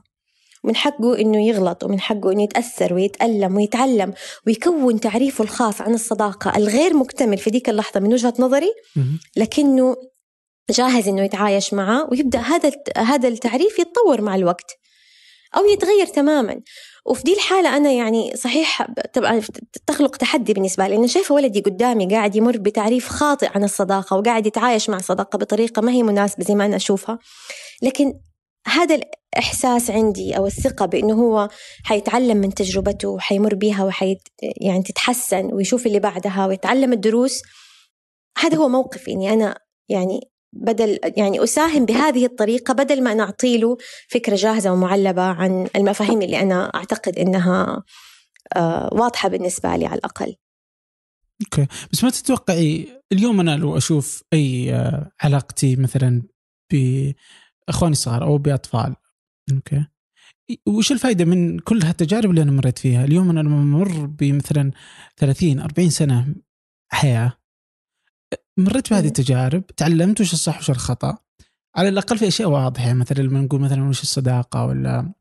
من 0.65 0.77
حقه 0.77 1.19
إنه 1.19 1.47
يغلط 1.47 1.85
ومن 1.85 2.01
حقه 2.01 2.33
إنه 2.33 2.43
يتأثر 2.43 2.95
ويتألم 2.95 3.57
ويتعلم 3.57 4.13
ويكون 4.47 5.01
تعريفه 5.01 5.45
الخاص 5.45 5.81
عن 5.81 5.95
الصداقة 5.95 6.57
الغير 6.57 6.95
مكتمل 6.95 7.39
في 7.39 7.51
ديك 7.51 7.69
اللحظة 7.69 8.01
من 8.01 8.13
وجهة 8.13 8.35
نظري 8.39 8.73
لكنه 9.37 9.97
جاهز 10.71 11.09
إنه 11.09 11.23
يتعايش 11.23 11.75
معه 11.75 12.09
ويبدأ 12.11 12.39
هذا 12.39 12.73
هذا 12.97 13.29
التعريف 13.29 13.79
يتطور 13.79 14.21
مع 14.21 14.35
الوقت. 14.35 14.71
أو 15.57 15.65
يتغير 15.65 16.07
تماما. 16.07 16.61
وفي 17.07 17.23
دي 17.23 17.33
الحالة 17.33 17.77
أنا 17.77 17.93
يعني 17.93 18.37
صحيح 18.37 18.87
تخلق 19.87 20.17
تحدي 20.17 20.53
بالنسبة 20.53 20.89
لي 20.89 20.97
لأن 20.97 21.09
شايفة 21.09 21.35
ولدي 21.35 21.61
قدامي 21.61 22.07
قاعد 22.07 22.37
يمر 22.37 22.57
بتعريف 22.57 23.09
خاطئ 23.09 23.49
عن 23.55 23.65
الصداقة 23.65 24.17
وقاعد 24.17 24.47
يتعايش 24.47 24.91
مع 24.91 24.97
الصداقة 24.97 25.37
بطريقة 25.37 25.83
ما 25.83 25.93
هي 25.93 26.03
مناسبة 26.03 26.45
زي 26.45 26.55
ما 26.55 26.65
أنا 26.67 26.77
أشوفها. 26.77 27.19
لكن 27.83 28.15
هذا 28.67 28.95
الإحساس 29.35 29.91
عندي 29.91 30.37
أو 30.37 30.47
الثقة 30.47 30.87
بأنه 30.87 31.15
هو 31.15 31.49
حيتعلم 31.85 32.37
من 32.37 32.55
تجربته 32.55 33.09
وحيمر 33.09 33.55
بيها 33.55 33.85
وحيت 33.85 34.29
يعني 34.43 34.83
تتحسن 34.83 35.51
ويشوف 35.53 35.87
اللي 35.87 35.99
بعدها 36.01 36.47
ويتعلم 36.47 36.93
الدروس 36.93 37.43
هذا 38.39 38.57
هو 38.57 38.69
موقفي 38.69 39.13
إني 39.13 39.33
أنا 39.33 39.59
يعني 39.89 40.31
بدل 40.53 40.99
يعني 41.17 41.45
أساهم 41.45 41.85
بهذه 41.85 42.27
الطريقة 42.27 42.75
بدل 42.75 43.03
ما 43.03 43.15
نعطي 43.15 43.59
له 43.59 43.77
فكرة 44.09 44.35
جاهزة 44.37 44.73
ومعلبة 44.73 45.23
عن 45.23 45.69
المفاهيم 45.77 46.23
اللي 46.23 46.41
أنا 46.41 46.65
أعتقد 46.75 47.19
إنها 47.19 47.83
آه، 48.57 48.89
واضحة 48.93 49.29
بالنسبة 49.29 49.77
لي 49.77 49.87
على 49.87 49.99
الأقل. 49.99 50.35
أوكي. 51.43 51.67
بس 51.93 52.05
ما 52.05 52.11
تتوقعي 52.11 52.89
اليوم 53.13 53.41
أنا 53.41 53.57
لو 53.57 53.77
أشوف 53.77 54.23
أي 54.33 54.75
آه، 54.75 55.11
علاقتي 55.21 55.77
مثلا 55.77 56.23
باخواني 56.73 57.93
الصغار 57.93 58.23
أو 58.23 58.39
بأطفال 58.39 58.97
okay 59.53 59.87
وش 60.67 60.93
الفائده 60.93 61.25
من 61.25 61.59
كل 61.59 61.83
هالتجارب 61.83 62.31
اللي 62.31 62.43
أنا 62.43 62.53
مريت 62.53 62.79
فيها؟ 62.79 63.05
اليوم 63.05 63.31
أنا 63.31 63.41
لما 63.41 63.63
أمر 63.63 64.07
بمثلا 64.07 64.71
30 65.17 65.61
40 65.61 65.91
سنة 65.91 66.35
حياة 66.89 67.33
مريت 68.59 68.91
بهذه 68.91 69.07
التجارب 69.07 69.67
تعلمت 69.67 70.21
وش 70.21 70.33
الصح 70.33 70.59
وش 70.59 70.71
الخطأ. 70.71 71.19
على 71.77 71.89
الأقل 71.89 72.19
في 72.19 72.29
أشياء 72.29 72.49
واضحة 72.49 72.93
مثلا 72.93 73.23
لما 73.23 73.41
نقول 73.41 73.61
مثلا 73.61 73.89
وش 73.89 74.03
الصداقة 74.03 74.65
ولا 74.65 75.15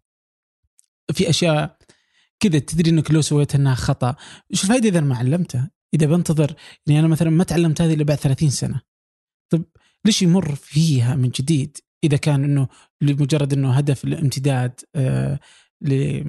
في 1.13 1.29
أشياء 1.29 1.77
كذا 2.39 2.59
تدري 2.59 2.91
إنك 2.91 3.11
لو 3.11 3.21
سويت 3.21 3.55
إنها 3.55 3.75
خطأ. 3.75 4.15
إيش 4.51 4.63
الفائده 4.63 4.89
إذا 4.89 5.01
ما 5.01 5.17
علمته 5.17 5.69
إذا 5.93 6.05
بنتظر 6.05 6.55
يعني 6.87 6.99
أنا 6.99 7.07
مثلا 7.07 7.29
ما 7.29 7.43
تعلمت 7.43 7.81
هذه 7.81 7.93
إلا 7.93 8.03
بعد 8.03 8.17
30 8.17 8.49
سنة. 8.49 8.81
طيب 9.51 9.65
ليش 10.05 10.21
يمر 10.21 10.55
فيها 10.55 11.15
من 11.15 11.29
جديد؟ 11.29 11.77
إذا 12.03 12.17
كان 12.17 12.43
إنه 12.43 12.67
لمجرد 13.01 13.53
إنه 13.53 13.73
هدف 13.73 14.03
الامتداد 14.03 14.79
آه 14.95 15.39
ل 15.81 16.23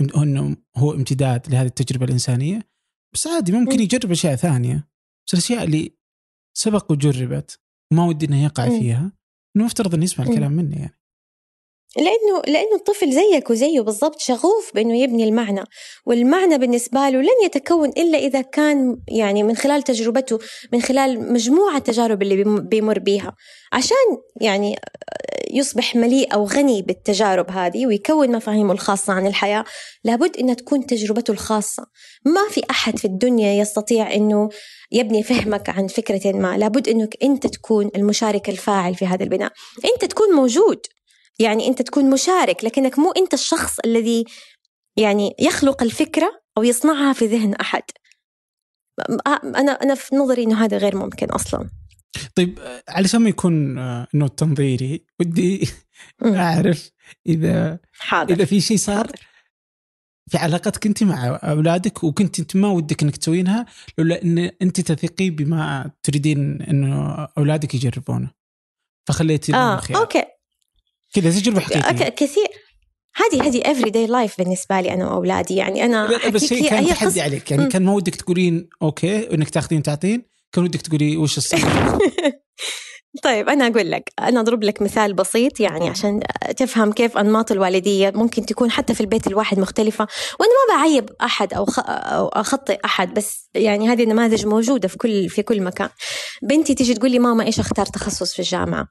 إنه 0.00 0.56
هو 0.76 0.94
امتداد 0.94 1.48
لهذه 1.48 1.66
التجربة 1.66 2.04
الإنسانية 2.04 2.68
بس 3.14 3.26
عادي 3.26 3.52
ممكن 3.52 3.80
يجرب 3.80 4.10
أشياء 4.10 4.36
ثانية. 4.36 4.88
بس 5.26 5.34
الأشياء 5.34 5.64
اللي 5.64 6.01
سبق 6.54 6.92
وجربت 6.92 7.58
وما 7.92 8.06
ودي 8.06 8.26
إنه 8.26 8.44
يقع 8.44 8.68
فيها. 8.68 9.12
انه 9.56 9.64
مفترض 9.64 9.94
إنه 9.94 10.04
يسمع 10.04 10.24
الكلام 10.24 10.52
مني 10.52 10.76
يعني. 10.76 10.98
لأنه 11.96 12.42
لأنه 12.46 12.76
الطفل 12.76 13.12
زيك 13.12 13.50
وزيه 13.50 13.80
بالضبط 13.80 14.20
شغوف 14.20 14.70
بإنه 14.74 14.96
يبني 14.96 15.24
المعنى. 15.24 15.64
والمعنى 16.06 16.58
بالنسبة 16.58 17.08
له 17.08 17.20
لن 17.20 17.44
يتكون 17.44 17.88
إلا 17.88 18.18
إذا 18.18 18.40
كان 18.40 19.02
يعني 19.08 19.42
من 19.42 19.56
خلال 19.56 19.82
تجربته 19.82 20.38
من 20.72 20.82
خلال 20.82 21.32
مجموعة 21.32 21.76
التجارب 21.76 22.22
اللي 22.22 22.44
بيمر 22.60 22.98
بيها. 22.98 23.36
عشان 23.72 23.96
يعني 24.40 24.76
يصبح 25.52 25.96
مليء 25.96 26.34
أو 26.34 26.44
غني 26.44 26.82
بالتجارب 26.82 27.50
هذه 27.50 27.86
ويكون 27.86 28.36
مفاهيمه 28.36 28.72
الخاصة 28.72 29.12
عن 29.12 29.26
الحياة 29.26 29.64
لابد 30.04 30.36
إنها 30.36 30.54
تكون 30.54 30.86
تجربته 30.86 31.30
الخاصة. 31.30 31.86
ما 32.24 32.48
في 32.50 32.62
أحد 32.70 32.98
في 32.98 33.04
الدنيا 33.04 33.52
يستطيع 33.52 34.14
إنه 34.14 34.48
يبني 34.92 35.22
فهمك 35.22 35.68
عن 35.68 35.86
فكرة 35.86 36.32
ما 36.32 36.56
لابد 36.58 36.88
إنك 36.88 37.16
أنت 37.22 37.46
تكون 37.46 37.90
المشارك 37.96 38.48
الفاعل 38.48 38.94
في 38.94 39.06
هذا 39.06 39.24
البناء. 39.24 39.52
أنت 39.94 40.04
تكون 40.04 40.28
موجود 40.34 40.80
يعني 41.38 41.68
أنت 41.68 41.82
تكون 41.82 42.10
مشارك 42.10 42.64
لكنك 42.64 42.98
مو 42.98 43.12
أنت 43.12 43.34
الشخص 43.34 43.78
الذي 43.84 44.24
يعني 44.96 45.34
يخلق 45.38 45.82
الفكرة 45.82 46.30
أو 46.58 46.62
يصنعها 46.62 47.12
في 47.12 47.26
ذهن 47.26 47.54
أحد. 47.54 47.82
أنا 49.44 49.72
أنا 49.72 49.94
في 49.94 50.16
نظري 50.16 50.42
إنه 50.42 50.64
هذا 50.64 50.76
غير 50.76 50.96
ممكن 50.96 51.26
أصلا. 51.26 51.81
طيب 52.34 52.58
علشان 52.88 53.20
ما 53.20 53.28
يكون 53.28 53.78
آه، 53.78 54.08
إنه 54.14 54.28
تنظيري 54.28 55.06
ودي 55.20 55.68
أعرف 56.24 56.90
إذا 57.26 57.78
حاضر. 57.92 58.34
إذا 58.34 58.44
في 58.44 58.60
شيء 58.60 58.76
صار 58.76 58.96
حاضر. 58.96 59.20
في 60.30 60.38
علاقتك 60.38 60.86
أنت 60.86 61.02
مع 61.02 61.40
أولادك 61.42 62.04
وكنت 62.04 62.38
أنت 62.38 62.56
ما 62.56 62.68
ودك 62.68 63.02
إنك 63.02 63.16
تسوينها 63.16 63.66
لولا 63.98 64.22
إن 64.22 64.38
أنت 64.62 64.80
تثقي 64.80 65.30
بما 65.30 65.90
تريدين 66.02 66.62
إنه 66.62 67.14
أولادك 67.38 67.74
يجربونه. 67.74 68.30
فخليتي 69.08 69.54
آه 69.54 69.82
أوكي. 69.94 70.24
كذا 71.12 71.30
تجربة 71.30 71.60
حقيقية. 71.60 72.08
كثير. 72.08 72.48
هذه 73.14 73.46
هذه 73.46 73.62
everyday 73.70 74.06
life 74.06 74.38
بالنسبة 74.38 74.80
لي 74.80 74.94
أنا 74.94 75.10
وأولادي 75.10 75.54
يعني 75.54 75.84
أنا 75.84 76.28
بس 76.28 76.52
هي 76.52 76.68
كان 76.68 76.86
تحدي 76.86 77.20
عليك 77.20 77.50
يعني 77.50 77.68
كان 77.68 77.82
ما 77.82 77.92
ودك 77.92 78.14
تقولين 78.14 78.68
okay 78.82 79.34
انك 79.34 79.50
تاخذين 79.50 79.82
تعطين. 79.82 80.31
كان 80.52 80.64
ودك 80.64 80.80
تقولي 80.80 81.16
وش 81.16 81.38
الصح؟ 81.38 81.58
طيب 83.22 83.48
أنا 83.48 83.66
أقول 83.66 83.90
لك 83.90 84.12
أنا 84.18 84.40
أضرب 84.40 84.62
لك 84.62 84.82
مثال 84.82 85.14
بسيط 85.14 85.60
يعني 85.60 85.88
عشان 85.88 86.20
تفهم 86.56 86.92
كيف 86.92 87.18
أنماط 87.18 87.52
الوالدية 87.52 88.12
ممكن 88.14 88.46
تكون 88.46 88.70
حتى 88.70 88.94
في 88.94 89.00
البيت 89.00 89.26
الواحد 89.26 89.58
مختلفة 89.58 90.06
وأنا 90.40 90.52
ما 90.68 90.76
بعيب 90.76 91.10
أحد 91.22 91.54
أو, 91.54 91.66
أو 91.88 92.28
أخطئ 92.28 92.78
أحد 92.84 93.14
بس 93.14 93.48
يعني 93.54 93.88
هذه 93.88 94.02
النماذج 94.02 94.46
موجودة 94.46 94.88
في 94.88 94.98
كل 94.98 95.28
في 95.28 95.42
كل 95.42 95.62
مكان. 95.62 95.88
بنتي 96.42 96.74
تيجي 96.74 96.94
تقول 96.94 97.10
لي 97.10 97.18
ماما 97.18 97.44
إيش 97.44 97.60
أختار 97.60 97.86
تخصص 97.86 98.32
في 98.32 98.38
الجامعة؟ 98.38 98.88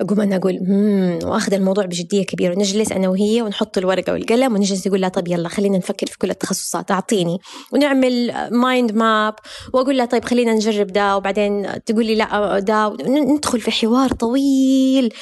أقوم 0.00 0.20
أنا 0.20 0.36
أقول 0.36 0.56
امم 0.56 1.18
وأخذ 1.24 1.54
الموضوع 1.54 1.84
بجدية 1.84 2.22
كبيرة 2.26 2.52
ونجلس 2.54 2.92
أنا 2.92 3.08
وهي 3.08 3.42
ونحط 3.42 3.78
الورقة 3.78 4.12
والقلم 4.12 4.54
ونجلس 4.54 4.86
نقول 4.86 5.00
لها 5.00 5.08
طيب 5.08 5.28
يلا 5.28 5.48
خلينا 5.48 5.78
نفكر 5.78 6.06
في 6.06 6.18
كل 6.18 6.30
التخصصات 6.30 6.90
أعطيني. 6.90 7.38
ونعمل 7.72 8.32
mind 8.50 8.92
map 8.92 9.34
وأقول 9.74 9.96
لها 9.96 10.06
طيب 10.06 10.24
خلينا 10.24 10.54
نجرب 10.54 10.86
ده. 10.86 11.16
وبعدين 11.16 11.84
تقول 11.84 12.06
لي 12.06 12.14
لا 12.14 12.58
ده 12.58 12.96
ندخل 13.06 13.60
في 13.60 13.70
حوار 13.70 14.10
طويل 14.12 15.14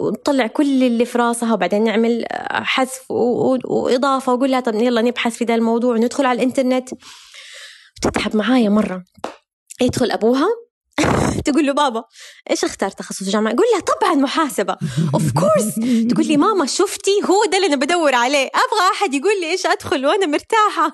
ونطلع 0.00 0.46
كل 0.46 0.82
اللي 0.84 1.04
في 1.04 1.18
راسها 1.18 1.52
وبعدين 1.54 1.84
نعمل 1.84 2.24
حذف 2.50 3.10
وإضافة 3.10 4.32
وأقول 4.32 4.50
لها 4.50 4.60
طيب 4.60 4.74
يلا 4.74 5.02
نبحث 5.02 5.34
في 5.36 5.44
ذا 5.44 5.54
الموضوع 5.54 5.94
وندخل 5.94 6.26
على 6.26 6.36
الإنترنت. 6.36 6.88
تتعب 8.02 8.36
معايا 8.36 8.68
مرة. 8.68 9.04
يدخل 9.82 10.10
أبوها. 10.10 10.46
تقول 11.46 11.66
له 11.66 11.72
بابا 11.72 12.04
إيش 12.50 12.64
اختار 12.64 12.90
تخصص 12.90 13.22
جامعة؟ 13.22 13.52
يقول 13.52 13.66
لها 13.72 13.80
طبعا 13.80 14.14
محاسبة. 14.14 14.76
of 15.14 15.22
course 15.32 15.74
تقول 16.10 16.26
لي 16.26 16.36
ماما 16.36 16.66
شفتي؟ 16.66 17.20
هو 17.24 17.44
ده 17.44 17.56
اللي 17.56 17.66
أنا 17.66 17.76
بدور 17.76 18.14
عليه. 18.14 18.46
أبغى 18.46 18.90
أحد 18.92 19.14
يقول 19.14 19.40
لي 19.40 19.50
إيش 19.50 19.66
أدخل 19.66 20.06
وأنا 20.06 20.26
مرتاحة. 20.26 20.90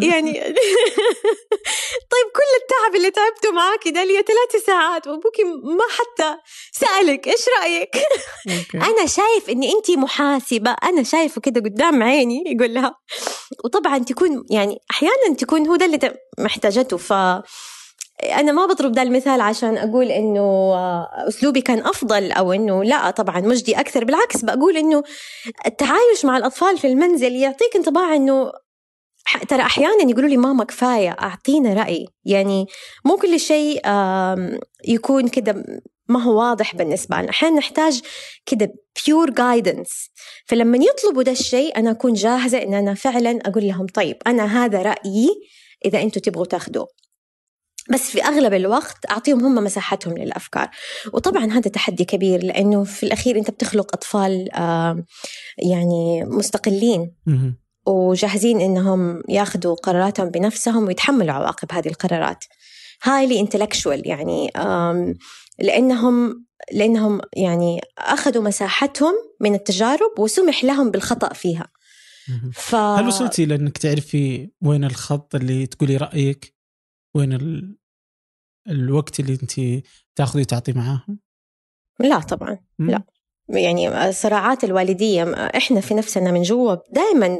يعني 0.10 0.32
طيب 2.12 2.26
كل 2.36 2.50
التعب 2.62 2.96
اللي 2.96 3.10
تعبته 3.10 3.52
معاكي 3.52 3.90
ده 3.90 4.04
لي 4.04 4.14
ثلاث 4.14 4.64
ساعات 4.66 5.06
وابوكي 5.06 5.44
ما 5.44 5.84
حتى 5.90 6.36
سألك 6.72 7.26
إيش 7.26 7.44
رأيك؟ 7.60 7.90
أنا 8.74 9.06
شايف 9.06 9.50
إني 9.50 9.72
انت 9.72 9.90
محاسبة 9.90 10.70
أنا 10.70 11.02
شايفة 11.02 11.40
كده 11.40 11.60
قدام 11.60 12.02
عيني 12.02 12.42
يقول 12.46 12.74
لها. 12.74 12.94
وطبعا 13.64 13.98
تكون 13.98 14.44
يعني 14.50 14.78
أحيانا 14.90 15.34
تكون 15.38 15.66
هو 15.66 15.76
ده 15.76 15.86
اللي 15.86 15.98
محتاجته 16.38 16.96
ف 16.96 17.12
أنا 18.24 18.52
ما 18.52 18.66
بضرب 18.66 18.92
ده 18.92 19.02
المثال 19.02 19.40
عشان 19.40 19.78
أقول 19.78 20.10
إنه 20.10 20.40
آه، 20.74 21.08
أسلوبي 21.28 21.60
كان 21.60 21.78
أفضل 21.78 22.32
أو 22.32 22.52
إنه 22.52 22.84
لا 22.84 23.10
طبعا 23.10 23.40
مجدي 23.40 23.80
أكثر. 23.80 24.04
بالعكس 24.04 24.44
بقول 24.44 24.76
إنه 24.76 25.02
التعايش 25.66 26.24
مع 26.24 26.36
الأطفال 26.36 26.78
في 26.78 26.86
المنزل 26.86 27.32
يعطيك 27.32 27.76
انطباع 27.76 28.16
إنه 28.16 28.52
ترى 29.48 29.62
أحيانا 29.62 30.10
يقولوا 30.10 30.28
لي 30.28 30.36
ماما 30.36 30.64
كفاية 30.64 31.10
أعطينا 31.10 31.74
رأي. 31.74 32.06
يعني 32.24 32.66
مو 33.04 33.16
كل 33.16 33.40
شيء 33.40 33.80
يكون 34.88 35.28
كده 35.28 35.64
ما 36.08 36.22
هو 36.22 36.38
واضح 36.38 36.76
بالنسبة 36.76 37.16
لنا. 37.16 37.30
أحيانا 37.30 37.56
نحتاج 37.56 38.00
كده 38.46 38.72
بيور 39.06 39.30
جايدنس 39.30 40.10
فلما 40.46 40.78
يطلبوا 40.78 41.22
ده 41.22 41.32
الشيء 41.32 41.78
أنا 41.78 41.90
أكون 41.90 42.12
جاهزة 42.12 42.62
إن 42.62 42.74
أنا 42.74 42.94
فعلا 42.94 43.38
أقول 43.46 43.64
لهم 43.68 43.86
طيب 43.86 44.16
أنا 44.26 44.64
هذا 44.64 44.82
رأيي 44.82 45.28
إذا 45.84 46.02
أنتم 46.02 46.20
تبغوا 46.20 46.46
تاخذوه 46.46 46.99
بس 47.90 48.10
في 48.10 48.24
أغلب 48.24 48.54
الوقت 48.54 49.10
أعطيهم 49.10 49.44
هم 49.44 49.64
مساحتهم 49.64 50.18
للأفكار. 50.18 50.70
وطبعا 51.12 51.46
هذا 51.46 51.70
تحدي 51.70 52.04
كبير 52.04 52.44
لأنه 52.44 52.84
في 52.84 53.02
الأخير 53.02 53.38
أنت 53.38 53.50
بتخلق 53.50 53.94
أطفال 53.94 54.48
يعني 55.58 56.24
مستقلين 56.24 57.14
وجاهزين 57.86 58.60
إنهم 58.60 59.22
ياخذوا 59.28 59.74
قراراتهم 59.74 60.28
بنفسهم 60.28 60.86
ويتحملوا 60.86 61.34
عواقب 61.34 61.72
هذه 61.72 61.88
القرارات. 61.88 62.44
هايلي 63.02 63.40
انتلكشوال 63.40 64.08
يعني 64.08 64.50
لأنهم 65.58 66.44
لأنهم 66.72 67.20
يعني 67.36 67.80
أخذوا 67.98 68.42
مساحتهم 68.42 69.14
من 69.40 69.54
التجارب 69.54 70.18
وسمح 70.18 70.64
لهم 70.64 70.90
بالخطأ 70.90 71.32
فيها. 71.32 71.68
ف... 72.52 72.74
هل 72.74 73.06
وصلتي 73.06 73.44
لانك 73.44 73.78
تعرفي 73.78 74.50
وين 74.62 74.84
الخط 74.84 75.34
اللي 75.34 75.66
تقولي 75.66 75.96
رأيك؟ 75.96 76.54
وين 77.14 77.32
ال... 77.32 77.76
الوقت 78.68 79.20
اللي 79.20 79.38
انت 79.42 79.84
تاخذي 80.16 80.42
وتعطي 80.42 80.72
معاهم؟ 80.72 81.18
لا 82.00 82.18
طبعا. 82.18 82.58
م? 82.78 82.90
لا. 82.90 83.02
يعني 83.48 84.12
صراعات 84.12 84.64
الوالدية 84.64 85.34
إحنا 85.34 85.80
في 85.80 85.94
نفسنا 85.94 86.32
من 86.32 86.42
جوا 86.42 86.76
دائما 86.92 87.38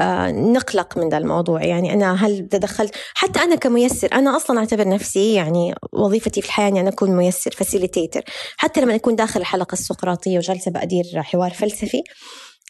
آه 0.00 0.30
نقلق 0.30 0.98
من 0.98 1.08
ذا 1.08 1.18
الموضوع. 1.18 1.64
يعني 1.64 1.92
أنا 1.92 2.26
هل 2.26 2.48
تدخلت؟ 2.48 2.94
حتى 3.14 3.38
أنا 3.40 3.54
كميسر 3.56 4.08
أنا 4.12 4.36
أصلا 4.36 4.58
أعتبر 4.58 4.88
نفسي 4.88 5.34
يعني 5.34 5.74
وظيفتي 5.92 6.40
في 6.42 6.46
الحياة 6.46 6.68
أني 6.68 6.80
أنا 6.80 6.88
أكون 6.88 7.10
ميسر 7.16 7.50
facilitator 7.50 8.22
حتى 8.56 8.80
لما 8.80 8.94
أكون 8.94 9.16
داخل 9.16 9.40
الحلقة 9.40 9.72
السقراطية 9.72 10.38
وجالسة 10.38 10.70
بأدير 10.70 11.04
حوار 11.16 11.50
فلسفي 11.50 12.02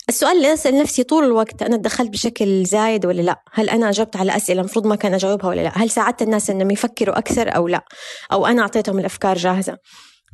السؤال 0.08 0.36
اللي 0.36 0.52
أسأل 0.52 0.78
نفسي 0.78 1.02
طول 1.02 1.24
الوقت 1.24 1.62
أنا 1.62 1.76
تدخلت 1.76 2.10
بشكل 2.10 2.64
زايد 2.64 3.06
ولا 3.06 3.22
لا؟ 3.22 3.42
هل 3.52 3.70
أنا 3.70 3.88
أجبت 3.88 4.16
على 4.16 4.36
أسئلة 4.36 4.60
المفروض 4.60 4.86
ما 4.86 4.96
كان 4.96 5.14
أجاوبها 5.14 5.48
ولا 5.48 5.60
لا؟ 5.60 5.72
هل 5.74 5.90
ساعدت 5.90 6.22
الناس 6.22 6.50
أنهم 6.50 6.70
يفكروا 6.70 7.18
أكثر 7.18 7.56
أو 7.56 7.68
لا؟ 7.68 7.84
أو 8.32 8.46
أنا 8.46 8.62
أعطيتهم 8.62 8.98
الأفكار 8.98 9.36
جاهزة؟ 9.36 9.78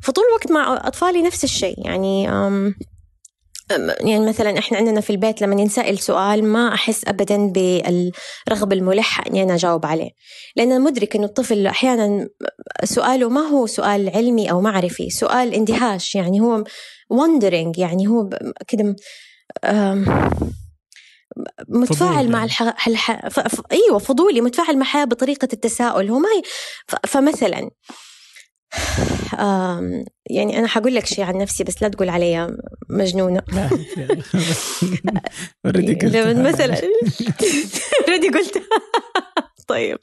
فطول 0.03 0.23
الوقت 0.29 0.51
مع 0.51 0.87
أطفالي 0.87 1.21
نفس 1.21 1.43
الشيء 1.43 1.85
يعني 1.85 2.29
أم 2.29 2.75
يعني 3.99 4.25
مثلا 4.25 4.59
إحنا 4.59 4.77
عندنا 4.77 5.01
في 5.01 5.09
البيت 5.09 5.41
لما 5.41 5.61
ينسأل 5.61 5.99
سؤال 5.99 6.43
ما 6.43 6.73
أحس 6.73 7.07
ابدا 7.07 7.47
بالرغبة 7.47 8.75
الملحة 8.75 9.23
إني 9.27 9.43
أنا 9.43 9.55
أجاوب 9.55 9.85
عليه. 9.85 10.09
لأن 10.55 10.81
مدرك 10.81 11.15
إنه 11.15 11.25
الطفل 11.25 11.67
أحيانا 11.67 12.27
سؤاله 12.83 13.29
ما 13.29 13.41
هو 13.41 13.65
سؤال 13.65 14.09
علمي 14.09 14.51
أو 14.51 14.61
معرفي 14.61 15.09
سؤال 15.09 15.53
اندهاش 15.53 16.15
يعني 16.15 16.39
هو 16.41 16.63
wondering 17.13 17.77
يعني 17.77 18.07
هو 18.07 18.29
كده 18.67 18.95
متفاعل 21.69 22.29
مع 22.31 22.43
الح... 22.43 22.87
الح... 22.87 23.27
ف... 23.27 23.39
ف... 23.39 23.61
إيوه 23.71 23.99
فضولي 23.99 24.41
متفاعل 24.41 24.75
مع 24.75 24.81
الحياة 24.81 25.05
بطريقة 25.05 25.47
التساؤل. 25.53 26.09
هو 26.09 26.19
ما 26.19 26.29
هي 26.29 26.41
ف... 26.87 26.95
فمثلا 27.07 27.69
آم... 29.39 30.05
يعني 30.29 30.59
أنا 30.59 30.67
حقول 30.67 30.95
لك 30.95 31.05
شيء 31.05 31.23
عن 31.23 31.37
نفسي 31.37 31.63
بس 31.63 31.81
لا 31.81 31.87
تقول 31.87 32.09
علي 32.09 32.57
مجنونة. 32.89 33.41
already 35.65 35.95
قلت 36.05 36.37
مثلا 36.37 36.75
already 38.07 38.29
قلت 38.29 38.63
طيب. 39.71 39.97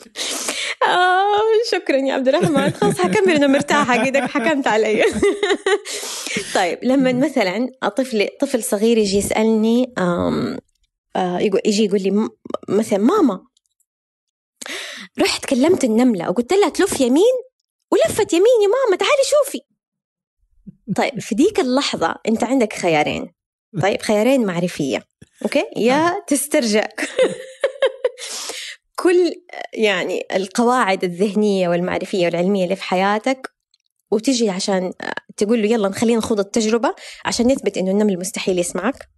آه 0.83 1.71
شكرا 1.73 1.97
يا 1.97 2.15
عبد 2.15 2.29
الرحمن. 2.29 2.71
خلاص 2.71 2.99
حكمل 2.99 3.35
إنه 3.35 3.47
مرتاحة. 3.47 4.05
قدك 4.05 4.23
حكمت 4.23 4.67
علي. 4.67 5.05
طيب 6.55 6.79
لما 6.83 7.13
مثلا 7.13 7.71
طفل 7.97 8.29
طفل 8.41 8.63
صغير 8.65 8.99
يجي 8.99 9.19
يسألني 9.19 9.93
آه 9.99 10.59
يقول 11.17 11.61
يجي 11.65 11.85
يقول 11.85 12.03
لي 12.03 12.29
مثلا 12.69 12.99
ماما 12.99 13.45
رحت 15.19 15.45
كلمت 15.45 15.85
النملة. 15.85 16.31
وقلت 16.31 16.53
لها 16.53 16.69
تلف 16.69 17.01
يمين 17.01 17.35
ولفت 17.93 18.33
يمين 18.33 18.63
يا 18.63 18.69
ماما 18.69 18.97
تعالي 18.97 19.23
شوفي. 19.25 19.61
طيب 20.97 21.21
في 21.21 21.35
ديك 21.35 21.61
اللحظة 21.61 22.15
أنت 22.29 22.45
عندك 22.45 22.73
خيارين. 22.73 23.35
طيب 23.83 24.03
خيارين 24.03 24.47
معرفية. 24.47 25.05
أوكي؟ 25.43 25.65
يا 25.77 26.25
تسترجع. 26.27 26.89
كل 28.99 29.33
يعني 29.73 30.27
القواعد 30.37 31.05
الذهنية 31.05 31.69
والمعرفية 31.69 32.25
والعلمية 32.25 32.65
اللي 32.65 32.77
في 32.77 32.83
حياتك 32.83 33.51
وتجي 34.11 34.51
عشان 34.51 34.93
تقول 35.37 35.63
له 35.63 35.69
يلا 35.69 35.93
خلينا 35.93 36.19
نخوض 36.19 36.41
التجربة 36.41 36.95
عشان 37.25 37.47
نثبت 37.47 37.79
إنه 37.79 37.91
النمل 37.91 38.19
مستحيل 38.19 38.59
يسمعك 38.59 39.09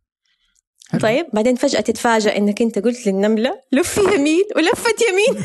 حلو. 0.90 1.00
طيب 1.00 1.26
بعدين 1.32 1.54
فجأة 1.54 1.80
تتفاجأ 1.80 2.36
إنك 2.36 2.62
أنت 2.62 2.78
قلت 2.78 3.06
للنملة 3.06 3.60
لفي 3.72 4.00
يمين 4.00 4.44
ولفت 4.56 5.02
يمين 5.08 5.44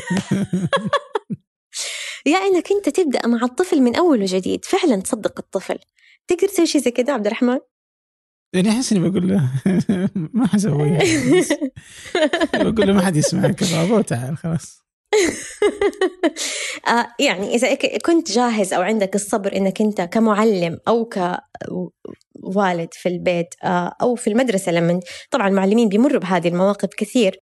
يا 2.26 2.38
إنك 2.38 2.72
أنت 2.72 2.88
تبدأ 2.88 3.26
مع 3.26 3.42
الطفل 3.42 3.80
من 3.80 3.96
أول 3.96 4.22
وجديد 4.22 4.64
فعلا 4.64 5.02
تصدق 5.02 5.38
الطفل 5.38 5.78
تقدر 6.28 6.48
تسوي 6.48 6.66
شيء 6.66 6.80
زي 6.80 6.90
كده 6.90 7.12
عبد 7.12 7.26
الرحمن؟ 7.26 7.58
يعني 8.56 8.70
أحس 8.70 8.92
إني 8.92 9.08
بقول 9.10 9.28
له 9.28 9.50
ما 10.34 10.46
حسويها. 10.46 11.00
بقول 12.54 12.86
له 12.86 12.92
ما 12.92 13.06
حد 13.06 13.16
يسمعك 13.16 13.64
بابا 13.64 14.02
تعال 14.02 14.36
خلاص. 14.36 14.82
آه 16.88 17.06
يعني 17.20 17.54
إذا 17.54 17.74
كنت 17.98 18.32
جاهز 18.32 18.72
أو 18.72 18.82
عندك 18.82 19.14
الصبر 19.14 19.56
إنك 19.56 19.80
أنت 19.80 20.00
كمعلم 20.00 20.78
أو 20.88 21.04
كوالد 22.42 22.88
في 22.94 23.08
البيت 23.08 23.54
آه 23.64 23.92
أو 24.02 24.14
في 24.14 24.30
المدرسة 24.30 24.72
لما 24.72 25.00
طبعا 25.30 25.48
المعلمين 25.48 25.88
بيمروا 25.88 26.20
بهذه 26.20 26.48
المواقف 26.48 26.88
كثير. 26.96 27.38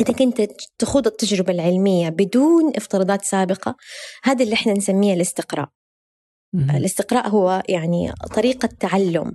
إذا 0.00 0.12
كنت 0.12 0.42
تخوض 0.78 1.06
التجربة 1.06 1.52
العلمية 1.52 2.08
بدون 2.08 2.72
افتراضات 2.76 3.24
سابقة 3.24 3.76
هذا 4.24 4.44
اللي 4.44 4.54
إحنا 4.54 4.72
نسميه 4.72 5.14
الاستقراء. 5.14 5.68
الاستقراء 6.54 7.28
هو 7.28 7.62
يعني 7.68 8.12
طريقة 8.34 8.68
تعلم. 8.80 9.32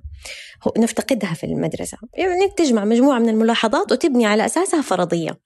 نفتقدها 0.78 1.34
في 1.34 1.44
المدرسة. 1.44 1.98
يعني 2.14 2.50
تجمع 2.58 2.86
مجموعة 2.86 3.20
من 3.20 3.30
الملاحظات 3.30 3.92
وتبني 3.92 4.26
على 4.26 4.46
أساسها 4.46 4.82
فرضية. 4.82 5.40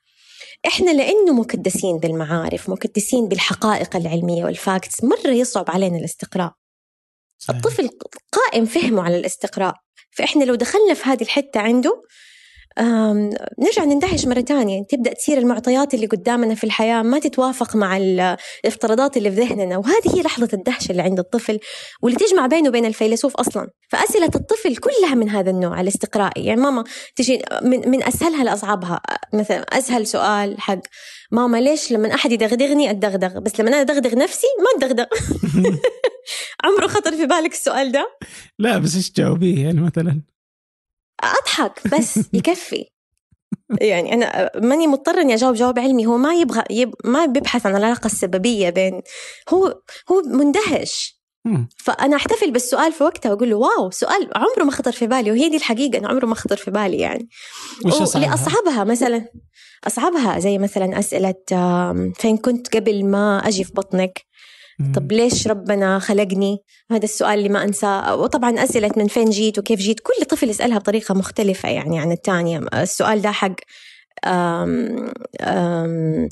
إحنا 0.67 0.91
لأنه 0.91 1.33
مكدسين 1.33 1.97
بالمعارف 1.97 2.69
مكدسين 2.69 3.27
بالحقائق 3.27 3.95
العلمية 3.95 4.45
والفاكتس 4.45 5.03
مرة 5.03 5.31
يصعب 5.31 5.65
علينا 5.71 5.97
الاستقراء. 5.97 6.53
صحيح. 7.37 7.55
الطفل 7.57 7.89
قائم 8.31 8.65
فهمه 8.65 9.01
على 9.01 9.17
الاستقراء. 9.17 9.75
فإحنا 10.11 10.43
لو 10.43 10.55
دخلنا 10.55 10.93
في 10.93 11.03
هذه 11.03 11.21
الحتة 11.21 11.59
عنده 11.59 12.03
نرجع 13.59 13.83
نندهش 13.83 14.25
مرة 14.25 14.41
تانية. 14.41 14.83
تبدأ 14.89 15.13
تصير 15.13 15.37
المعطيات 15.37 15.93
اللي 15.93 16.05
قدامنا 16.05 16.55
في 16.55 16.63
الحياة 16.63 17.01
ما 17.01 17.19
تتوافق 17.19 17.75
مع 17.75 17.97
الافتراضات 17.97 19.17
اللي 19.17 19.31
في 19.31 19.41
ذهننا. 19.41 19.77
وهذه 19.77 20.15
هي 20.15 20.21
لحظة 20.21 20.49
الدهشة 20.53 20.91
اللي 20.91 21.01
عند 21.01 21.19
الطفل 21.19 21.59
واللي 22.01 22.19
تجمع 22.19 22.47
بينه 22.47 22.69
وبين 22.69 22.85
الفيلسوف 22.85 23.35
أصلا. 23.35 23.67
فأسئلة 23.89 24.31
الطفل 24.35 24.75
كلها 24.75 25.15
من 25.15 25.29
هذا 25.29 25.51
النوع 25.51 25.81
الاستقرائي. 25.81 26.45
يعني 26.45 26.61
ماما 26.61 26.83
تجي 27.15 27.41
من, 27.61 27.89
من 27.89 28.03
أسهلها 28.03 28.43
لأصعبها. 28.43 29.01
مثلا 29.33 29.61
أسهل 29.61 30.07
سؤال 30.07 30.61
حق 30.61 30.79
ماما 31.31 31.61
ليش 31.61 31.91
لما 31.91 32.15
أحد 32.15 32.31
يدغدغني 32.31 32.89
أدغدغ؟ 32.89 33.39
بس 33.39 33.59
لما 33.59 33.69
أنا 33.69 33.81
أدغدغ 33.81 34.15
نفسي 34.15 34.47
ما 34.59 34.87
أدغدغ. 34.87 35.05
عمره 36.63 36.87
خطر 36.87 37.11
في 37.11 37.25
بالك 37.25 37.51
السؤال 37.51 37.91
ده؟ 37.91 38.07
لا 38.59 38.77
بس 38.77 38.95
إيش 38.95 39.11
جاوبيه 39.11 39.63
يعني 39.63 39.81
مثلا؟ 39.81 40.32
أضحك 41.23 41.87
بس 41.87 42.19
يكفي. 42.33 42.85
يعني 43.81 44.13
أنا 44.13 44.51
ماني 44.55 44.87
مضطر 44.87 45.21
إني 45.21 45.33
أجاوب 45.33 45.55
جواب 45.55 45.79
علمي 45.79 46.05
هو 46.05 46.17
ما 46.17 46.35
يبغى 46.35 46.63
يب 46.69 46.95
ما 47.03 47.25
بيبحث 47.25 47.65
عن 47.65 47.75
العلاقة 47.75 48.05
السببية 48.05 48.69
بين 48.69 49.01
هو 49.49 49.81
هو 50.11 50.21
مندهش. 50.25 51.23
فأنا 51.77 52.15
أحتفل 52.15 52.51
بالسؤال 52.51 52.91
في 52.93 53.03
وقتها 53.03 53.31
وأقول 53.31 53.49
له 53.49 53.55
واو 53.55 53.91
سؤال 53.91 54.29
عمره 54.35 54.63
ما 54.63 54.71
خطر 54.71 54.91
في 54.91 55.07
بالي 55.07 55.31
وهي 55.31 55.49
دي 55.49 55.57
الحقيقة 55.57 55.97
إنه 55.97 56.07
عمره 56.07 56.25
ما 56.25 56.35
خطر 56.35 56.57
في 56.57 56.71
بالي 56.71 56.97
يعني. 56.97 57.29
وش 57.85 58.01
أصعبها؟ 58.01 58.33
اصعبها 58.33 58.83
مثلا 58.83 59.25
أصعبها 59.87 60.39
زي 60.39 60.57
مثلا 60.57 60.99
أسئلة 60.99 61.35
فين 62.15 62.37
كنت 62.37 62.75
قبل 62.75 63.05
ما 63.05 63.47
أجي 63.47 63.63
في 63.63 63.73
بطنك؟ 63.73 64.21
طب 64.95 65.11
ليش 65.11 65.47
ربنا 65.47 65.99
خلقني؟ 65.99 66.57
هذا 66.91 67.03
السؤال 67.03 67.37
اللي 67.37 67.49
ما 67.49 67.63
أنساه. 67.63 68.15
وطبعا 68.15 68.63
أسئلة 68.63 68.91
من 68.97 69.07
فين 69.07 69.29
جيت 69.29 69.59
وكيف 69.59 69.79
جيت؟ 69.79 69.99
كل 69.99 70.25
طفل 70.25 70.49
يسألها 70.49 70.77
بطريقة 70.77 71.13
مختلفة 71.13 71.69
يعني 71.69 71.99
عن 71.99 72.11
الثانية 72.11 72.59
السؤال 72.73 73.21
ده 73.21 73.31
حق 73.31 73.55
أم 74.25 75.11
أم 75.41 76.29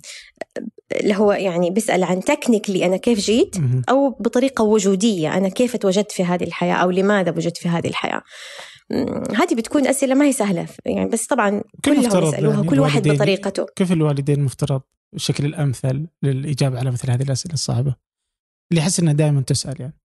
اللي 1.01 1.15
هو 1.15 1.31
يعني 1.31 1.69
بيسأل 1.69 2.03
عن 2.03 2.19
تكنيكلي 2.19 2.85
أنا 2.85 2.97
كيف 2.97 3.19
جيت؟ 3.19 3.55
أو 3.89 4.09
بطريقة 4.09 4.63
وجودية 4.63 5.37
أنا 5.37 5.49
كيف 5.49 5.75
اتوجدت 5.75 6.11
في 6.11 6.23
هذه 6.23 6.43
الحياة؟ 6.43 6.75
أو 6.75 6.91
لماذا 6.91 7.31
وجدت 7.31 7.57
في 7.57 7.69
هذه 7.69 7.87
الحياة؟ 7.87 8.21
هذه 9.35 9.55
بتكون 9.55 9.87
أسئلة 9.87 10.15
ما 10.15 10.25
هي 10.25 10.31
سهلة. 10.31 10.67
يعني 10.85 11.09
بس 11.09 11.25
طبعا 11.25 11.63
كلهم 11.85 12.05
يسألوها 12.05 12.39
يعني 12.39 12.67
كل 12.67 12.79
واحد 12.79 13.07
بطريقته. 13.07 13.65
كيف 13.75 13.91
الوالدين 13.91 14.35
المفترض 14.35 14.81
الشكل 15.15 15.45
الأمثل 15.45 16.07
للإجابة 16.23 16.79
على 16.79 16.91
مثل 16.91 17.11
هذه 17.11 17.23
الأسئلة 17.23 17.53
الصعبة. 17.53 17.95
اللي 18.71 18.81
يحس 18.81 18.99
انها 18.99 19.13
دائما 19.13 19.41
تسأل 19.41 19.75
يعني. 19.79 20.01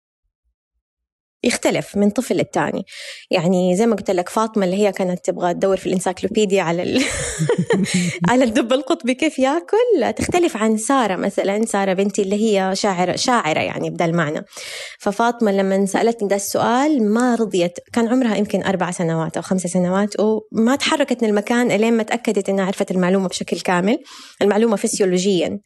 يختلف 1.44 1.96
من 1.96 2.10
طفل 2.10 2.34
للتاني. 2.34 2.84
يعني 3.30 3.76
زي 3.76 3.86
ما 3.86 3.96
قلت 3.96 4.10
لك 4.10 4.28
فاطمة 4.28 4.64
اللي 4.64 4.76
هي 4.76 4.92
كانت 4.92 5.24
تبغى 5.24 5.54
تدور 5.54 5.76
في 5.76 5.86
الإنسايكلوبيديا 5.86 6.62
على 6.62 6.82
ال... 6.82 7.04
على 8.30 8.44
الدب 8.44 8.72
القطبي 8.72 9.14
كيف 9.14 9.38
ياكل 9.38 10.14
تختلف 10.16 10.56
عن 10.56 10.76
سارة 10.76 11.16
مثلا. 11.16 11.66
سارة 11.66 11.92
بنتي 11.92 12.22
اللي 12.22 12.36
هي 12.36 12.76
شاعره 12.76 13.16
شاعرة 13.16 13.60
يعني 13.60 13.90
بدا 13.90 14.04
المعنى 14.04 14.44
ففاطمة 14.98 15.52
لما 15.52 15.86
سألتني 15.86 16.28
ده 16.28 16.36
السؤال 16.36 17.12
ما 17.12 17.34
رضيت. 17.34 17.78
كان 17.92 18.08
عمرها 18.08 18.36
يمكن 18.36 18.62
أربع 18.62 18.90
سنوات 18.90 19.36
أو 19.36 19.42
خمس 19.42 19.62
سنوات 19.62 20.14
وما 20.20 20.76
تحركت 20.76 21.22
من 21.22 21.28
المكان 21.28 21.70
إلين 21.70 21.96
ما 21.96 22.02
تأكدت 22.02 22.48
إنها 22.48 22.64
عرفت 22.64 22.90
المعلومة 22.90 23.28
بشكل 23.28 23.60
كامل 23.60 23.98
المعلومة 24.42 24.76
فسيولوجيا. 24.76 25.60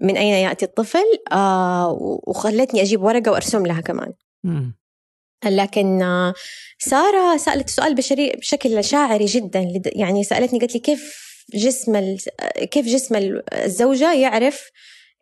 من 0.00 0.16
أين 0.16 0.34
يأتي 0.34 0.64
الطفل؟ 0.64 1.18
آه 1.32 1.96
وخلتني 2.26 2.82
أجيب 2.82 3.02
ورقة 3.02 3.30
وأرسم 3.30 3.66
لها 3.66 3.80
كمان. 3.80 4.12
لكن 5.44 6.02
آه 6.02 6.34
سارة 6.78 7.36
سألت 7.36 7.70
سؤال 7.70 7.94
بشري 7.94 8.30
بشكل 8.30 8.84
شاعري 8.84 9.24
جدا 9.24 9.72
يعني 9.86 10.24
سألتني 10.24 10.58
قالت 10.58 10.74
لي 10.74 10.80
كيف 10.80 11.28
جسم 11.54 12.16
كيف 12.70 12.86
جسم 12.86 13.40
الزوجة 13.52 14.14
يعرف 14.14 14.70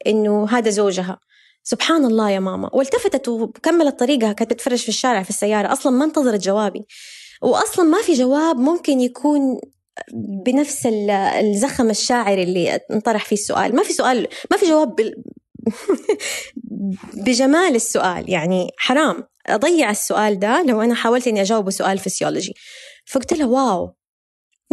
إنه 0.06 0.48
هذا 0.48 0.70
زوجها؟ 0.70 1.20
سبحان 1.62 2.04
الله 2.04 2.30
يا 2.30 2.40
ماما. 2.40 2.70
والتفتت 2.72 3.28
وكملت 3.28 3.98
طريقها 3.98 4.32
كانت 4.32 4.52
تتفرج 4.52 4.78
في 4.78 4.88
الشارع 4.88 5.22
في 5.22 5.30
السيارة 5.30 5.72
أصلا 5.72 5.92
ما 5.92 6.04
انتظرت 6.04 6.40
جوابي. 6.40 6.86
وأصلا 7.42 7.84
ما 7.84 8.02
في 8.02 8.12
جواب 8.12 8.56
ممكن 8.56 9.00
يكون 9.00 9.60
بنفس 10.44 10.86
الزخم 11.40 11.90
الشاعري 11.90 12.42
اللي 12.42 12.80
انطرح 12.90 13.24
فيه 13.24 13.36
السؤال. 13.36 13.76
ما 13.76 13.82
في 13.82 13.92
سؤال 13.92 14.28
ما 14.50 14.56
في 14.56 14.66
جواب 14.66 14.96
بجمال 17.26 17.74
السؤال. 17.74 18.30
يعني 18.30 18.70
حرام. 18.78 19.24
أضيع 19.46 19.90
السؤال 19.90 20.38
ده 20.38 20.62
لو 20.62 20.80
أنا 20.80 20.94
حاولت 20.94 21.26
إني 21.28 21.40
أجاوبه 21.40 21.70
سؤال 21.70 21.98
فسيولوجي. 21.98 22.54
فقلت 23.06 23.32
لها 23.32 23.46
wow. 23.46 23.96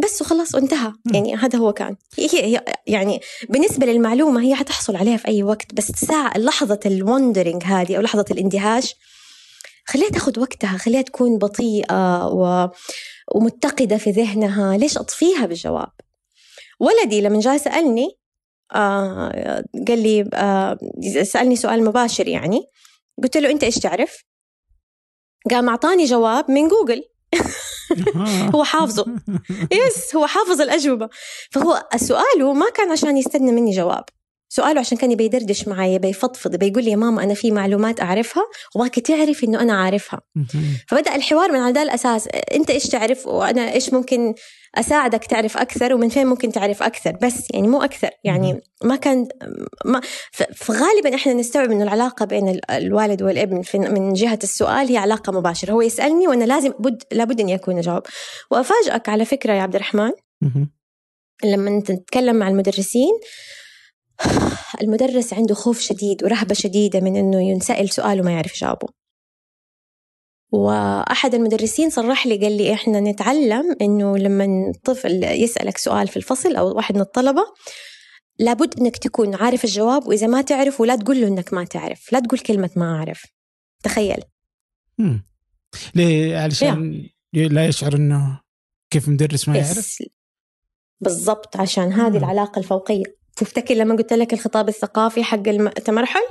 بس 0.03 0.21
وخلاص 0.21 0.55
وانتهى 0.55 0.93
يعني 1.13 1.35
هذا 1.35 1.59
هو 1.59 1.73
كان. 1.73 1.95
هي, 2.17 2.63
يعني 2.87 3.21
بالنسبة 3.49 3.85
للمعلومة 3.85 4.41
هي 4.41 4.55
حتحصل 4.55 4.95
عليها 4.95 5.17
في 5.17 5.27
أي 5.27 5.43
وقت 5.43 5.73
بس 5.73 5.91
ساعة 5.91 6.37
لحظة 6.37 6.79
ال 6.85 6.93
wondering 6.93 7.63
هذه 7.63 7.97
أو 7.97 8.01
لحظة 8.01 8.25
الإندهاش 8.31 8.95
خليها 9.85 10.09
تاخذ 10.09 10.39
وقتها 10.39 10.77
خليها 10.77 11.01
تكون 11.01 11.37
بطيئة 11.37 12.27
و... 12.27 12.69
ومتقدة 13.35 13.97
في 13.97 14.11
ذهنها. 14.11 14.77
ليش 14.77 14.97
أطفيها 14.97 15.45
بالجواب؟ 15.45 15.91
ولدي 16.79 17.21
لما 17.21 17.39
جاء 17.39 17.57
سألني 17.57 18.09
آه 18.75 19.63
قال 19.87 20.03
لي 20.03 20.29
آه 20.33 20.77
سألني 21.23 21.55
سؤال 21.55 21.83
مباشر 21.83 22.27
يعني. 22.27 22.61
قلت 23.23 23.37
له 23.37 23.51
أنت 23.51 23.63
إيش 23.63 23.75
تعرف؟ 23.75 24.23
قام 25.51 25.69
أعطاني 25.69 26.05
جواب 26.05 26.51
من 26.51 26.67
جوجل. 26.67 27.03
هو 28.55 28.63
حافظه. 28.63 29.05
يس 29.87 30.15
هو 30.15 30.27
حافظ 30.27 30.61
الأجوبة. 30.61 31.09
فهو 31.51 31.87
سؤاله 31.95 32.53
ما 32.53 32.69
كان 32.69 32.91
عشان 32.91 33.17
يستنى 33.17 33.51
مني 33.51 33.71
جواب. 33.71 34.03
سؤاله 34.55 34.79
عشان 34.79 34.97
كان 34.97 35.11
يبي 35.11 35.25
يدردش 35.25 35.67
معي 35.67 35.99
بيفضفض 35.99 36.55
بيقول 36.55 36.83
لي 36.83 36.91
يا 36.91 36.95
ماما 36.95 37.23
أنا 37.23 37.33
في 37.33 37.51
معلومات 37.51 38.01
أعرفها 38.01 38.43
وباكي 38.75 39.01
تعرف 39.01 39.43
إنه 39.43 39.61
أنا 39.61 39.73
عارفها 39.73 40.21
فبدأ 40.87 41.15
الحوار 41.15 41.51
من 41.51 41.59
على 41.59 41.73
ذا 41.73 41.83
الأساس 41.83 42.27
أنت 42.53 42.69
إيش 42.69 42.87
تعرف 42.87 43.27
وأنا 43.27 43.73
إيش 43.73 43.93
ممكن 43.93 44.33
أساعدك 44.75 45.25
تعرف 45.25 45.57
أكثر 45.57 45.93
ومن 45.93 46.09
فين 46.09 46.27
ممكن 46.27 46.51
تعرف 46.51 46.83
أكثر؟ 46.83 47.11
بس 47.21 47.47
يعني 47.53 47.67
مو 47.67 47.81
أكثر 47.81 48.09
يعني 48.23 48.61
ما 48.83 48.95
كان 48.95 49.27
ما 49.85 50.01
فغالبا 50.55 51.15
إحنا 51.15 51.33
نستوعب 51.33 51.71
إنه 51.71 51.83
العلاقة 51.83 52.25
بين 52.25 52.59
الوالد 52.69 53.21
والابن 53.21 53.63
من 53.75 54.13
جهة 54.13 54.39
السؤال 54.43 54.87
هي 54.87 54.97
علاقة 54.97 55.31
مباشرة 55.31 55.71
هو 55.71 55.81
يسألني 55.81 56.27
وأنا 56.27 56.43
لازم 56.43 56.73
بد 56.79 57.03
لابد 57.11 57.39
إني 57.39 57.55
أكون 57.55 57.77
أجاوب 57.77 58.03
وأفاجئك 58.51 59.09
على 59.09 59.25
فكرة 59.25 59.53
يا 59.53 59.61
عبد 59.61 59.75
الرحمن 59.75 60.11
لما 61.43 61.81
تتكلم 61.81 62.35
مع 62.35 62.47
المدرسين 62.47 63.19
المدرس 64.81 65.33
عنده 65.33 65.55
خوف 65.55 65.79
شديد 65.79 66.23
ورهبة 66.23 66.53
شديدة 66.53 66.99
من 66.99 67.15
إنه 67.15 67.41
ينسأل 67.41 67.89
سؤال 67.89 68.21
وما 68.21 68.31
يعرف 68.31 68.55
يجاوبه. 68.55 68.87
وأحد 70.51 71.35
المدرسين 71.35 71.89
صرح 71.89 72.27
لي 72.27 72.37
قال 72.37 72.57
لي 72.57 72.73
إحنا 72.73 72.99
نتعلم 72.99 73.75
إنه 73.81 74.17
لما 74.17 74.73
طفل 74.83 75.23
يسألك 75.23 75.77
سؤال 75.77 76.07
في 76.07 76.17
الفصل 76.17 76.55
أو 76.55 76.75
واحد 76.75 76.95
من 76.95 77.01
الطلبة 77.01 77.41
لابد 78.39 78.79
إنك 78.79 78.97
تكون 78.97 79.35
عارف 79.35 79.65
الجواب 79.65 80.07
وإذا 80.07 80.27
ما 80.27 80.41
تعرف 80.41 80.81
ولا 80.81 80.95
تقول 80.95 81.21
له 81.21 81.27
إنك 81.27 81.53
ما 81.53 81.63
تعرف 81.63 82.13
لا 82.13 82.19
تقول 82.19 82.39
كلمة 82.39 82.69
ما 82.75 82.95
أعرف. 82.95 83.25
تخيل. 83.83 84.23
مم. 84.97 85.25
ليه؟ 85.95 86.37
علشان 86.37 87.09
لا 87.33 87.65
يشعر 87.65 87.95
إنه 87.95 88.41
كيف 88.89 89.09
مدرس 89.09 89.49
ما 89.49 89.57
يعرف؟ 89.57 90.03
بالضبط 91.01 91.57
عشان 91.57 91.93
هذه 91.93 92.17
العلاقة 92.17 92.59
الفوقية. 92.59 93.22
تفتكر 93.35 93.73
لما 93.75 93.95
قلت 93.95 94.13
لك 94.13 94.33
الخطاب 94.33 94.69
الثقافي 94.69 95.23
حق 95.23 95.47
التمرحل 95.47 96.21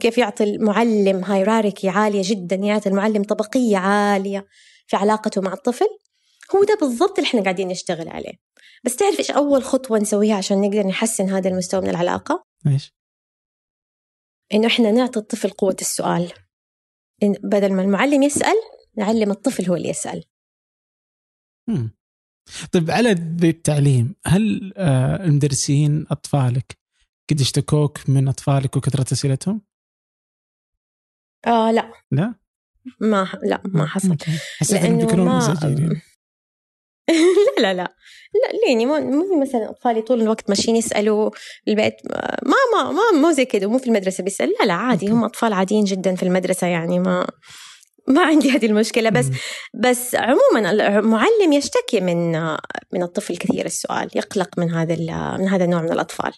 كيف 0.00 0.18
يعطي 0.18 0.44
المعلم 0.44 1.24
هايراركي 1.24 1.88
عالية 1.88 2.22
جدا 2.24 2.56
يعطي 2.56 2.88
المعلم 2.88 3.22
طبقية 3.22 3.76
عالية 3.76 4.46
في 4.86 4.96
علاقته 4.96 5.40
مع 5.40 5.52
الطفل 5.52 5.86
هو 6.56 6.64
ده 6.64 6.78
بالضبط 6.80 7.18
اللي 7.18 7.28
إحنا 7.28 7.42
قاعدين 7.42 7.68
نشتغل 7.68 8.08
عليه 8.08 8.32
بس 8.84 8.96
تعرف 8.96 9.18
إيش 9.18 9.30
أول 9.30 9.64
خطوة 9.64 9.98
نسويها 9.98 10.36
عشان 10.36 10.60
نقدر 10.60 10.86
نحسن 10.86 11.30
هذا 11.30 11.48
المستوى 11.50 11.80
من 11.80 11.88
العلاقة؟ 11.88 12.44
إيش؟ 12.66 12.94
إنه 14.54 14.66
إحنا 14.66 14.90
نعطي 14.90 15.18
الطفل 15.18 15.50
قوة 15.50 15.76
السؤال 15.80 16.32
بدل 17.42 17.72
ما 17.72 17.82
المعلم 17.82 18.22
يسأل 18.22 18.56
نعلم 18.96 19.30
الطفل 19.30 19.68
هو 19.68 19.74
اللي 19.74 19.88
يسأل 19.88 20.24
مم. 21.68 21.94
طيب 22.72 22.90
على 22.90 23.10
التعليم 23.44 24.14
هل 24.26 24.72
آه، 24.76 25.24
المدرسين 25.24 26.06
أطفالك 26.10 26.78
قد 27.30 27.40
اشتكوك 27.40 28.10
من 28.10 28.28
أطفالك 28.28 28.76
وكثرة 28.76 29.12
أسئلتهم؟ 29.12 29.60
آه 31.46 31.70
لا. 31.70 31.92
لا؟ 32.10 32.34
ما 33.00 33.28
لا 33.42 33.62
ما 33.64 33.86
حصل. 33.86 34.16
حسيت 34.58 34.84
إنهم 34.84 34.98
بيكونون 34.98 35.26
ما... 35.26 35.58
لا 37.58 37.62
لا 37.62 37.74
لا. 37.74 37.96
لا 38.34 38.66
ليني 38.66 38.86
مو 38.86 39.40
مثلا 39.40 39.70
أطفالي 39.70 40.02
طول 40.02 40.22
الوقت 40.22 40.48
ماشيين 40.48 40.76
يسألوا 40.76 41.30
البيت. 41.68 41.94
ما 42.42 42.56
ما 42.74 42.92
ما 42.92 43.20
مو 43.20 43.30
زي 43.30 43.44
كذا 43.44 43.66
مو 43.66 43.78
في 43.78 43.86
المدرسة 43.86 44.24
بيسأل. 44.24 44.54
لا 44.60 44.66
لا 44.66 44.72
عادي 44.72 45.08
هم 45.08 45.24
أطفال 45.24 45.52
عاديين 45.52 45.84
جدا 45.84 46.14
في 46.14 46.22
المدرسة 46.22 46.66
يعني 46.66 46.98
ما 46.98 47.26
ما 48.08 48.24
عندي 48.24 48.50
هذه 48.50 48.66
المشكلة 48.66 49.10
بس. 49.10 49.30
بس 49.74 50.14
عموما 50.14 50.70
المعلم 50.70 51.52
يشتكي 51.52 52.00
من 52.00 52.32
من 52.92 53.02
الطفل 53.02 53.36
كثير 53.36 53.66
السؤال 53.66 54.08
يقلق 54.14 54.58
من 54.58 54.70
هذا 54.70 54.96
من 55.38 55.48
هذا 55.48 55.64
النوع 55.64 55.82
من 55.82 55.92
الأطفال. 55.92 56.32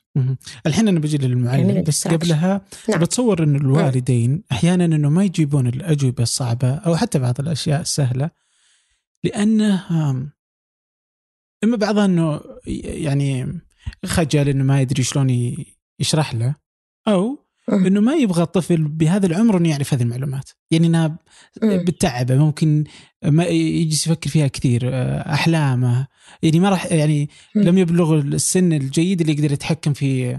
الحين 0.67 0.89
أنا 0.89 1.01
بجي 1.01 1.19
للمعلم 1.19 1.83
بس. 1.83 2.09
قبلها 2.09 2.61
نعم. 2.89 3.01
بتصور 3.01 3.43
إن 3.43 3.57
الوالدين 3.57 4.43
أحيانا 4.53 4.85
إنه 4.85 5.09
ما 5.09 5.25
يجيبون 5.25 5.67
الأجوبة 5.67 6.23
الصعبة 6.23 6.75
أو 6.75 6.97
حتى 6.97 7.19
بعض 7.19 7.41
الأشياء 7.41 7.81
السهلة 7.81 8.31
لأنه 9.25 9.85
إما 11.65 11.77
بعضها 11.77 12.05
إنه 12.05 12.41
يعني 12.85 13.61
خجل 14.05 14.49
إنه 14.49 14.65
ما 14.65 14.81
يدري 14.81 15.03
شلون 15.03 15.55
يشرح 16.01 16.35
له 16.35 16.55
أو. 17.09 17.44
إنه 17.73 18.01
ما 18.01 18.15
يبغى 18.15 18.43
الطفل 18.43 18.83
بهذا 18.89 19.27
العمر 19.27 19.57
إنه 19.57 19.69
يعرف 19.69 19.95
هذه 19.95 20.03
المعلومات 20.03 20.51
يعني 20.71 20.87
إنها 20.87 21.19
مم. 21.63 21.77
بتتعبه 21.85 22.37
ممكن 22.37 22.85
ما 23.25 23.45
يجلس 23.45 24.07
يفكر 24.07 24.31
فيها 24.31 24.47
كثير 24.47 24.81
آه، 24.85 25.33
أحلامه 25.35 26.07
يعني 26.43 26.61
ما 26.61 26.69
راح 26.69 26.93
يعني 26.93 27.31
مم. 27.57 27.63
لم 27.63 27.79
يبلغ 27.79 28.19
السن 28.21 28.73
الجيد 28.73 29.21
اللي 29.21 29.33
يقدر 29.33 29.53
يتحكم 29.53 29.93
في 29.93 30.39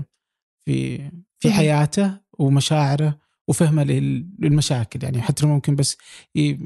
في 0.66 0.98
في. 1.40 1.52
حياته 1.52 2.18
ومشاعره 2.40 3.20
وفهمه 3.48 3.84
لل- 3.84 4.30
للمشاكل 4.40 5.04
يعني 5.04 5.22
حتى 5.22 5.46
ممكن 5.46 5.76
بس 5.76 5.98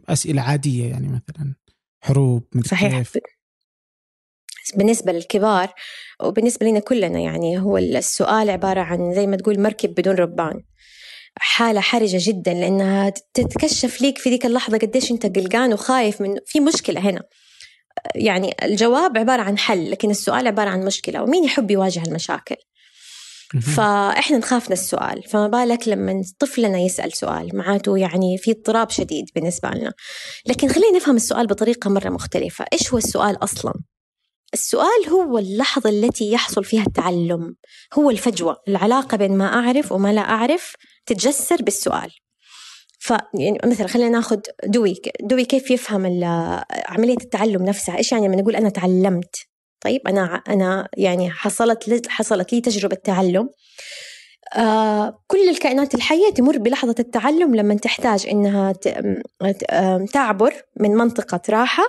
أسئلة 0.09 0.41
عادية 0.41 0.85
يعني 0.85 1.07
مثلا 1.07 1.55
حروب 2.03 2.43
صحيح 2.65 2.97
كيف. 2.97 3.13
بالنسبة 4.75 5.11
للكبار 5.11 5.73
وبالنسبة 6.23 6.65
لنا 6.65 6.79
كلنا 6.79 7.19
يعني 7.19 7.59
هو 7.59 7.77
السؤال 7.77 8.49
عبارة 8.49 8.81
عن 8.81 9.13
زي 9.13 9.27
ما 9.27 9.37
تقول 9.37 9.59
مركب 9.59 9.95
بدون 9.95 10.15
ربان. 10.15 10.63
حالة 11.37 11.81
حرجة 11.81 12.17
جدا 12.21 12.53
لأنها 12.53 13.13
تتكشف 13.33 14.01
ليك 14.01 14.17
في 14.17 14.29
ذيك 14.29 14.45
اللحظة 14.45 14.77
قديش 14.77 15.11
أنت 15.11 15.37
قلقان 15.37 15.73
وخايف 15.73 16.21
من 16.21 16.35
في 16.45 16.59
مشكلة 16.59 17.01
هنا. 17.01 17.21
يعني 18.15 18.55
الجواب 18.63 19.17
عبارة 19.17 19.41
عن 19.41 19.57
حل 19.57 19.91
لكن 19.91 20.09
السؤال 20.09 20.47
عبارة 20.47 20.69
عن 20.69 20.85
مشكلة 20.85 21.23
ومين 21.23 21.43
يحب 21.43 21.71
يواجه 21.71 22.03
المشاكل. 22.03 22.55
فإحنا 23.75 24.37
نخاف 24.37 24.67
من 24.67 24.73
السؤال 24.73 25.23
فما 25.23 25.47
بالك 25.47 25.87
لما 25.87 26.23
طفلنا 26.39 26.79
يسأل 26.79 27.13
سؤال 27.13 27.57
معناته 27.57 27.97
يعني 27.97 28.37
في 28.37 28.51
اضطراب 28.51 28.89
شديد 28.89 29.25
بالنسبة 29.35 29.69
لنا. 29.69 29.93
لكن 30.45 30.67
خلينا 30.67 30.97
نفهم 30.97 31.15
السؤال 31.15 31.47
بطريقة 31.47 31.89
مرة 31.89 32.09
مختلفة 32.09 32.65
إيش 32.73 32.93
هو 32.93 32.97
السؤال 32.97 33.43
أصلا؟ 33.43 33.73
السؤال 34.53 35.09
هو 35.09 35.37
اللحظة 35.37 35.89
التي 35.89 36.31
يحصل 36.31 36.63
فيها 36.63 36.83
التعلم. 36.83 37.55
هو 37.93 38.09
الفجوة. 38.09 38.57
العلاقة 38.67 39.17
بين 39.17 39.37
ما 39.37 39.53
أعرف 39.53 39.91
وما 39.91 40.13
لا 40.13 40.21
أعرف 40.21 40.75
تتجسر 41.05 41.55
بالسؤال. 41.61 42.11
ف 42.99 43.13
يعني 43.39 43.57
مثلا 43.65 43.87
خلينا 43.87 44.09
ناخذ 44.09 44.39
دوي. 44.65 45.01
دوي 45.21 45.45
كيف 45.45 45.71
يفهم 45.71 46.05
عملية 46.87 47.17
التعلم 47.21 47.63
نفسها؟ 47.63 47.97
إيش 47.97 48.11
يعني 48.11 48.27
لما 48.27 48.35
نقول 48.35 48.55
أنا 48.55 48.69
تعلمت؟ 48.69 49.35
طيب 49.81 50.01
أنا 50.07 50.23
أنا 50.49 50.87
يعني 50.97 51.31
حصلت 51.31 52.07
حصلت 52.07 52.53
لي 52.53 52.61
تجربة 52.61 52.95
تعلم. 52.95 53.49
آه 54.55 55.23
كل 55.27 55.49
الكائنات 55.49 55.95
الحية 55.95 56.29
تمر 56.29 56.57
بلحظة 56.57 56.95
التعلم 56.99 57.55
لما 57.55 57.75
تحتاج 57.75 58.27
آم، 59.71 60.05
تعبر 60.05 60.53
من 60.79 60.91
منطقة 60.91 61.41
راحة 61.49 61.83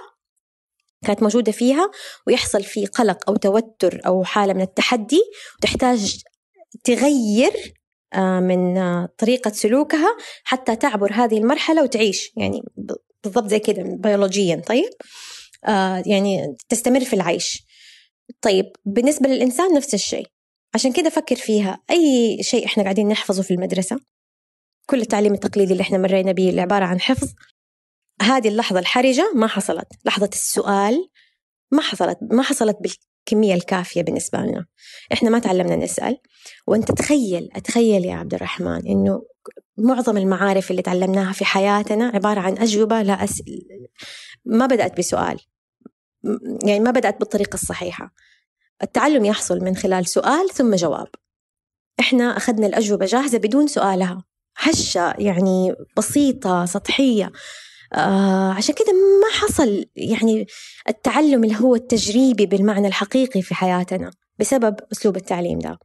كانت 1.07 1.23
موجودة 1.23 1.53
فيها 1.53 1.91
ويحصل 2.27 2.63
في 2.63 2.87
قلق 2.87 3.31
أو 3.31 3.37
توتر 3.37 4.01
أو 4.07 4.25
حالة 4.25 4.53
من 4.53 4.61
التحدي 4.61 5.21
وتحتاج 5.59 6.23
تغير 6.85 7.75
آه، 8.15 8.41
من 8.41 8.75
طريقة 9.07 9.51
سلوكها 9.51 10.17
حتى 10.45 10.77
تعبر 10.77 11.13
هذه 11.13 11.39
المرحلة 11.39 11.83
وتعيش 11.83 12.33
يعني 12.37 12.63
بالضبط 13.23 13.47
زي 13.47 13.59
كده 13.59 13.83
بيولوجيا 13.83 14.63
طيب؟ 14.67 14.91
آه، 15.65 16.03
يعني 16.07 16.57
تستمر 16.69 17.05
في 17.05 17.15
العيش. 17.15 17.63
طيب 18.43 18.73
بالنسبة 18.85 19.29
للإنسان 19.29 19.75
نفس 19.75 19.95
الشيء. 19.95 20.27
عشان 20.75 20.93
كده 20.93 21.11
فكر 21.11 21.37
فيها. 21.37 21.79
أي 21.91 22.39
شيء 22.43 22.67
إحنا 22.67 22.83
قاعدين 22.83 23.09
نحفظه 23.09 23.43
في 23.43 23.55
المدرسة؟ 23.55 24.01
كل 24.87 25.01
التعليم 25.01 25.35
التقليدي 25.35 25.73
اللي 25.73 25.83
إحنا 25.83 25.99
مرينا 25.99 26.33
به 26.33 26.51
اللي 26.51 26.61
عبارة 26.61 26.85
عن 26.85 27.01
حفظ. 27.01 27.29
هذه 28.21 28.49
اللحظة 28.49 28.79
الحرجة 28.79 29.33
ما 29.35 29.47
حصلت. 29.47 29.87
لحظة 30.05 30.31
السؤال 30.33 31.09
ما 31.71 31.83
حصلت 31.83 32.19
ما 32.23 32.43
حصلت 32.43 32.77
بالكمية 32.81 33.55
الكافية 33.55 34.03
بالنسبة 34.03 34.39
لنا. 34.39 34.67
إحنا 35.13 35.31
ما 35.31 35.39
تعلمنا 35.39 35.77
نسأل. 35.77 36.21
وأنت 36.67 36.93
تخيل 36.93 37.49
أتخيل 37.57 38.05
يا 38.05 38.15
عبد 38.15 38.35
الرحمن 38.35 38.87
إنه 38.87 39.23
معظم 39.79 40.17
المعارف 40.17 40.71
اللي 40.71 40.83
تعلمناها 40.83 41.33
في 41.33 41.45
حياتنا 41.45 42.05
عبارة 42.15 42.41
عن 42.41 42.59
أجوبة 42.59 43.03
لا 43.03 43.25
أس... 43.25 43.43
ما 44.45 44.67
بدأت 44.67 44.99
بسؤال. 44.99 45.41
يعني 46.65 46.81
ما 46.81 46.91
بدأت 46.91 47.21
بالطريقة 47.21 47.55
الصحيحة. 47.55 48.15
التعلم 48.83 49.25
يحصل 49.25 49.61
من 49.61 49.77
خلال 49.77 50.07
سؤال 50.07 50.51
ثم 50.55 50.75
جواب. 50.75 51.09
إحنا 52.01 52.37
أخذنا 52.37 52.67
الأجوبة 52.67 53.07
جاهزة 53.07 53.39
بدون 53.39 53.67
سؤالها. 53.67 54.25
هشة 54.57 55.15
يعني 55.19 55.75
بسيطة 55.97 56.65
سطحية. 56.65 57.33
آه 57.93 58.53
عشان 58.53 58.75
كده 58.75 58.93
ما 58.93 59.39
حصل 59.41 59.85
يعني 59.97 60.47
التعلم 60.89 61.45
اللي 61.45 61.57
هو 61.61 61.75
التجريبي 61.75 62.47
بالمعنى 62.47 62.89
الحقيقي 62.89 63.43
في 63.43 63.55
حياتنا 63.55 64.11
بسبب 64.39 64.77
أسلوب 64.93 65.17
التعليم 65.17 65.59
ده. 65.59 65.79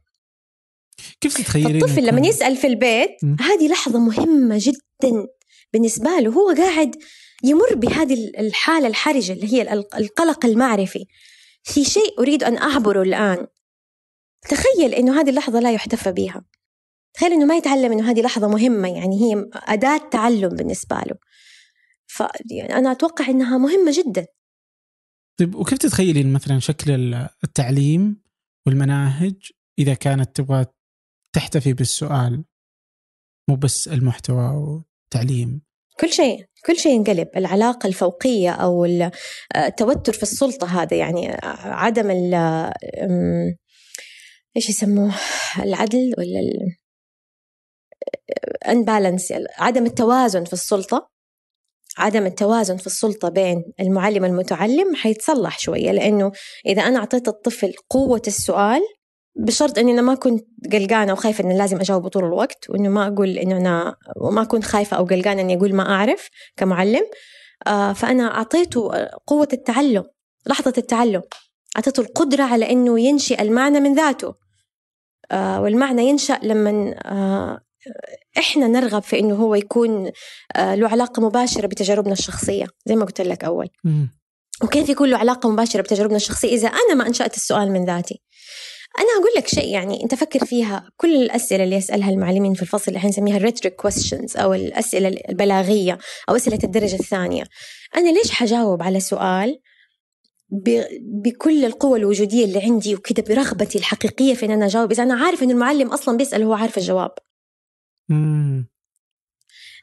كيف 1.20 1.36
تتخيلين 1.36 1.80
فالطفل 1.80 1.98
إنه 1.98 2.10
لما 2.18 2.26
يسأل 2.26 2.56
في 2.56 2.66
البيت 2.66 3.10
م. 3.22 3.36
هذه 3.40 3.68
لحظة 3.68 3.98
مهمة 3.98 4.58
جدا 4.60 5.26
بالنسبة 5.72 6.10
له 6.20 6.30
هو 6.30 6.54
قاعد 6.56 6.96
يمر 7.44 7.74
بهذه 7.74 8.30
الحالة 8.38 8.86
الحرجة 8.86 9.32
اللي 9.32 9.52
هي 9.54 9.62
ال- 9.72 9.94
القلق 9.94 10.46
المعرفي. 10.46 11.04
في 11.62 11.84
شيء 11.84 12.18
أريد 12.20 12.44
أن 12.44 12.56
أعبره 12.58 13.02
الآن. 13.02 13.46
تخيل 14.48 14.94
إنه 14.94 15.20
هذه 15.20 15.30
اللحظة 15.30 15.60
لا 15.60 15.72
يحتفى 15.72 16.12
بها 16.12 16.44
تخيل 17.14 17.32
إنه 17.32 17.44
ما 17.44 17.56
يتعلم 17.56 17.92
إنه 17.92 18.10
هذه 18.10 18.20
لحظة 18.22 18.48
مهمة 18.48 18.88
يعني 18.88 19.20
هي 19.34 19.46
أداة 19.54 20.00
تعلم 20.10 20.48
بالنسبة 20.48 20.96
له. 20.96 21.16
ف 22.06 22.22
يعني 22.50 22.74
أنا 22.74 22.92
أتوقع 22.92 23.28
إنها 23.28 23.58
مهمة 23.58 23.92
جدا. 23.98 24.26
طيب 25.38 25.54
وكيف 25.54 25.78
تتخيلين 25.78 26.32
مثلا 26.32 26.58
شكل 26.58 26.90
ال- 26.90 27.28
التعليم 27.44 28.22
والمناهج 28.66 29.34
إذا 29.78 29.94
كانت 29.94 30.36
تبغى 30.36 30.66
تحتفي 31.34 31.72
بالسؤال؟ 31.72 32.44
مو 33.48 33.56
بس 33.56 33.88
المحتوى 33.88 34.44
والتعليم 34.56 35.62
كل 36.00 36.12
شيء 36.12 36.46
كل 36.66 36.76
شيء 36.76 36.92
ينقلب. 36.92 37.28
العلاقة 37.36 37.86
الفوقية 37.86 38.50
أو 38.50 38.84
ال- 38.84 39.10
التوتر 39.56 40.12
في 40.12 40.22
السلطة 40.22 40.82
هذا 40.82 40.96
يعني 40.96 41.36
عدم 41.64 42.10
ال 42.10 42.34
إيش 44.56 44.68
يسموه؟ 44.68 45.14
العدل 45.58 46.14
ولا 46.18 46.40
الانبالانس 48.64 49.32
عدم 49.58 49.86
التوازن 49.86 50.44
في 50.44 50.52
السلطة. 50.52 51.15
عدم 51.98 52.26
التوازن 52.26 52.76
في 52.76 52.86
السلطة 52.86 53.28
بين 53.28 53.64
المعلم 53.80 54.22
والمتعلم 54.22 54.94
حيتصلح 54.94 55.58
شوية 55.58 55.90
لأنه 55.92 56.32
إذا 56.66 56.82
أنا 56.82 56.98
أعطيت 56.98 57.28
الطفل 57.28 57.72
قوة 57.90 58.22
السؤال 58.26 58.80
بشرط 59.38 59.78
إني 59.78 59.92
أنا 59.92 60.02
ما 60.02 60.14
كنت 60.14 60.44
قلقانة 60.72 61.12
وخايفة 61.12 61.44
إني 61.44 61.58
لازم 61.58 61.76
أجاوبه 61.76 62.08
طول 62.08 62.24
الوقت 62.24 62.70
وإنه 62.70 62.88
ما 62.88 63.06
أقول 63.06 63.38
إنه 63.38 63.56
أنا 63.56 63.96
وما 64.16 64.44
كنت 64.44 64.64
خايفة 64.64 64.96
أو 64.96 65.04
قلقانة 65.04 65.40
إني 65.40 65.56
أقول 65.56 65.74
ما 65.74 65.90
أعرف 65.90 66.28
كمعلم 66.56 67.02
آه 67.66 67.92
فأنا 67.92 68.36
أعطيته 68.36 68.90
قوة 69.26 69.48
التعلم 69.52 70.04
لحظة 70.46 70.72
التعلم 70.78 71.22
أعطيته 71.76 72.00
القدرة 72.00 72.42
على 72.42 72.70
إنه 72.70 73.00
ينشئ 73.00 73.42
المعنى 73.42 73.80
من 73.80 73.94
ذاته 73.94 74.34
آه 75.30 75.62
والمعنى 75.62 76.08
ينشأ 76.08 76.38
لما 76.42 76.94
آه 77.04 77.60
إحنا 78.38 78.66
نرغب 78.66 79.02
في 79.02 79.18
إنه 79.18 79.34
هو 79.34 79.54
يكون 79.54 80.10
آه 80.56 80.74
له 80.74 80.88
علاقة 80.88 81.22
مباشرة 81.22 81.66
بتجاربنا 81.66 82.12
الشخصية 82.12 82.66
زي 82.86 82.96
ما 82.96 83.04
قلت 83.04 83.20
لك 83.20 83.44
أول. 83.44 83.68
وكيف 84.62 84.88
يكون 84.88 85.10
له 85.10 85.18
علاقة 85.18 85.50
مباشرة 85.50 85.82
بتجاربنا 85.82 86.16
الشخصية؟ 86.16 86.48
إذا 86.48 86.68
أنا 86.68 86.94
ما 86.94 87.06
أنشأت 87.06 87.36
السؤال 87.36 87.72
من 87.72 87.84
ذاتي. 87.84 88.22
أنا 88.98 89.08
أقول 89.20 89.30
لك 89.36 89.48
شيء 89.48 89.68
يعني 89.68 90.02
أنت 90.02 90.14
فكر 90.14 90.44
فيها 90.44 90.90
كل 90.96 91.16
الأسئلة 91.16 91.64
اللي 91.64 91.76
يسألها 91.76 92.10
المعلمين 92.10 92.54
في 92.54 92.62
الفصل 92.62 92.84
اللي 92.88 93.00
حنسميها 93.00 93.36
ال 93.36 93.40
rhetoric 93.40 93.74
questions 93.74 94.36
أو 94.36 94.54
الأسئلة 94.54 95.08
البلاغية 95.28 95.98
أو 96.28 96.36
أسئلة 96.36 96.58
الدرجة 96.64 96.94
الثانية. 96.94 97.44
أنا 97.96 98.10
ليش 98.10 98.30
حجاوب 98.30 98.82
على 98.82 99.00
سؤال. 99.00 99.60
بكل 101.02 101.64
القوة 101.64 101.96
الوجودية 101.96 102.44
اللي 102.44 102.58
عندي 102.62 102.94
وكده 102.94 103.24
برغبتي 103.28 103.78
الحقيقية 103.78 104.34
في 104.34 104.46
أن 104.46 104.50
أنا 104.50 104.66
أجاوب؟ 104.66 104.92
إذا 104.92 105.02
أنا 105.02 105.14
عارف 105.14 105.42
أن 105.42 105.50
المعلم 105.50 105.88
أصلا 105.88 106.16
بيسأل 106.16 106.42
هو 106.42 106.52
عارف 106.52 106.78
الجواب. 106.78 107.10
مم. 108.08 108.68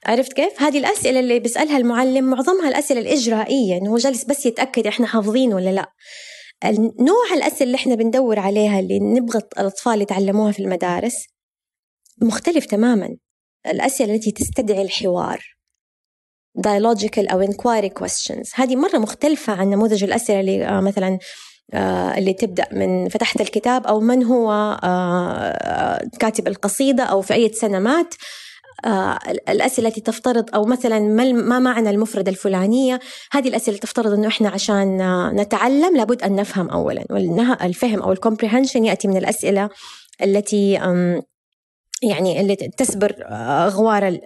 عرفت 0.06 0.34
كيف؟ 0.34 0.62
هذه 0.62 0.80
الأسئلة 0.80 1.20
اللي 1.20 1.40
بيسألها 1.40 1.78
المعلم 1.78 2.30
معظمها 2.30 2.70
الأسئلة 2.70 3.00
الإجرائية 3.00 3.78
إنه 3.78 3.92
هو 3.92 3.98
جالس 3.98 4.24
بس 4.24 4.46
يتأكد 4.46 4.88
إحنا 4.88 5.08
حافظين 5.08 5.54
ولا 5.54 5.70
لأ 5.70 5.92
نوع 7.00 7.34
الأسئلة 7.34 7.64
اللي 7.64 7.76
إحنا 7.76 7.96
بندور 7.96 8.40
عليها 8.40 8.80
اللي 8.80 9.00
نبغى 9.00 9.40
الأطفال 9.58 10.02
يتعلموها 10.02 10.52
في 10.52 10.60
المدارس 10.60 11.26
مختلف 12.22 12.66
تماما 12.66 13.18
الأسئلة 13.68 14.16
التي 14.16 14.32
تستدعي 14.32 14.82
الحوار 14.82 15.56
dialogical 16.68 17.32
أو 17.32 17.46
inquiry 17.46 17.90
questions 18.04 18.52
هذه 18.56 18.76
مرة 18.76 18.98
مختلفة 18.98 19.54
عن 19.54 19.70
نموذج 19.70 20.04
الأسئلة 20.04 20.40
اللي 20.40 20.66
آه، 20.66 20.82
مثلا 20.82 21.20
اللي 22.18 22.34
تبدأ 22.34 22.68
من 22.72 23.10
فتحت 23.10 23.42
الكتاب 23.42 23.88
أو 23.88 24.00
من 24.00 24.24
هو 24.24 24.52
آه، 24.84 26.10
كاتب 26.20 26.48
القصيدة 26.48 27.04
أو 27.04 27.22
في 27.22 27.34
أي 27.34 27.54
سنة 27.54 27.80
مات 27.80 28.16
الأسئلة 29.50 29.88
التي 29.88 30.02
تفترض 30.02 30.56
أو 30.56 30.66
مثلا 30.66 31.00
ما 31.32 31.60
معنى 31.60 31.90
المفردة 31.90 32.32
الفلانية. 32.32 33.00
هذه 33.32 33.48
الأسئلة 33.48 33.78
تفترض 33.78 34.14
أنه 34.14 34.28
إحنا 34.28 34.50
عشان 34.50 34.98
نتعلم 35.36 35.98
لابد 35.98 36.24
أن 36.24 36.36
نفهم 36.36 36.70
أولا. 36.70 37.06
والفهم 37.10 38.02
أو 38.02 38.12
الكومبريهنشن 38.12 38.86
يأتي 38.86 39.08
من 39.08 39.18
الأسئلة 39.18 39.70
التي 40.24 40.80
يعني 42.04 42.42
اللي 42.42 42.56
تسبر 42.56 43.16
أغوار 43.32 44.20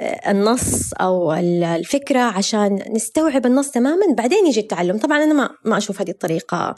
النص 0.00 0.92
أو 0.92 1.32
الفكرة 1.32 2.20
عشان 2.20 2.82
نستوعب 2.90 3.46
النص 3.46 3.70
تماما 3.70 4.14
بعدين 4.16 4.46
يجي 4.46 4.60
التعلم. 4.60 4.98
طبعا 4.98 5.24
أنا 5.24 5.34
ما 5.34 5.50
ما 5.64 5.78
أشوف 5.78 6.00
هذه 6.00 6.10
الطريقة 6.10 6.74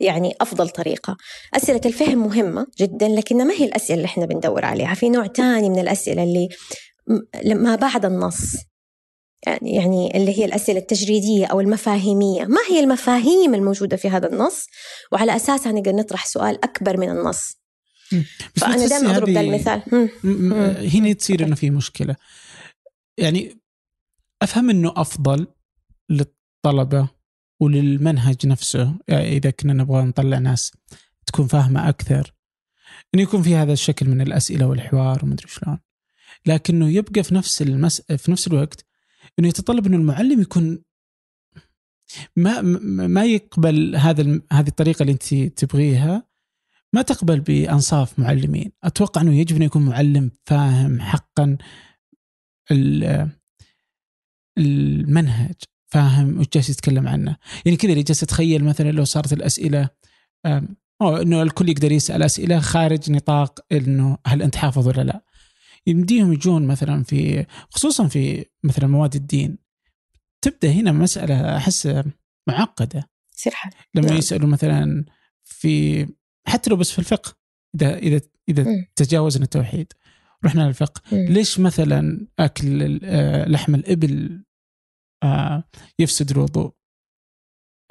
يعني 0.00 0.34
أفضل 0.40 0.68
طريقة. 0.68 1.16
أسئلة 1.54 1.80
الفهم 1.86 2.18
مهمة 2.18 2.66
جدا 2.78 3.08
لكن 3.08 3.46
ما 3.46 3.54
هي 3.54 3.64
الأسئلة 3.64 3.96
اللي 3.96 4.06
إحنا 4.06 4.26
بندور 4.26 4.64
عليها. 4.64 4.94
في 4.94 5.08
نوع 5.08 5.26
ثاني 5.26 5.70
من 5.70 5.78
الأسئلة 5.78 6.22
اللي 6.22 7.54
ما 7.54 7.76
بعد 7.76 8.04
النص. 8.04 8.56
يعني 9.46 9.74
يعني 9.74 10.16
اللي 10.16 10.38
هي 10.38 10.44
الأسئلة 10.44 10.78
التجريدية 10.78 11.46
أو 11.46 11.60
المفاهيمية. 11.60 12.44
ما 12.44 12.60
هي 12.70 12.80
المفاهيم 12.80 13.54
الموجودة 13.54 13.96
في 13.96 14.08
هذا 14.08 14.26
النص؟ 14.26 14.66
وعلى 15.12 15.36
أساسها 15.36 15.72
نقدر 15.72 15.92
نطرح 15.92 16.26
سؤال 16.26 16.64
أكبر 16.64 16.96
من 16.96 17.10
النص. 17.10 17.56
فأنا 18.56 18.86
دائما 18.86 19.16
أضرب 19.16 19.30
ذا 19.30 19.40
المثال. 19.40 19.82
هنا 20.94 21.12
تصير 21.12 21.44
إنه 21.44 21.54
في 21.54 21.70
مشكلة. 21.70 22.16
يعني 23.20 23.60
أفهم 24.42 24.70
إنه 24.70 24.92
أفضل 24.96 25.46
للطلبة 26.08 27.08
وللمنهج 27.60 28.46
نفسه 28.46 28.98
يعني 29.08 29.36
إذا 29.36 29.50
كنا 29.50 29.72
نبغى 29.72 30.02
نطلع 30.04 30.38
ناس 30.38 30.72
تكون 31.26 31.46
فاهمة 31.46 31.88
أكثر 31.88 32.34
انه 33.14 33.22
يكون 33.22 33.42
في 33.42 33.54
هذا 33.54 33.72
الشكل 33.72 34.08
من 34.08 34.20
الأسئلة 34.20 34.66
والحوار 34.66 35.24
ومدري 35.24 35.48
شلون 35.48 35.78
لكنه 36.46 36.88
يبقى 36.90 37.22
في 37.22 37.34
نفس 37.34 37.62
المس... 37.62 38.00
في 38.00 38.30
نفس 38.30 38.46
الوقت 38.46 38.86
إنه 39.38 39.48
يتطلب 39.48 39.86
إنه 39.86 39.96
المعلم 39.96 40.40
يكون 40.40 40.82
ما 42.36 42.60
ما 43.06 43.24
يقبل 43.24 43.96
هذا. 43.96 44.40
هذه 44.52 44.68
الطريقة 44.68 45.02
اللي 45.02 45.12
أنت 45.12 45.34
تبغيها 45.34 46.26
ما 46.92 47.02
تقبل 47.02 47.40
بأنصاف 47.40 48.18
معلمين 48.18 48.72
أتوقع 48.84 49.20
إنه 49.20 49.34
يجب 49.34 49.56
انه 49.56 49.64
يكون 49.64 49.86
معلم 49.86 50.30
فاهم 50.44 51.00
حقا 51.00 51.56
المنهج 54.58 55.54
فاهم؟ 55.86 56.38
وش 56.38 56.46
جالس 56.52 56.70
يتكلم 56.70 57.08
عنه. 57.08 57.36
يعني 57.64 57.76
كذا 57.76 57.92
اللي 57.92 58.02
جالس 58.02 58.22
اتخيل 58.22 58.64
مثلا 58.64 58.90
لو 58.90 59.04
صارت 59.04 59.32
الأسئلة 59.32 59.88
أو 61.02 61.16
إنه 61.16 61.42
الكل 61.42 61.68
يقدر 61.68 61.92
يسأل 61.92 62.22
أسئلة 62.22 62.60
خارج 62.60 63.10
نطاق 63.10 63.60
إنه 63.72 64.18
هل 64.26 64.42
أنت 64.42 64.56
حافظ 64.56 64.88
ولا 64.88 65.02
لا. 65.02 65.24
يمديهم 65.86 66.32
يجون 66.32 66.66
مثلا 66.66 67.02
في 67.02 67.46
خصوصا 67.70 68.08
في 68.08 68.44
مثلا 68.62 68.86
مواد 68.86 69.14
الدين 69.14 69.58
تبدأ 70.42 70.70
هنا 70.70 70.92
مسألة 70.92 71.56
أحس 71.56 72.02
معقدة. 72.48 73.10
يصير 73.38 73.52
لما 73.94 74.06
نعم. 74.06 74.16
يسألوا 74.16 74.48
مثلا 74.48 75.04
في 75.44 76.06
حتى 76.46 76.70
لو 76.70 76.76
بس 76.76 76.90
في 76.90 76.98
الفقه 76.98 77.36
إذا 77.74 77.96
إذا 77.98 78.20
إذا 78.48 78.86
تجاوزنا 78.96 79.44
التوحيد. 79.44 79.92
رحنا 80.44 80.62
للفقه. 80.62 81.02
ليش 81.12 81.60
مثلا 81.60 82.26
أكل 82.38 83.00
آه، 83.04 83.48
لحم 83.48 83.74
الإبل 83.74 84.44
آه، 85.22 85.64
يفسد 85.98 86.30
الوضوء؟ 86.30 86.72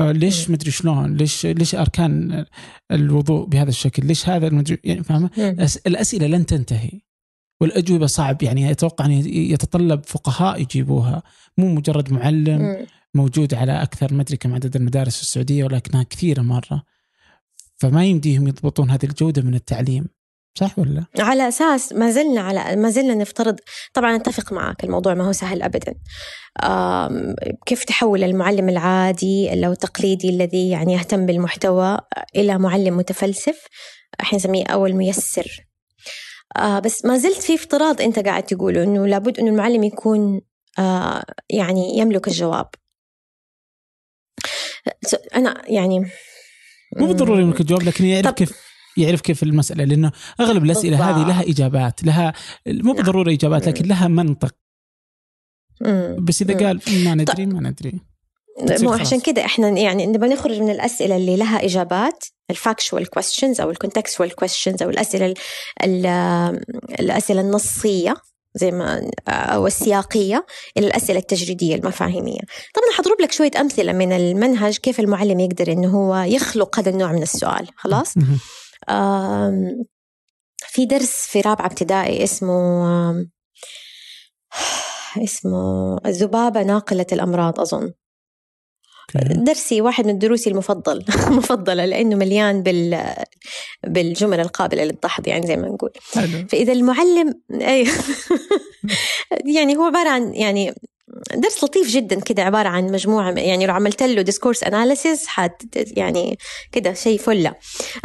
آه، 0.02 0.12
ليش 0.12 0.50
مدري 0.50 0.72
شلون؟ 0.72 1.18
ليش 1.18 1.46
ليش 1.46 1.76
أركان 1.76 2.46
الوضوء 2.92 3.46
بهذا 3.46 3.70
الشكل؟ 3.70 4.06
ليش 4.06 4.30
هذا 4.30 4.48
المدري 4.48 4.80
يعني 4.84 5.04
فاهمة؟ 5.04 5.30
الأسئلة 5.88 6.28
لن 6.28 6.46
تنتهي. 6.46 7.02
والأجوبة 7.62 8.06
صعب. 8.06 8.44
يعني 8.44 8.72
أتوقع 8.72 9.06
أن 9.06 9.12
يتطلب 9.28 10.06
فقهاء 10.06 10.62
يجيبوها. 10.62 11.24
مو 11.58 11.76
مجرد 11.76 12.14
معلم 12.14 12.88
موجود 13.14 13.54
على 13.54 13.82
أكثر 13.82 14.14
ما 14.14 14.22
أدري 14.22 14.38
كم 14.38 14.54
عدد 14.54 14.76
المدارس 14.76 15.16
في 15.16 15.22
السعودية 15.22 15.64
ولكنها 15.64 16.04
كثيرة 16.04 16.42
مرة. 16.42 16.84
فما 17.76 18.06
يمديهم 18.06 18.48
يضبطون 18.48 18.90
هذه 18.90 19.06
الجودة 19.06 19.42
من 19.42 19.56
التعليم. 19.56 20.06
صح 20.56 20.80
ولا؟ 20.80 21.06
على 21.20 21.48
أساس 21.48 21.94
ما 21.94 22.12
زلنا 22.12 22.42
على 22.42 22.76
ما 22.76 22.90
زلنا 22.90 23.16
نفترض 23.16 23.60
طبعا 23.94 24.16
أتفق 24.16 24.54
معك 24.54 24.84
الموضوع 24.84 25.14
ما 25.14 25.28
هو 25.28 25.32
سهل 25.32 25.62
ابدا. 25.62 25.96
كيف 27.66 27.84
تحول 27.84 28.24
المعلم 28.24 28.70
العادي 28.70 29.66
أو 29.66 29.72
التقليدي 29.72 30.30
الذي 30.30 30.70
يعني 30.70 30.94
يهتم 30.94 31.26
بالمحتوى 31.26 31.98
إلى 32.36 32.58
معلم 32.58 32.98
متفلسف 32.98 33.68
إحنا 34.22 34.38
نسميه 34.38 34.66
أول 34.66 34.94
ميسر. 34.94 35.66
آه 36.58 36.80
بس 36.80 37.06
ما 37.06 37.18
زلت 37.18 37.42
في 37.42 37.56
افتراض 37.56 38.02
أنت 38.02 38.20
قاعد 38.20 38.44
تقوله 38.44 38.84
إنه 38.84 39.08
لابد 39.08 39.40
إنه 39.40 39.50
المعلم 39.50 39.84
يكون 39.84 40.42
آه 40.80 41.24
يعني 41.50 41.98
يملك 41.98 42.28
الجواب. 42.28 42.70
أنا 45.36 45.62
يعني 45.68 46.00
مو 46.98 47.08
بالضروري 47.08 47.42
يملك 47.42 47.62
الجواب 47.62 47.84
لكن 47.84 48.06
يعرف 48.06 48.30
كيف 48.30 48.70
يعرف 49.00 49.22
كيف 49.22 49.44
المسألة 49.44 49.84
لأنه 49.84 50.12
أغلب 50.40 50.64
الأسئلة 50.64 50.98
بالضبط. 50.98 51.18
هذه 51.18 51.28
لها 51.28 51.50
إجابات 51.50 52.04
لها 52.04 52.34
مو 52.68 52.94
بالضرورة 52.94 53.32
إجابات 53.32 53.68
لكن 53.68 53.86
لها 53.86 54.08
منطق. 54.08 54.56
بس 56.18 56.42
إذا 56.42 56.66
قال 56.66 56.82
ما 56.88 57.16
ندري 57.16 57.46
ما 57.46 57.70
ندري. 57.70 58.00
مو 58.82 58.94
عشان 58.94 59.20
كده 59.20 59.46
إحنا 59.46 59.70
يعني 59.70 60.06
نبغى 60.06 60.30
نخرج 60.30 60.60
من 60.60 60.70
الأسئلة 60.70 61.18
اللي 61.18 61.36
لها 61.36 61.66
إجابات 61.66 62.26
ال 62.50 62.57
factual 62.57 63.10
questions 63.10 63.62
أو 63.62 63.70
ال 63.70 63.76
contextual 63.76 64.36
questions 64.36 64.84
أو 64.84 64.90
الأسئلة 64.90 65.34
الأسئلة 67.00 67.42
النصية 67.42 68.16
زي 68.56 68.72
ما 68.72 69.12
أو 69.28 69.68
السياقية 69.68 70.46
إلى 70.78 70.88
الأسئلة 70.88 71.20
التجريدية 71.20 71.76
المفاهيمية. 71.76 72.40
طبعا 72.76 72.98
حضرب 72.98 73.22
لك 73.22 73.32
شوية 73.32 73.52
أمثلة 73.60 73.94
من 73.94 74.12
المنهج 74.12 74.78
كيف 74.78 75.00
المعلم 75.00 75.40
يقدر 75.40 75.72
إنه 75.72 75.88
هو 75.88 76.16
يخلق 76.16 76.80
هذا 76.80 76.90
النوع 76.90 77.12
من 77.12 77.22
السؤال 77.22 77.68
خلاص؟ 77.76 78.14
في 80.58 80.86
درس 80.86 81.28
في 81.28 81.42
رابعة 81.42 81.66
ابتدائي 81.66 82.24
اسمه 82.24 82.86
اسمه 85.24 85.98
الذبابة 86.06 86.64
ناقلة 86.64 87.06
الأمراض 87.12 87.60
أظن. 87.60 87.94
درسي 89.44 89.82
واحد 89.82 90.06
من 90.06 90.18
دروسي 90.18 90.50
المفضل 90.50 91.06
مفضلة 91.38 91.86
لأنه 91.86 92.16
مليان 92.16 92.64
بال 92.64 93.14
بالجمل 93.84 94.40
القابلة 94.40 94.84
للضحك 94.84 95.28
يعني 95.28 95.48
زي 95.48 95.56
ما 95.56 95.68
نقول. 95.68 95.92
فإذا 96.48 96.74
المعلم 96.74 97.42
أيوه. 97.52 97.94
يعني 99.56 99.78
هو 99.78 99.84
عبارة 99.84 100.10
عن 100.10 100.34
يعني 100.34 100.74
درس 101.36 101.64
لطيف 101.64 101.88
جدا 101.88 102.20
كده 102.20 102.44
عبارة 102.44 102.68
عن 102.70 102.92
مجموعة 102.92 103.32
يعني 103.32 103.66
لو 103.66 103.74
عملت 103.74 104.04
له 104.04 104.22
discourse 104.22 104.64
analysis 104.64 105.28
حت 105.28 105.64
يعني 105.76 106.38
كده 106.72 106.94
شيء 106.94 107.20
فلة. 107.20 107.54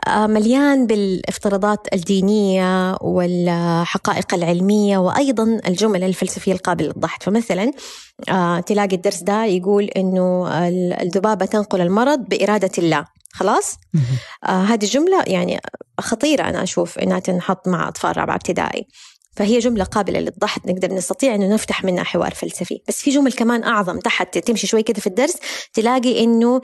آه، 0.07 0.27
مليان 0.27 0.87
بالافتراضات 0.87 1.87
الدينية 1.93 2.97
والحقائق 3.01 4.35
العلمية 4.35 4.99
وأيضا 4.99 5.61
الجمل 5.67 6.05
الفلسفية 6.05 6.53
القابلة 6.53 6.87
للضحك. 6.87 7.23
فمثلا 7.23 7.71
آه، 8.29 8.61
تلاقي 8.61 8.97
الدرس 8.97 9.23
ده 9.23 9.45
يقول 9.45 9.85
إنه 9.85 10.49
الذبابة 11.03 11.47
تنقل 11.47 11.81
المرض 11.81 12.19
بإرادة 12.19 12.71
الله. 12.79 13.05
خلاص؟ 13.33 13.77
آه 14.45 14.63
هذه 14.65 14.85
الجملة 14.85 15.23
يعني 15.27 15.61
خطيرة 16.01 16.43
أنا 16.43 16.63
أشوف 16.63 16.99
إنها 16.99 17.19
تنحط 17.19 17.69
مع 17.69 17.89
أطفال 17.89 18.17
رابعة 18.17 18.35
ابتدائي. 18.35 18.87
فهي 19.37 19.59
جملة 19.59 19.85
قابلة 19.85 20.21
للضحك 20.21 20.67
نقدر 20.67 20.95
نستطيع 20.95 21.35
أنه 21.35 21.55
نفتح 21.55 21.85
منها 21.85 22.05
حوار 22.05 22.35
فلسفي. 22.35 22.81
بس 22.89 23.03
في 23.03 23.11
جمل 23.11 23.33
كمان 23.33 23.65
أعظم 23.65 23.99
تحت 23.99 24.39
تمشي 24.39 24.67
شوي 24.67 24.83
كده 24.83 25.01
في 25.01 25.07
الدرس 25.07 25.37
تلاقي 25.73 26.25
أنه 26.25 26.61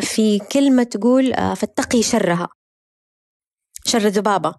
في 0.00 0.38
كلمة 0.52 0.82
تقول 0.82 1.32
آه، 1.32 1.54
فاتقي 1.54 2.02
شرها. 2.02 2.48
شر 3.84 4.06
الذبابة 4.06 4.54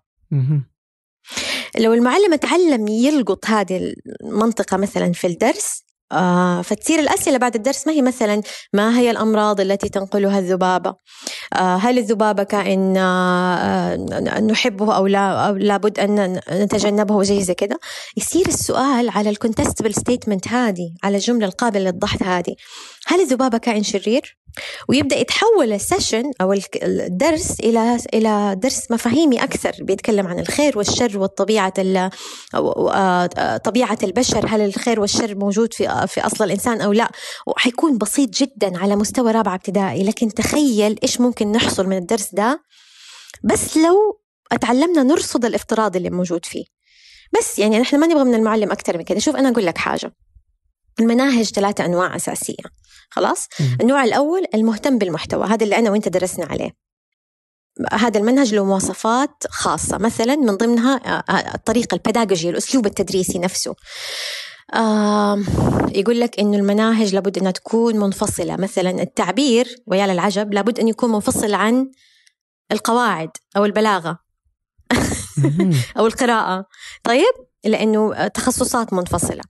لو 1.80 1.94
المعلم 1.94 2.36
تعلم 2.36 2.88
يلقط 2.88 3.46
هذه 3.46 3.94
المنطقة 4.24 4.78
مثلا 4.78 5.12
في 5.14 5.28
الدرس 5.28 5.84
آه 6.14 6.62
فتصير 6.62 7.00
الأسئلة 7.00 7.38
بعد 7.38 7.56
الدرس 7.56 7.88
ما 7.88 7.94
هي 7.94 8.02
مثلا 8.02 8.42
ما 8.74 9.00
هي 9.00 9.12
الأمراض 9.12 9.60
التي 9.62 9.90
تنقلها 9.90 10.40
الذبابة 10.40 10.96
آه 11.54 11.76
هل 11.76 11.98
الذبابة 11.98 12.44
كائن 12.44 12.98
آه 12.98 13.96
نحبه 14.40 14.96
أو 14.96 15.08
لا 15.08 15.48
أو 15.48 15.56
لابد 15.56 16.00
أن 16.00 16.40
نتجنبه 16.52 17.24
زي 17.24 17.44
زي 17.44 17.54
كده 17.54 17.80
يصير 18.18 18.48
السؤال 18.48 19.10
على 19.10 19.30
ال 19.30 19.35
contestable 19.35 19.94
statement 19.94 20.48
هذه 20.48 20.92
على 21.04 21.18
الجملة 21.18 21.46
القابلة 21.46 21.84
للضحك 21.84 22.24
هذه 22.24 22.56
هل 23.08 23.22
الذبابة 23.22 23.58
كائن 23.58 23.84
شرير؟ 23.84 24.43
ويبدأ 24.90 25.16
يتحول 25.16 25.74
ال 25.74 25.81
session 25.81 26.32
أو 26.42 26.54
الدرس 26.84 27.60
إلى 27.60 27.98
إلى 28.14 28.56
درس 28.58 28.92
مفاهيمي 28.92 29.44
أكثر 29.44 29.72
بيتكلم 29.80 30.28
عن 30.28 30.40
الخير 30.40 30.78
والشر 30.78 31.18
والطبيعة 31.20 31.74
آه، 32.54 33.58
طبيعة 33.58 33.98
البشر 34.04 34.46
هل 34.48 34.62
الخير 34.62 35.00
والشر 35.00 35.36
موجود 35.36 35.74
في 35.74 36.08
في 36.08 36.22
أصل 36.22 36.44
الإنسان 36.44 36.82
أو 36.82 36.94
لا؟ 36.94 37.12
وحيكون 37.48 37.98
بسيط 37.98 38.30
جدا 38.30 38.80
على 38.80 38.96
مستوى 38.96 39.32
رابعه 39.32 39.56
ابتدائي 39.56 40.04
لكن 40.04 40.34
تخيل 40.34 41.00
إيش 41.04 41.22
ممكن 41.22 41.52
نحصل 41.52 41.88
من 41.88 41.98
الدرس 41.98 42.30
ده 42.34 42.64
بس 43.44 43.78
لو 43.78 44.20
اتعلمنا 44.52 45.04
نرصد 45.04 45.46
الافتراض 45.46 45.96
اللي 45.96 46.10
موجود 46.10 46.46
فيه. 46.46 46.66
بس 47.40 47.60
يعني 47.60 47.80
نحن 47.80 48.00
ما 48.00 48.08
نبغى 48.08 48.24
من 48.24 48.34
المعلم 48.34 48.72
أكثر 48.72 48.98
من 48.98 49.04
كده. 49.04 49.20
شوف 49.20 49.36
أنا 49.36 49.50
أقول 49.50 49.66
لك 49.66 49.78
حاجة. 49.78 50.12
المناهج 51.00 51.46
ثلاثة 51.46 51.86
أنواع 51.86 52.16
أساسية. 52.16 52.64
خلاص؟ 53.10 53.48
النوع 53.82 54.04
الأول 54.04 54.46
المهتم 54.54 54.98
بالمحتوى 54.98 55.48
هذا 55.48 55.64
اللي 55.64 55.78
أنا 55.78 55.92
وأنت 55.92 56.08
درسنا 56.08 56.46
عليه. 56.46 56.84
هذا 57.92 58.18
المنهج 58.20 58.54
له 58.56 58.66
مواصفات 58.66 59.44
خاصة 59.50 59.98
مثلا 59.98 60.36
من 60.36 60.58
ضمنها 60.58 60.96
آه، 60.96 61.24
آه، 61.32 61.56
الطريقة 61.56 61.96
البداغوجي 61.96 62.50
الأسلوب 62.50 62.86
التدريسي 62.86 63.40
نفسه. 63.40 63.76
آه 64.74 65.40
يقول 65.96 66.20
لك 66.20 66.40
إنه 66.40 66.58
المناهج 66.58 67.16
لابد 67.16 67.38
أنها 67.38 67.52
تكون 67.52 67.98
منفصلة. 67.98 68.56
مثلا 68.56 68.90
التعبير 68.90 69.68
ويا 69.88 70.08
للعجب 70.08 70.54
لابد 70.54 70.80
أن 70.80 70.88
يكون 70.88 71.12
منفصل 71.12 71.54
عن 71.54 71.92
القواعد 72.72 73.30
أو 73.58 73.66
البلاغة 73.66 74.20
أو 75.98 76.08
القراءة. 76.08 76.66
طيب؟ 77.04 77.34
لأنه 77.66 78.28
تخصصات 78.28 78.94
منفصلة. 78.94 79.44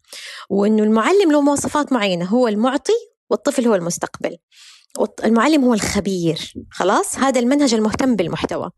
وأنه 0.49 0.83
المعلم 0.83 1.31
له 1.31 1.41
مواصفات 1.41 1.93
معينة 1.93 2.25
هو 2.25 2.47
المعطي 2.47 3.12
والطفل 3.29 3.67
هو 3.67 3.75
المستقبل. 3.75 4.37
المعلم 5.23 5.63
هو 5.63 5.73
الخبير 5.73 6.53
خلاص؟ 6.71 7.17
هذا 7.17 7.39
المنهج 7.39 7.73
المهتم 7.73 8.15
بالمحتوى. 8.15 8.69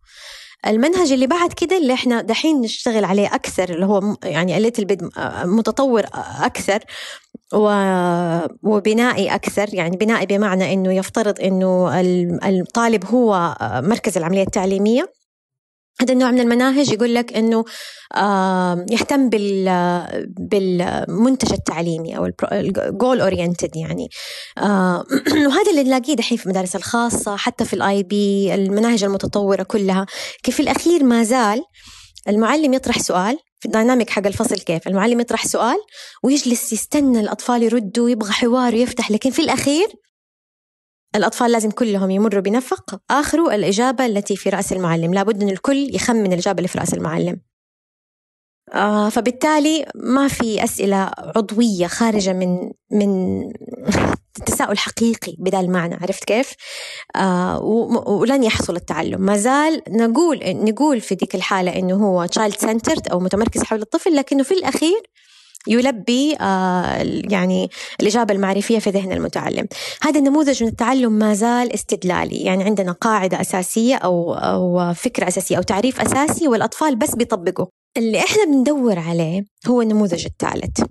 المنهج 0.67 1.11
اللي 1.11 1.27
بعد 1.27 1.53
كده 1.53 1.77
اللي 1.77 1.93
إحنا 1.93 2.21
دحين 2.21 2.61
نشتغل 2.61 3.05
عليه 3.05 3.35
أكثر 3.35 3.69
اللي 3.69 3.85
هو 3.85 4.15
يعني 4.23 4.57
ال 4.57 4.61
little 4.61 4.85
bit 4.85 4.99
متطور 5.45 6.03
أكثر 6.41 6.83
وبنائي 8.63 9.35
أكثر 9.35 9.73
يعني 9.73 9.97
بنائي 9.97 10.25
بمعنى 10.25 10.73
إنه 10.73 10.93
يفترض 10.93 11.41
إنه 11.41 11.99
الطالب 12.49 13.05
هو 13.05 13.57
مركز 13.61 14.17
العملية 14.17 14.43
التعليمية. 14.43 15.13
هذا 16.01 16.13
النوع 16.13 16.31
من 16.31 16.39
المناهج 16.39 16.93
يقول 16.93 17.15
لك 17.15 17.33
إنه 17.33 17.65
يهتم 18.91 19.29
بال 19.29 19.65
بالمنتج 20.39 21.53
التعليمي 21.53 22.17
أو 22.17 22.31
ال 22.51 22.65
goal 22.65 23.21
oriented 23.21 23.75
يعني. 23.75 24.09
وهذا 25.47 25.71
اللي 25.71 25.83
نلاقيه 25.83 26.15
دحين 26.15 26.37
في 26.37 26.45
المدارس 26.45 26.75
الخاصة 26.75 27.35
حتى 27.35 27.65
في 27.65 27.73
ال 27.73 28.03
IB 28.03 28.55
المناهج 28.55 29.03
المتطورة 29.03 29.63
كلها. 29.63 30.05
كيف 30.43 30.55
في 30.55 30.61
الأخير 30.61 31.03
ما 31.03 31.23
زال 31.23 31.63
المعلم 32.27 32.73
يطرح 32.73 32.99
سؤال 32.99 33.37
في 33.59 33.65
ال 33.65 33.71
dynamic 33.71 34.09
حق 34.09 34.27
الفصل 34.27 34.55
كيف؟ 34.55 34.87
المعلم 34.87 35.19
يطرح 35.19 35.45
سؤال 35.45 35.77
ويجلس 36.23 36.73
يستنى 36.73 37.19
الأطفال 37.19 37.63
يردوا 37.63 38.05
ويبغى 38.05 38.31
حوار 38.31 38.75
ويفتح 38.75 39.11
لكن 39.11 39.31
في 39.31 39.41
الأخير 39.41 39.87
الأطفال 41.15 41.51
لازم 41.51 41.71
كلهم 41.71 42.11
يمروا 42.11 42.41
بنفق. 42.41 42.99
آخره 43.11 43.55
الإجابة 43.55 44.05
التي 44.05 44.35
في 44.35 44.49
رأس 44.49 44.73
المعلم. 44.73 45.13
لابد 45.13 45.43
أن 45.43 45.49
الكل 45.49 45.95
يخمن 45.95 46.33
الإجابة 46.33 46.57
اللي 46.57 46.67
في 46.67 46.77
رأس 46.77 46.93
المعلم. 46.93 47.41
آه 48.73 49.09
فبالتالي 49.09 49.85
ما 49.95 50.27
في 50.27 50.63
أسئلة 50.63 51.11
عضوية 51.17 51.87
خارجة 51.87 52.33
من 52.33 52.71
من 52.91 53.41
تساؤل 54.45 54.77
حقيقي 54.77 55.35
بدا 55.39 55.59
المعنى 55.59 55.95
عرفت 55.95 56.23
كيف؟ 56.23 56.53
آه 57.15 57.59
ولن 58.07 58.43
يحصل 58.43 58.75
التعلم. 58.75 59.21
ما 59.21 59.37
زال 59.37 59.81
نقول 59.89 60.39
نقول 60.45 61.01
في 61.01 61.15
ذيك 61.15 61.35
الحالة 61.35 61.75
إنه 61.75 61.95
هو 61.95 62.25
child 62.25 62.55
centered 62.55 63.07
أو 63.07 63.19
متمركز 63.19 63.63
حول 63.63 63.81
الطفل 63.81 64.15
لكنه 64.15 64.43
في 64.43 64.53
الأخير 64.53 65.01
يلبي 65.67 66.35
آه، 66.41 66.97
يعني 67.29 67.69
الإجابة 68.01 68.33
المعرفية 68.33 68.79
في 68.79 68.89
ذهن 68.89 69.11
المتعلم. 69.11 69.67
هذا 70.01 70.19
النموذج 70.19 70.63
من 70.63 70.69
التعلم 70.69 71.11
ما 71.11 71.33
زال 71.33 71.73
استدلالي. 71.73 72.37
يعني 72.37 72.63
عندنا 72.63 72.91
قاعدة 72.91 73.41
أساسية 73.41 73.95
أو, 73.95 74.33
أو 74.33 74.93
فكرة 74.93 75.27
أساسية 75.27 75.57
أو 75.57 75.61
تعريف 75.61 76.01
أساسي 76.01 76.47
والأطفال 76.47 76.95
بس 76.95 77.15
بيطبقوا. 77.15 77.65
اللي 77.97 78.19
إحنا 78.19 78.45
بندور 78.45 78.99
عليه 78.99 79.45
هو 79.67 79.81
النموذج 79.81 80.25
الثالث. 80.25 80.83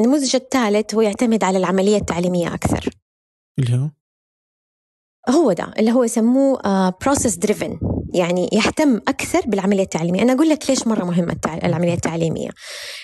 النموذج 0.00 0.36
الثالث 0.36 0.94
هو 0.94 1.00
يعتمد 1.00 1.44
على 1.44 1.58
العملية 1.58 1.96
التعليمية 1.96 2.54
أكثر. 2.54 2.90
اللي 3.58 3.76
هو؟ 3.76 3.90
هو 5.30 5.52
ده 5.52 5.72
اللي 5.78 5.92
هو 5.92 6.04
يسموه 6.04 6.90
process 6.90 7.36
uh, 7.36 7.38
driven 7.38 7.78
يعني 8.14 8.48
يهتم 8.52 8.96
أكثر 8.96 9.40
بالعملية 9.46 9.82
التعليمية. 9.82 10.22
أنا 10.22 10.32
أقول 10.32 10.48
لك 10.48 10.70
ليش 10.70 10.86
مرة 10.86 11.04
مهمه 11.04 11.36
العملية 11.64 11.94
التعليمية. 11.94 12.50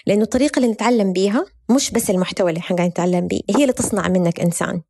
لأنه 0.07 0.23
الطريقة 0.23 0.59
اللي 0.59 0.73
نتعلم 0.73 1.13
بيها 1.13 1.45
مش 1.71 1.91
بس 1.91 2.11
المحتوى 2.11 2.51
اللي 2.51 2.61
إحنا 2.61 2.77
قاعدين 2.77 2.91
نتعلم 2.91 3.27
به 3.27 3.41
هي 3.51 3.63
اللي 3.63 3.73
تصنع 3.73 4.09
منك 4.09 4.41
إنسان. 4.41 4.83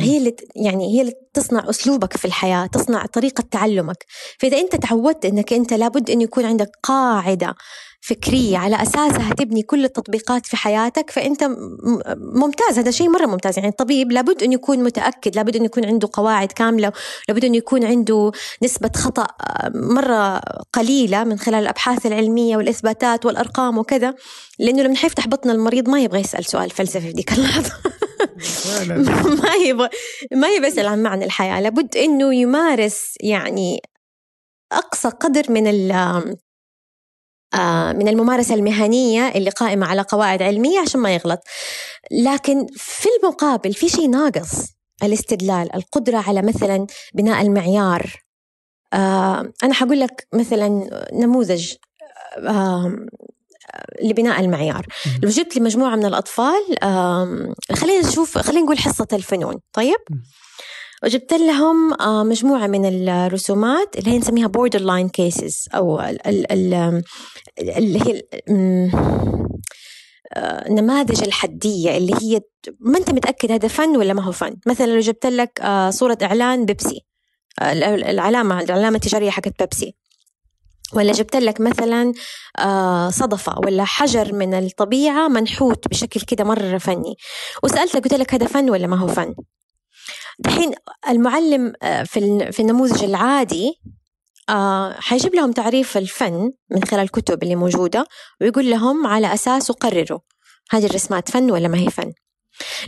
هي 0.00 0.16
اللي 0.16 0.36
يعني 0.56 0.96
هي 0.96 1.00
اللي 1.00 1.12
تصنع 1.34 1.70
أسلوبك 1.70 2.16
في 2.16 2.24
الحياة 2.24 2.66
تصنع 2.66 3.06
طريقة 3.06 3.44
تعلمك. 3.50 4.04
فإذا 4.38 4.58
أنت 4.58 4.76
تعودت 4.76 5.24
إنك 5.24 5.52
أنت 5.52 5.72
لابد 5.72 6.10
أن 6.10 6.20
يكون 6.20 6.44
عندك 6.44 6.70
قاعدة 6.82 7.54
فكرية 8.04 8.58
على 8.58 8.82
أساسها 8.82 9.34
تبني 9.34 9.62
كل 9.62 9.84
التطبيقات 9.84 10.46
في 10.46 10.56
حياتك 10.56 11.10
فأنت 11.10 11.50
ممتاز. 12.16 12.78
هذا 12.78 12.90
شيء 12.90 13.08
مرة 13.08 13.26
ممتاز. 13.26 13.58
يعني 13.58 13.68
الطبيب 13.70 14.12
لابد 14.12 14.42
أن 14.42 14.52
يكون 14.52 14.82
متأكد 14.82 15.36
لابد 15.36 15.56
أن 15.56 15.64
يكون 15.64 15.84
عنده 15.84 16.08
قواعد 16.12 16.52
كاملة 16.52 16.92
لابد 17.28 17.44
أن 17.44 17.54
يكون 17.54 17.84
عنده 17.84 18.32
نسبة 18.62 18.90
خطأ 18.96 19.26
مرة 19.74 20.38
قليلة 20.72 21.24
من 21.24 21.38
خلال 21.38 21.62
الأبحاث 21.62 22.06
العلمية 22.06 22.56
والإثباتات 22.56 23.26
والأرقام 23.26 23.78
وكذا. 23.78 24.14
لأنه 24.58 24.82
لما 24.82 24.96
حيفتح 24.96 25.28
بطن 25.28 25.50
المريض 25.50 25.88
ما 25.88 26.00
يبغى 26.00 26.20
يسأل 26.20 26.44
سؤال 26.44 26.70
فلسفي 26.70 27.00
في 27.00 27.12
ذيك 27.12 27.32
اللحظة. 27.32 27.72
ما 29.42 29.54
يبغى 29.66 29.88
ما 30.32 30.48
يبغى 30.48 30.68
يسال 30.68 30.86
عن 30.86 31.02
معنى 31.02 31.24
الحياة 31.24 31.60
لابد 31.60 31.96
إنه 31.96 32.34
يمارس 32.34 33.14
يعني 33.20 33.82
أقصى 34.72 35.08
قدر 35.08 35.52
من 35.52 35.66
آه، 37.54 37.92
من 37.92 38.08
الممارسة 38.08 38.54
المهنية 38.54 39.28
اللي 39.28 39.50
قائمة 39.50 39.86
على 39.86 40.02
قواعد 40.02 40.42
علمية 40.42 40.80
عشان 40.80 41.00
ما 41.00 41.14
يغلط. 41.14 41.40
لكن 42.10 42.66
في 42.76 43.08
المقابل 43.22 43.74
في 43.74 43.88
شيء 43.88 44.10
ناقص 44.10 44.66
الاستدلال 45.02 45.74
القدرة 45.74 46.18
على 46.18 46.42
مثلا 46.42 46.86
بناء 47.14 47.42
المعيار. 47.42 48.22
آه، 48.92 49.52
أنا 49.64 49.74
حقول 49.74 50.00
لك 50.00 50.26
مثلا 50.34 50.90
نموذج 51.12 51.74
آه، 52.38 52.96
لبناء 54.02 54.40
المعيار. 54.40 54.86
لو 55.22 55.28
جبت 55.28 55.56
لي 55.56 55.62
مجموعة 55.62 55.96
من 55.96 56.04
الأطفال 56.04 56.76
خلينا 57.72 58.08
نشوف 58.08 58.38
خلينا 58.38 58.62
نقول 58.62 58.78
حصة 58.78 59.08
الفنون. 59.12 59.54
طيب؟ 59.72 59.98
وجبت 61.04 61.32
لهم 61.32 61.90
مجموعة 62.28 62.66
من 62.66 63.08
الرسومات 63.08 63.96
اللي 63.98 64.10
هي 64.10 64.18
نسميها 64.18 64.48
border 64.48 64.80
line 64.80 65.10
cases 65.20 65.74
أو 65.74 66.00
اللي 67.58 68.00
هي 68.00 68.22
النماذج 70.36 71.22
الحدية 71.22 71.96
اللي 71.96 72.14
هي 72.22 72.40
ما 72.80 72.98
أنت 72.98 73.10
متأكد 73.10 73.52
هذا 73.52 73.68
فن 73.68 73.96
ولا 73.96 74.12
ما 74.14 74.22
هو 74.22 74.32
فن؟ 74.32 74.56
مثلا 74.66 74.86
لو 74.86 75.00
جبت 75.00 75.26
لك 75.26 75.60
آه، 75.60 75.90
صورة 75.90 76.18
إعلان 76.22 76.64
بيبسي 76.64 77.00
آه، 77.60 77.72
العلامة 77.94 78.60
العلامة 78.60 78.96
التجارية 78.96 79.30
حقت 79.30 79.58
بيبسي. 79.58 79.96
ولا 80.94 81.12
جبت 81.12 81.36
لك 81.36 81.60
مثلا 81.60 82.12
آه، 82.58 83.10
صدفة 83.10 83.58
ولا 83.58 83.84
حجر 83.84 84.32
من 84.32 84.54
الطبيعة 84.54 85.28
منحوت 85.28 85.88
بشكل 85.88 86.20
كده 86.20 86.44
مرة 86.44 86.78
فني؟ 86.78 87.14
وسألتك 87.62 88.04
قلت 88.04 88.14
لك 88.14 88.34
هذا 88.34 88.46
فن 88.46 88.70
ولا 88.70 88.86
ما 88.86 88.96
هو 88.96 89.06
فن؟ 89.06 89.34
الحين 90.46 90.72
المعلم 91.08 91.72
في 92.50 92.60
النموذج 92.60 93.04
العادي 93.04 93.74
آه 94.48 94.96
حيجيب 95.00 95.34
لهم 95.34 95.52
تعريف 95.52 95.96
الفن 95.96 96.52
من 96.70 96.84
خلال 96.84 97.02
الكتب 97.02 97.42
اللي 97.42 97.56
موجودة 97.56 98.06
ويقول 98.40 98.70
لهم 98.70 99.06
على 99.06 99.34
أساسه 99.34 99.74
قرروا 99.74 100.18
هذه 100.70 100.86
الرسمات 100.86 101.30
فن 101.30 101.50
ولا 101.50 101.68
ما 101.68 101.78
هي 101.78 101.90
فن. 101.90 102.12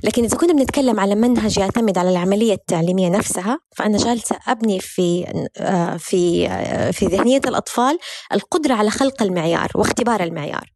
لكن 0.03 0.25
إذا 0.25 0.37
كنا 0.37 0.53
بنتكلم 0.53 1.01
على 1.01 1.15
منهج 1.15 1.59
يعتمد 1.59 1.99
على 1.99 2.11
العملية 2.11 2.55
التعليمية 2.55 3.09
نفسها 3.09 3.59
فأنا 3.77 3.99
جالسة 3.99 4.39
أبني 4.49 4.81
في 4.81 5.27
آه 5.59 5.97
في 5.97 6.49
آه 6.49 6.91
في 6.91 7.07
ذهنية 7.07 7.41
الأطفال 7.47 7.99
القدرة 8.33 8.75
على 8.75 8.91
خلق 8.91 9.23
المعيار 9.23 9.69
واختبار 9.75 10.23
المعيار. 10.23 10.75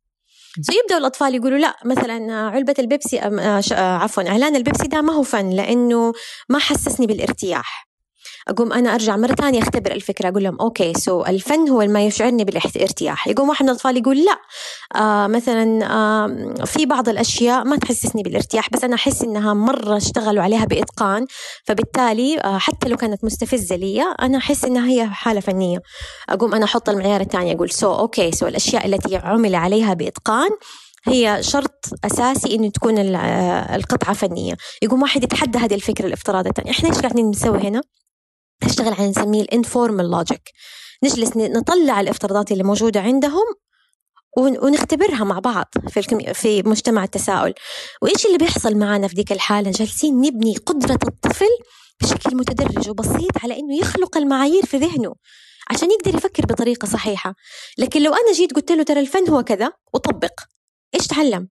فيبدأوا 0.55 1.01
الأطفال 1.01 1.35
يقولوا 1.35 1.59
لا 1.59 1.77
مثلا 1.85 2.33
علبة 2.35 2.75
البيبسي 2.79 3.21
آه، 3.21 3.63
آه، 3.73 3.97
عفوا 3.97 4.29
إعلان 4.29 4.57
البيبسي 4.57 4.89
ده 4.89 5.01
ما 5.01 5.13
هو 5.13 5.23
فن 5.23 5.51
لأنه 5.51 6.13
ما 6.49 6.59
حسسني 6.59 7.07
بالارتياح. 7.07 7.88
أقوم 8.49 8.73
أنا 8.73 8.95
أرجع 8.95 9.17
مرة 9.17 9.35
ثانية 9.35 9.63
أختبر 9.63 9.93
الفكرة 9.93 10.29
أقول 10.29 10.43
لهم 10.45 10.61
okay 10.61 10.95
so 10.95 11.25
الفن 11.25 11.69
هو 11.69 11.87
ما 11.87 12.07
يشعرني 12.07 12.45
بالارتياح 12.45 13.29
يقوم 13.29 13.49
واحد 13.49 13.63
من 13.63 13.71
الاطفال 13.71 13.97
يقول 13.97 14.25
لا 14.25 14.39
آه 15.01 15.27
مثلا 15.27 15.87
آه 15.93 16.65
في 16.65 16.87
بعض 16.87 17.09
الأشياء 17.09 17.65
ما 17.65 17.77
تحسسني 17.77 18.23
بالإرتياح 18.23 18.71
بس 18.71 18.85
أنا 18.85 18.95
أحس 18.95 19.23
إنها 19.23 19.55
مرة 19.55 19.97
اشتغلوا 19.97 20.43
عليها 20.43 20.65
بإتقان 20.65 21.27
فبالتالي 21.65 22.41
آه 22.41 22.59
حتى 22.59 22.89
لو 22.89 22.97
كانت 22.97 23.25
مستفزة 23.25 23.77
لي 23.77 24.03
أنا 24.03 24.39
أحس 24.39 24.65
إنها 24.65 24.89
هي 24.89 25.07
حالة 25.07 25.41
فنية. 25.41 25.79
أقوم 26.29 26.55
أنا 26.55 26.65
أحط 26.65 26.89
المعيار 26.89 27.21
الثاني 27.21 27.53
أقول 27.55 27.71
so 27.71 27.95
okay 27.95 28.33
so 28.33 28.47
الأشياء 28.47 28.87
التي 28.87 29.17
عمل 29.17 29.55
عليها 29.55 29.95
بإتقان 29.95 30.51
هي 31.07 31.39
شرط 31.41 31.85
أساسي 32.05 32.55
إنه 32.55 32.71
تكون 32.71 32.99
القطعة 32.99 34.15
فنية. 34.15 34.55
يقوم 34.83 35.03
واحد 35.03 35.25
يتحدى 35.25 35.59
هذه 35.59 35.75
الفكرة 35.75 36.07
الافتراضية 36.07 36.51
إحنا 36.71 36.89
إيش 36.89 36.99
قاعدين 36.99 37.31
نسوي 37.31 37.59
هنا؟ 37.59 37.83
نشتغل 38.65 38.93
على 38.93 39.09
نسميه 39.09 39.43
ال 39.43 39.50
informal 39.50 40.11
logic 40.11 40.51
نجلس 41.05 41.37
نطلع 41.37 42.01
الافتراضات 42.01 42.53
اللي 42.53 42.65
موجودة 42.65 43.01
عندهم 43.01 43.45
ونختبرها 44.39 45.25
مع 45.25 45.39
بعض 45.39 45.67
في 45.89 46.03
في 46.35 46.63
مجتمع 46.63 47.05
التساؤل. 47.05 47.55
وإيش 48.03 48.27
اللي 48.27 48.39
بيحصل 48.39 48.77
معنا 48.77 49.09
في 49.09 49.15
ديك 49.15 49.33
الحالة؟ 49.33 49.71
جالسين 49.71 50.21
نبني 50.21 50.57
قدرة 50.57 50.99
الطفل 51.09 51.49
بشكل 52.03 52.37
متدرج 52.37 52.91
وبسيط 52.91 53.39
على 53.43 53.59
إنه 53.59 53.79
يخلق 53.79 54.17
المعايير 54.17 54.67
في 54.67 54.77
ذهنه 54.77 55.15
عشان 55.71 55.91
يقدر 55.91 56.15
يفكر 56.15 56.47
بطريقة 56.47 56.87
صحيحة. 56.87 57.35
لكن 57.79 58.03
لو 58.03 58.13
أنا 58.13 58.33
جيت 58.33 58.53
قلت 58.53 58.73
له 58.73 58.83
ترى 58.83 59.01
الفن 59.01 59.29
هو 59.29 59.43
كذا 59.43 59.73
وطبق 59.95 60.41
إيش 60.95 61.07
تعلم؟ 61.07 61.49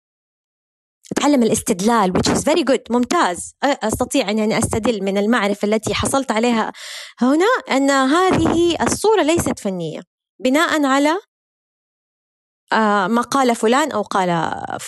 أتعلم 1.12 1.42
الاستدلال 1.42 2.12
which 2.18 2.30
is 2.30 2.38
very 2.38 2.64
good 2.70 2.82
ممتاز. 2.90 3.54
أستطيع 3.62 4.30
أن 4.30 4.38
أنا 4.38 4.58
أستدل 4.58 5.02
من 5.02 5.18
المعرفة 5.18 5.68
التي 5.68 5.94
حصلت 5.94 6.30
عليها 6.30 6.72
هنا 7.20 7.46
أن 7.70 7.90
هذه 7.90 8.76
الصورة 8.82 9.22
ليست 9.22 9.58
فنية. 9.58 10.00
بناء 10.44 10.84
على 10.84 11.18
ما 13.08 13.20
قال 13.20 13.56
فلان 13.56 13.92
أو 13.92 14.02
قال 14.02 14.30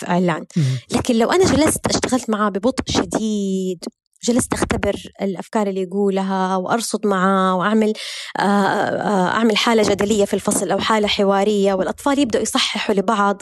علان 0.03 0.45
لكن 0.91 1.15
لو 1.15 1.31
أنا 1.31 1.45
جلست 1.45 1.87
اشتغلت 1.87 2.29
معاه 2.29 2.49
ببطء 2.49 2.83
شديد. 2.87 3.83
جلست 4.27 4.53
أختبر 4.53 4.95
الأفكار 5.21 5.67
اللي 5.67 5.81
يقولها 5.81 6.55
وأرصد 6.55 7.07
معاه 7.07 7.55
وأعمل 7.55 7.93
آه، 8.39 8.41
آه، 8.41 9.27
أعمل 9.27 9.57
حالة 9.57 9.83
جدلية 9.89 10.25
في 10.25 10.33
الفصل 10.33 10.71
أو 10.71 10.79
حالة 10.79 11.07
حوارية 11.07 11.73
والأطفال 11.73 12.19
يبدأوا 12.19 12.43
يصححوا 12.43 12.95
لبعض 12.95 13.41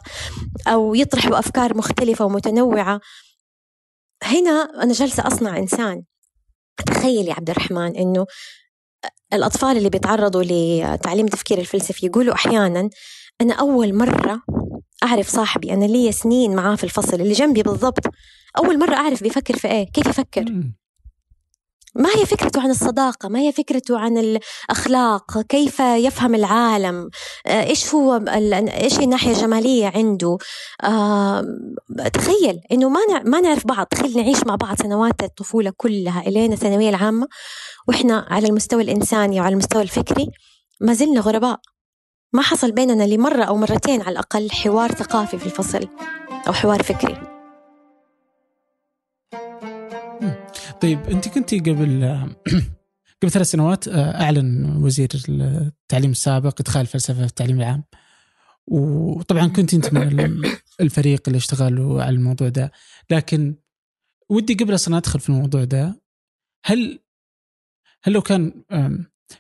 أو 0.68 0.96
يطرحوا 0.96 1.40
أفكار 1.40 1.78
مختلفة 1.78 2.26
ومتنوعة. 2.26 3.00
هنا 4.24 4.70
أنا 4.84 4.94
جالسه 4.94 5.28
أصنع 5.28 5.58
إنسان. 5.58 6.04
تخيل 6.86 7.28
يا 7.28 7.34
عبد 7.34 7.50
الرحمن 7.50 7.96
إنه 7.96 8.26
الأطفال 9.34 9.78
اللي 9.78 9.90
بيتعرضوا 9.90 10.44
لتعليم 10.44 11.26
التفكير 11.26 11.58
الفلسفي 11.60 12.06
يقولوا 12.06 12.34
أحيانا 12.34 12.90
أنا 13.42 13.54
أول 13.54 13.94
مرة 13.96 14.42
أعرف 15.04 15.28
صاحبي 15.30 15.74
أنا 15.74 15.86
لي 15.86 16.12
سنين 16.12 16.56
معاه 16.56 16.76
في 16.76 16.84
الفصل 16.84 17.22
اللي 17.22 17.34
جنبي 17.34 17.64
بالضبط. 17.64 18.08
أول 18.58 18.80
مرة 18.80 18.96
أعرف 18.96 19.24
بيفكر 19.24 19.58
في 19.58 19.68
إيه 19.68 19.92
كيف 19.94 20.08
يفكر. 20.08 20.46
ما 21.96 22.10
هي 22.16 22.26
فكرته 22.26 22.62
عن 22.62 22.70
الصداقة؟ 22.70 23.30
ما 23.30 23.40
هي 23.40 23.52
فكرته 23.52 24.00
عن 24.00 24.18
الأخلاق؟ 24.18 25.42
كيف 25.42 25.80
يفهم 25.80 26.36
العالم؟ 26.36 27.10
آه، 27.48 27.64
إيش 27.64 27.94
هو 27.94 28.22
إيش 28.28 29.00
الناحية 29.00 29.32
الجمالية 29.32 29.92
عنده؟ 29.96 30.38
آه 30.84 31.46
تخيل 32.14 32.62
إنه 32.72 32.90
ما 32.90 33.00
ما 33.26 33.42
نعرف 33.42 33.68
بعض. 33.68 33.86
تخيل 33.86 34.18
نعيش 34.18 34.44
مع 34.44 34.56
بعض 34.56 34.82
سنوات 34.82 35.24
الطفولة 35.24 35.74
كلها 35.78 36.28
إلين 36.28 36.54
الثانوية 36.54 36.90
العامة 36.90 37.28
وإحنا 37.88 38.26
على 38.30 38.48
المستوى 38.48 38.84
الإنساني 38.84 39.42
وعلى 39.42 39.54
المستوى 39.54 39.82
الفكري 39.82 40.32
ما 40.82 40.94
زلنا 40.94 41.22
غرباء. 41.22 41.60
ما 42.34 42.42
حصل 42.42 42.72
بيننا 42.72 43.04
لمرة 43.04 43.44
أو 43.44 43.58
مرتين 43.58 44.02
على 44.02 44.12
الأقل 44.12 44.52
حوار 44.52 44.92
ثقافي 44.92 45.38
في 45.38 45.46
الفصل 45.46 45.88
أو 46.48 46.54
حوار 46.54 46.84
فكري. 46.84 47.35
طيب 50.82 51.00
انت 51.00 51.28
كنتي 51.28 51.60
قبل 51.60 52.04
قبل 53.22 53.32
ثلاث 53.32 53.48
سنوات 53.52 53.88
آه، 53.88 54.22
أعلن 54.22 54.76
وزير 54.84 55.10
التعليم 55.30 56.12
السابق 56.12 56.62
إدخال 56.62 56.82
الفلسفه 56.82 57.20
في 57.20 57.26
التعليم 57.26 57.60
العام. 57.60 57.84
وطبعا 58.68 59.48
كنت 59.48 59.74
أنت 59.74 59.94
من 59.94 60.44
الفريق 60.82 61.22
اللي 61.28 61.38
اشتغلوا 61.38 62.04
على 62.04 62.16
الموضوع 62.16 62.50
ده. 62.50 62.72
لكن 63.10 63.56
ودي 64.30 64.54
قبل 64.54 64.76
أصلا 64.76 64.98
أدخل 64.98 65.20
في 65.20 65.30
الموضوع 65.30 65.64
ده. 65.64 66.02
هل 66.66 67.00
هل 68.04 68.14
لو 68.14 68.22
كان 68.22 68.64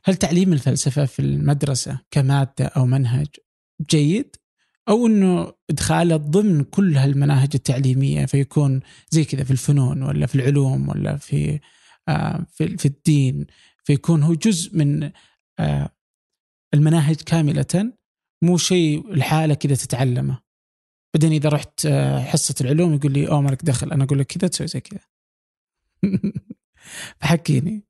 هل 0.05 0.15
تعليم 0.15 0.53
الفلسفة 0.53 1.05
في 1.05 1.19
المدرسة 1.19 1.99
كمادة 2.11 2.65
أو 2.65 2.85
منهج 2.85 3.27
جيد؟ 3.89 4.35
أو 4.89 5.07
إنه 5.07 5.53
ادخاله 5.69 6.17
ضمن 6.17 6.63
كل 6.63 6.97
هالمناهج 6.97 7.49
التعليمية 7.55 8.25
فيكون 8.25 8.81
زي 9.09 9.25
كذا 9.25 9.43
في 9.43 9.51
الفنون 9.51 10.03
ولا 10.03 10.25
في 10.25 10.35
العلوم 10.35 10.89
ولا 10.89 11.17
في 11.17 11.59
آه 12.07 12.45
في, 12.51 12.77
في 12.77 12.85
الدين. 12.85 13.45
فيكون 13.83 14.23
هو 14.23 14.33
جزء 14.33 14.77
من 14.77 15.11
آه 15.59 15.89
المناهج 16.73 17.15
كاملة 17.15 17.93
مو 18.43 18.57
شيء 18.57 19.11
الحالة 19.13 19.53
كذا 19.53 19.75
تتعلمه. 19.75 20.41
بعدين 21.13 21.31
إذا 21.31 21.49
رحت 21.49 21.85
آه 21.85 22.19
حصة 22.19 22.55
العلوم 22.61 22.93
يقول 22.93 23.11
لي 23.11 23.27
أوه 23.27 23.41
مالك 23.41 23.65
دخل. 23.65 23.91
أنا 23.91 24.03
أقول 24.03 24.19
لك 24.19 24.27
كذا 24.27 24.47
تسوي 24.47 24.67
زي 24.67 24.79
كذا. 24.79 24.99
فحكيني. 27.21 27.84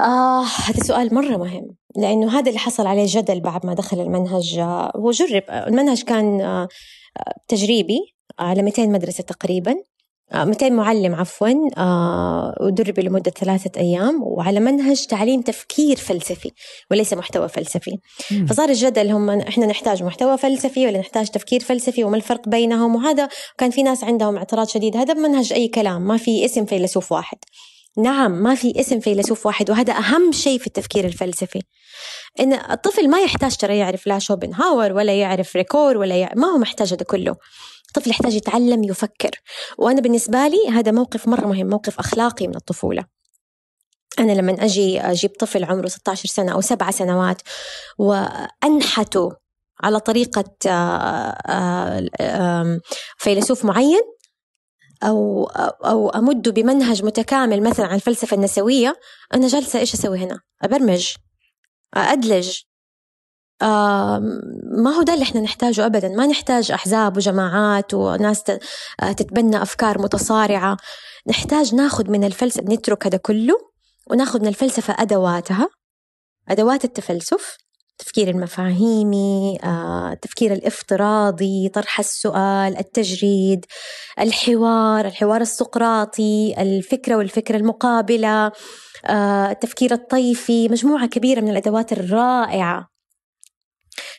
آه 0.00 0.44
هذا 0.44 0.84
سؤال 0.84 1.14
مرة 1.14 1.36
مهم 1.36 1.76
لأنه 1.96 2.38
هذا 2.38 2.48
اللي 2.48 2.58
حصل 2.58 2.86
عليه 2.86 3.06
جدل 3.06 3.40
بعد 3.40 3.66
ما 3.66 3.74
دخل 3.74 4.00
المنهج 4.00 4.58
آه، 4.58 4.92
هو 4.96 5.10
جرب 5.10 5.42
المنهج 5.50 6.02
كان 6.02 6.40
آه 6.40 6.68
تجريبي 7.48 7.98
على 8.38 8.62
200 8.62 8.86
مدرسة 8.86 9.24
تقريبا 9.24 9.74
200 10.34 10.66
آه، 10.66 10.70
معلم 10.70 11.14
عفوا 11.14 11.48
آه 11.76 12.54
ودرب 12.60 13.00
لمدة 13.00 13.30
ثلاثة 13.30 13.80
أيام 13.80 14.22
وعلى 14.22 14.60
منهج 14.60 15.06
تعليم 15.06 15.42
تفكير 15.42 15.96
فلسفي 15.96 16.50
وليس 16.90 17.12
محتوى 17.12 17.48
فلسفي. 17.48 17.98
مم. 18.30 18.46
فصار 18.46 18.68
الجدل 18.68 19.10
هم 19.10 19.30
إحنا 19.30 19.66
نحتاج 19.66 20.02
محتوى 20.02 20.38
فلسفي 20.38 20.86
ولا 20.86 20.98
نحتاج 20.98 21.28
تفكير 21.28 21.60
فلسفي 21.60 22.04
وما 22.04 22.16
الفرق 22.16 22.48
بينهم؟ 22.48 22.96
وهذا 22.96 23.28
كان 23.58 23.70
في 23.70 23.82
ناس 23.82 24.04
عندهم 24.04 24.36
اعتراض 24.36 24.68
شديد 24.68 24.96
هذا 24.96 25.14
منهج 25.14 25.52
أي 25.52 25.68
كلام 25.68 26.02
ما 26.02 26.16
في 26.16 26.44
اسم 26.44 26.64
فيلسوف 26.64 27.12
واحد. 27.12 27.38
نعم 27.98 28.32
ما 28.32 28.54
في 28.54 28.80
اسم 28.80 29.00
فيلسوف 29.00 29.46
واحد 29.46 29.70
وهذا 29.70 29.92
أهم 29.92 30.32
شيء 30.32 30.58
في 30.58 30.66
التفكير 30.66 31.04
الفلسفي. 31.04 31.62
إن 32.40 32.52
الطفل 32.52 33.10
ما 33.10 33.20
يحتاج 33.20 33.56
ترى 33.56 33.78
يعرف 33.78 34.06
لا 34.06 34.18
شوبنهاور 34.18 34.92
ولا 34.92 35.20
يعرف 35.20 35.56
ريكور 35.56 35.96
ولا 35.96 36.16
يعرف 36.16 36.36
ما 36.36 36.48
هو 36.48 36.58
محتاج 36.58 36.92
هذا 36.92 37.04
كله. 37.04 37.36
الطفل 37.88 38.10
يحتاج 38.10 38.34
يتعلم 38.34 38.84
يفكر. 38.84 39.30
وأنا 39.78 40.00
بالنسبة 40.00 40.48
لي 40.48 40.68
هذا 40.70 40.92
موقف 40.92 41.28
مرة 41.28 41.46
مهم 41.46 41.66
موقف 41.66 41.98
أخلاقي 41.98 42.46
من 42.46 42.56
الطفولة. 42.56 43.04
أنا 44.18 44.32
لما 44.32 44.64
أجي 44.64 45.00
أجيب 45.00 45.30
طفل 45.30 45.64
عمره 45.64 45.88
16 45.88 46.28
سنة 46.28 46.52
أو 46.52 46.60
سبعة 46.60 46.90
سنوات 46.90 47.42
وأنحته 47.98 49.32
على 49.82 50.00
طريقة 50.00 50.44
آه، 50.66 51.38
آه، 52.20 52.80
فيلسوف 53.18 53.64
معين 53.64 54.13
أو 55.04 55.44
أو 55.84 56.08
أمده 56.08 56.52
بمنهج 56.52 57.04
متكامل 57.04 57.62
مثلا 57.62 57.86
عن 57.86 57.94
الفلسفة 57.94 58.34
النسوية 58.34 58.96
أنا 59.34 59.46
جالسة 59.46 59.78
إيش 59.78 59.94
أسوي 59.94 60.18
هنا؟ 60.18 60.40
أبرمج 60.62 61.14
أدلج. 61.94 62.58
ما 64.76 64.90
هو 64.96 65.02
ده 65.02 65.14
اللي 65.14 65.22
إحنا 65.22 65.40
نحتاجه 65.40 65.86
ابدا. 65.86 66.08
ما 66.08 66.26
نحتاج 66.26 66.72
أحزاب 66.72 67.16
وجماعات 67.16 67.94
وناس 67.94 68.42
تتبنى 69.16 69.62
أفكار 69.62 69.98
متصارعة. 69.98 70.76
نحتاج 71.26 71.74
ناخذ 71.74 72.10
من 72.10 72.24
الفلسفة 72.24 72.62
نترك 72.62 73.06
هذا 73.06 73.16
كله 73.18 73.54
وناخذ 74.10 74.40
من 74.40 74.46
الفلسفة 74.46 74.96
أدواتها 74.98 75.68
أدوات 76.48 76.84
التفلسف 76.84 77.56
التفكير 78.00 78.28
المفاهيمي 78.28 79.58
التفكير 80.12 80.52
الافتراضي 80.52 81.68
طرح 81.68 81.98
السؤال 81.98 82.78
التجريد 82.78 83.66
الحوار 84.20 85.06
الحوار 85.06 85.40
السقراطي 85.40 86.54
الفكرة 86.58 87.16
والفكرة 87.16 87.56
المقابلة 87.56 88.52
التفكير 89.50 89.92
الطيفي 89.92 90.68
مجموعة 90.68 91.06
كبيرة 91.06 91.40
من 91.40 91.48
الأدوات 91.50 91.92
الرائعة. 91.92 92.93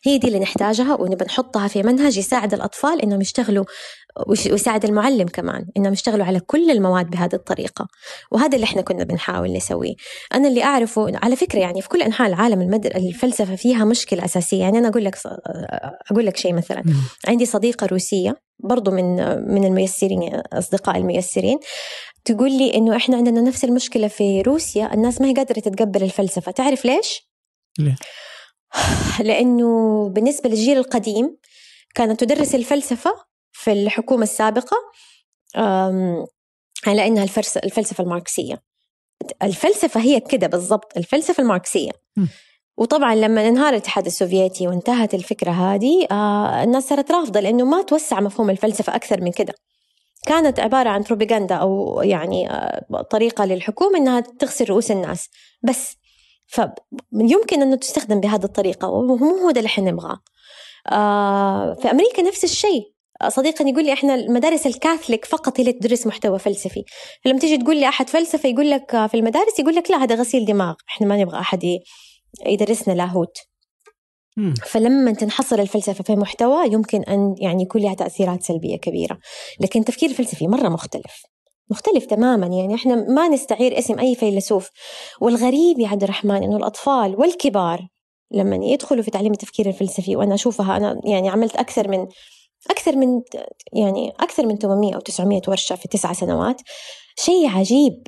هي 0.03 0.17
دي 0.17 0.27
اللي 0.27 0.39
نحتاجها 0.39 0.95
ونبى 0.95 1.25
نحطها 1.25 1.67
في 1.67 1.83
منهج 1.83 2.17
يساعد 2.17 2.53
الأطفال 2.53 3.01
إنهم 3.01 3.21
يشتغلوا 3.21 3.65
ويساعد 4.27 4.85
المعلم 4.85 5.27
كمان 5.27 5.65
إنهم 5.77 5.93
يشتغلوا 5.93 6.25
على 6.25 6.39
كل 6.39 6.71
المواد 6.71 7.09
بهذه 7.09 7.33
الطريقة. 7.33 7.87
وهذا 8.31 8.55
اللي 8.55 8.63
إحنا 8.63 8.81
كنا 8.81 9.03
بنحاول 9.03 9.53
نسويه. 9.53 9.93
أنا 10.33 10.47
اللي 10.47 10.63
أعرفه 10.63 11.11
على 11.17 11.35
فكرة 11.35 11.59
يعني 11.59 11.81
في 11.81 11.89
كل 11.89 12.01
أنحاء 12.01 12.27
العالم 12.27 12.61
المدر... 12.61 12.95
الفلسفة 12.95 13.55
فيها 13.55 13.85
مشكلة 13.85 14.25
أساسية. 14.25 14.59
يعني 14.59 14.77
أنا 14.77 14.87
أقول 14.87 15.05
لك 15.05 15.15
أقول 16.11 16.25
لك 16.25 16.37
شيء 16.37 16.53
مثلا. 16.53 16.83
عندي 17.27 17.45
صديقة 17.45 17.87
روسية 17.87 18.35
برضو 18.59 18.91
من 18.91 19.15
من 19.53 19.65
الميسرين 19.65 20.41
أصدقاء 20.53 20.97
الميسرين 20.97 21.59
تقول 22.25 22.51
لي 22.51 22.73
إنه 22.73 22.95
إحنا 22.95 23.17
عندنا 23.17 23.41
نفس 23.41 23.63
المشكلة 23.63 24.07
في 24.07 24.41
روسيا 24.41 24.93
الناس 24.93 25.21
ما 25.21 25.27
هي 25.27 25.33
قادرة 25.33 25.59
تتقبل 25.59 26.03
الفلسفة. 26.03 26.51
تعرف 26.51 26.85
ليش؟ 26.85 27.29
ليه؟ 27.79 27.95
لأنه 29.19 30.09
بالنسبة 30.09 30.49
للجيل 30.49 30.77
القديم 30.77 31.37
كانت 31.95 32.23
تدرس 32.23 32.55
الفلسفة 32.55 33.11
في 33.51 33.71
الحكومة 33.71 34.23
السابقة 34.23 34.77
على 36.87 37.07
أنها 37.07 37.23
الفلسفة 37.63 38.03
الماركسية. 38.03 38.61
الفلسفة 39.43 39.99
هي 40.01 40.19
كده 40.19 40.47
بالضبط 40.47 40.97
الفلسفة 40.97 41.41
الماركسية. 41.43 41.91
وطبعا 42.77 43.15
لما 43.15 43.47
انهار 43.47 43.69
الاتحاد 43.69 44.05
السوفيتي 44.05 44.67
وانتهت 44.67 45.13
الفكرة 45.13 45.51
هذه 45.51 46.07
آه 46.11 46.63
الناس 46.63 46.87
صارت 46.87 47.11
رافضة 47.11 47.39
لأنه 47.39 47.65
ما 47.65 47.81
توسع 47.81 48.19
مفهوم 48.19 48.49
الفلسفة 48.49 48.95
أكثر 48.95 49.21
من 49.21 49.31
كده. 49.31 49.53
كانت 50.27 50.59
عبارة 50.59 50.89
عن 50.89 51.01
بروباغندا 51.01 51.55
أو 51.55 52.01
يعني 52.01 52.51
آه 52.51 53.01
طريقة 53.11 53.45
للحكومة 53.45 53.97
أنها 53.97 54.19
تغسل 54.19 54.65
رؤوس 54.69 54.91
الناس. 54.91 55.29
بس 55.63 55.95
فيمكن 56.47 57.61
أنه 57.61 57.75
تستخدم 57.75 58.19
بهذه 58.19 58.43
الطريقة 58.43 58.89
ومو 58.89 59.15
هو 59.15 59.51
ده 59.51 59.59
اللي 59.59 59.67
إحنا 59.67 59.91
نبغاه. 59.91 60.19
آه 60.91 61.73
في 61.73 61.91
أمريكا 61.91 62.21
نفس 62.21 62.43
الشيء. 62.43 62.95
صديقا 63.27 63.69
يقول 63.69 63.85
لي 63.85 63.93
إحنا 63.93 64.15
المدارس 64.15 64.67
الكاثوليك 64.67 65.25
فقط 65.25 65.59
هي 65.59 65.61
اللي 65.61 65.73
تدرس 65.73 66.07
محتوى 66.07 66.39
فلسفي. 66.39 66.83
فلما 67.25 67.39
تيجي 67.39 67.57
تقول 67.57 67.77
لي 67.77 67.87
أحد 67.87 68.09
فلسفه 68.09 68.49
يقول 68.49 68.69
لك 68.69 69.07
في 69.07 69.13
المدارس 69.13 69.59
يقول 69.59 69.75
لك 69.75 69.91
لا 69.91 69.97
هذا 70.03 70.15
غسيل 70.15 70.45
دماغ. 70.45 70.73
إحنا 70.89 71.07
ما 71.07 71.17
نبغى 71.17 71.39
أحد 71.39 71.79
يدرسنا 72.45 72.93
لاهوت. 72.93 73.37
فلما 74.65 75.11
تنحصر 75.13 75.59
الفلسفة 75.59 76.03
في 76.03 76.15
محتوى 76.15 76.67
يمكن 76.73 77.03
أن 77.03 77.35
يعني 77.37 77.63
يكون 77.63 77.81
لها 77.81 77.93
تأثيرات 77.93 78.43
سلبية 78.43 78.77
كبيرة. 78.77 79.19
لكن 79.59 79.79
التفكير 79.79 80.09
الفلسفي 80.09 80.47
مرة 80.47 80.69
مختلف. 80.69 81.23
مختلف 81.69 82.05
تماما. 82.05 82.47
يعني 82.47 82.75
إحنا 82.75 82.95
ما 82.95 83.27
نستعير 83.27 83.77
اسم 83.77 83.99
أي 83.99 84.15
فيلسوف. 84.15 84.69
والغريب 85.21 85.79
يا 85.79 85.87
عبد 85.87 86.03
الرحمن 86.03 86.43
إنه 86.43 86.57
الأطفال 86.57 87.15
والكبار 87.19 87.87
لما 88.31 88.55
يدخلوا 88.55 89.03
في 89.03 89.11
تعليم 89.11 89.31
التفكير 89.31 89.67
الفلسفي 89.67 90.15
وأنا 90.15 90.35
أشوفها 90.35 90.77
أنا 90.77 91.01
يعني 91.05 91.29
عملت 91.29 91.55
أكثر 91.55 91.87
من 91.87 92.07
أكثر 92.69 92.95
من 92.95 93.21
يعني 93.73 94.13
أكثر 94.19 94.45
من 94.45 94.57
800 94.57 94.95
أو 94.95 94.99
900 94.99 95.41
ورشة 95.47 95.75
في 95.75 95.87
تسعة 95.87 96.13
سنوات. 96.13 96.61
شيء 97.19 97.47
عجيب. 97.49 98.07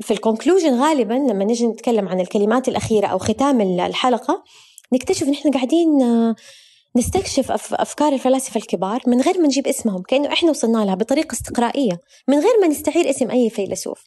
في 0.00 0.10
الكونكلوجن 0.10 0.80
غالبا 0.80 1.14
لما 1.14 1.44
نجي 1.44 1.66
نتكلم 1.66 2.08
عن 2.08 2.20
الكلمات 2.20 2.68
الأخيرة 2.68 3.06
أو 3.06 3.18
ختام 3.18 3.60
الحلقة 3.60 4.44
نكتشف 4.92 5.22
إن 5.22 5.32
إحنا 5.32 5.50
قاعدين 5.50 5.88
نستكشف 6.96 7.72
أفكار 7.72 8.12
الفلاسفة 8.12 8.58
الكبار 8.58 9.00
من 9.06 9.20
غير 9.20 9.40
ما 9.40 9.46
نجيب 9.46 9.66
اسمهم 9.66 10.02
كأنه 10.02 10.32
إحنا 10.32 10.50
وصلنا 10.50 10.84
لها 10.84 10.94
بطريقة 10.94 11.32
استقرائية 11.32 12.00
من 12.28 12.38
غير 12.38 12.60
ما 12.60 12.68
نستعير 12.68 13.10
اسم 13.10 13.30
أي 13.30 13.50
فيلسوف. 13.50 14.04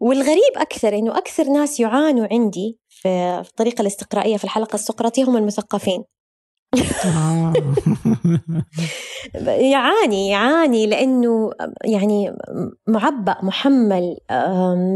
والغريب 0.00 0.52
أكثر 0.56 0.94
إنه 0.94 1.18
أكثر 1.18 1.44
ناس 1.44 1.80
يعانوا 1.80 2.26
عندي 2.30 2.78
في 2.88 3.08
الطريقة 3.48 3.82
الاستقرائية 3.82 4.36
في 4.36 4.44
الحلقة 4.44 4.74
السقراطية 4.74 5.24
هم 5.24 5.36
المثقفين. 5.36 6.04
آه. 7.04 7.52
يعاني 9.74 10.28
يعاني 10.28 10.86
لأنه 10.86 11.50
يعني 11.84 12.32
معبأ 12.86 13.36
محمل 13.42 14.16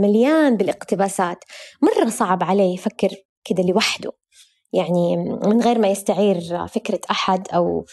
مليان 0.03 0.57
بالاقتباسات. 0.57 1.45
مرة 1.83 2.09
صعب 2.11 2.43
عليه 2.43 2.75
يفكر 2.75 3.09
كده 3.45 3.63
لوحده. 3.63 4.13
يعني 4.77 5.17
من 5.17 5.61
غير 5.63 5.79
ما 5.79 5.89
يستعير 5.89 6.67
فكرة 6.67 7.01
أحد 7.11 7.49
أو 7.55 7.85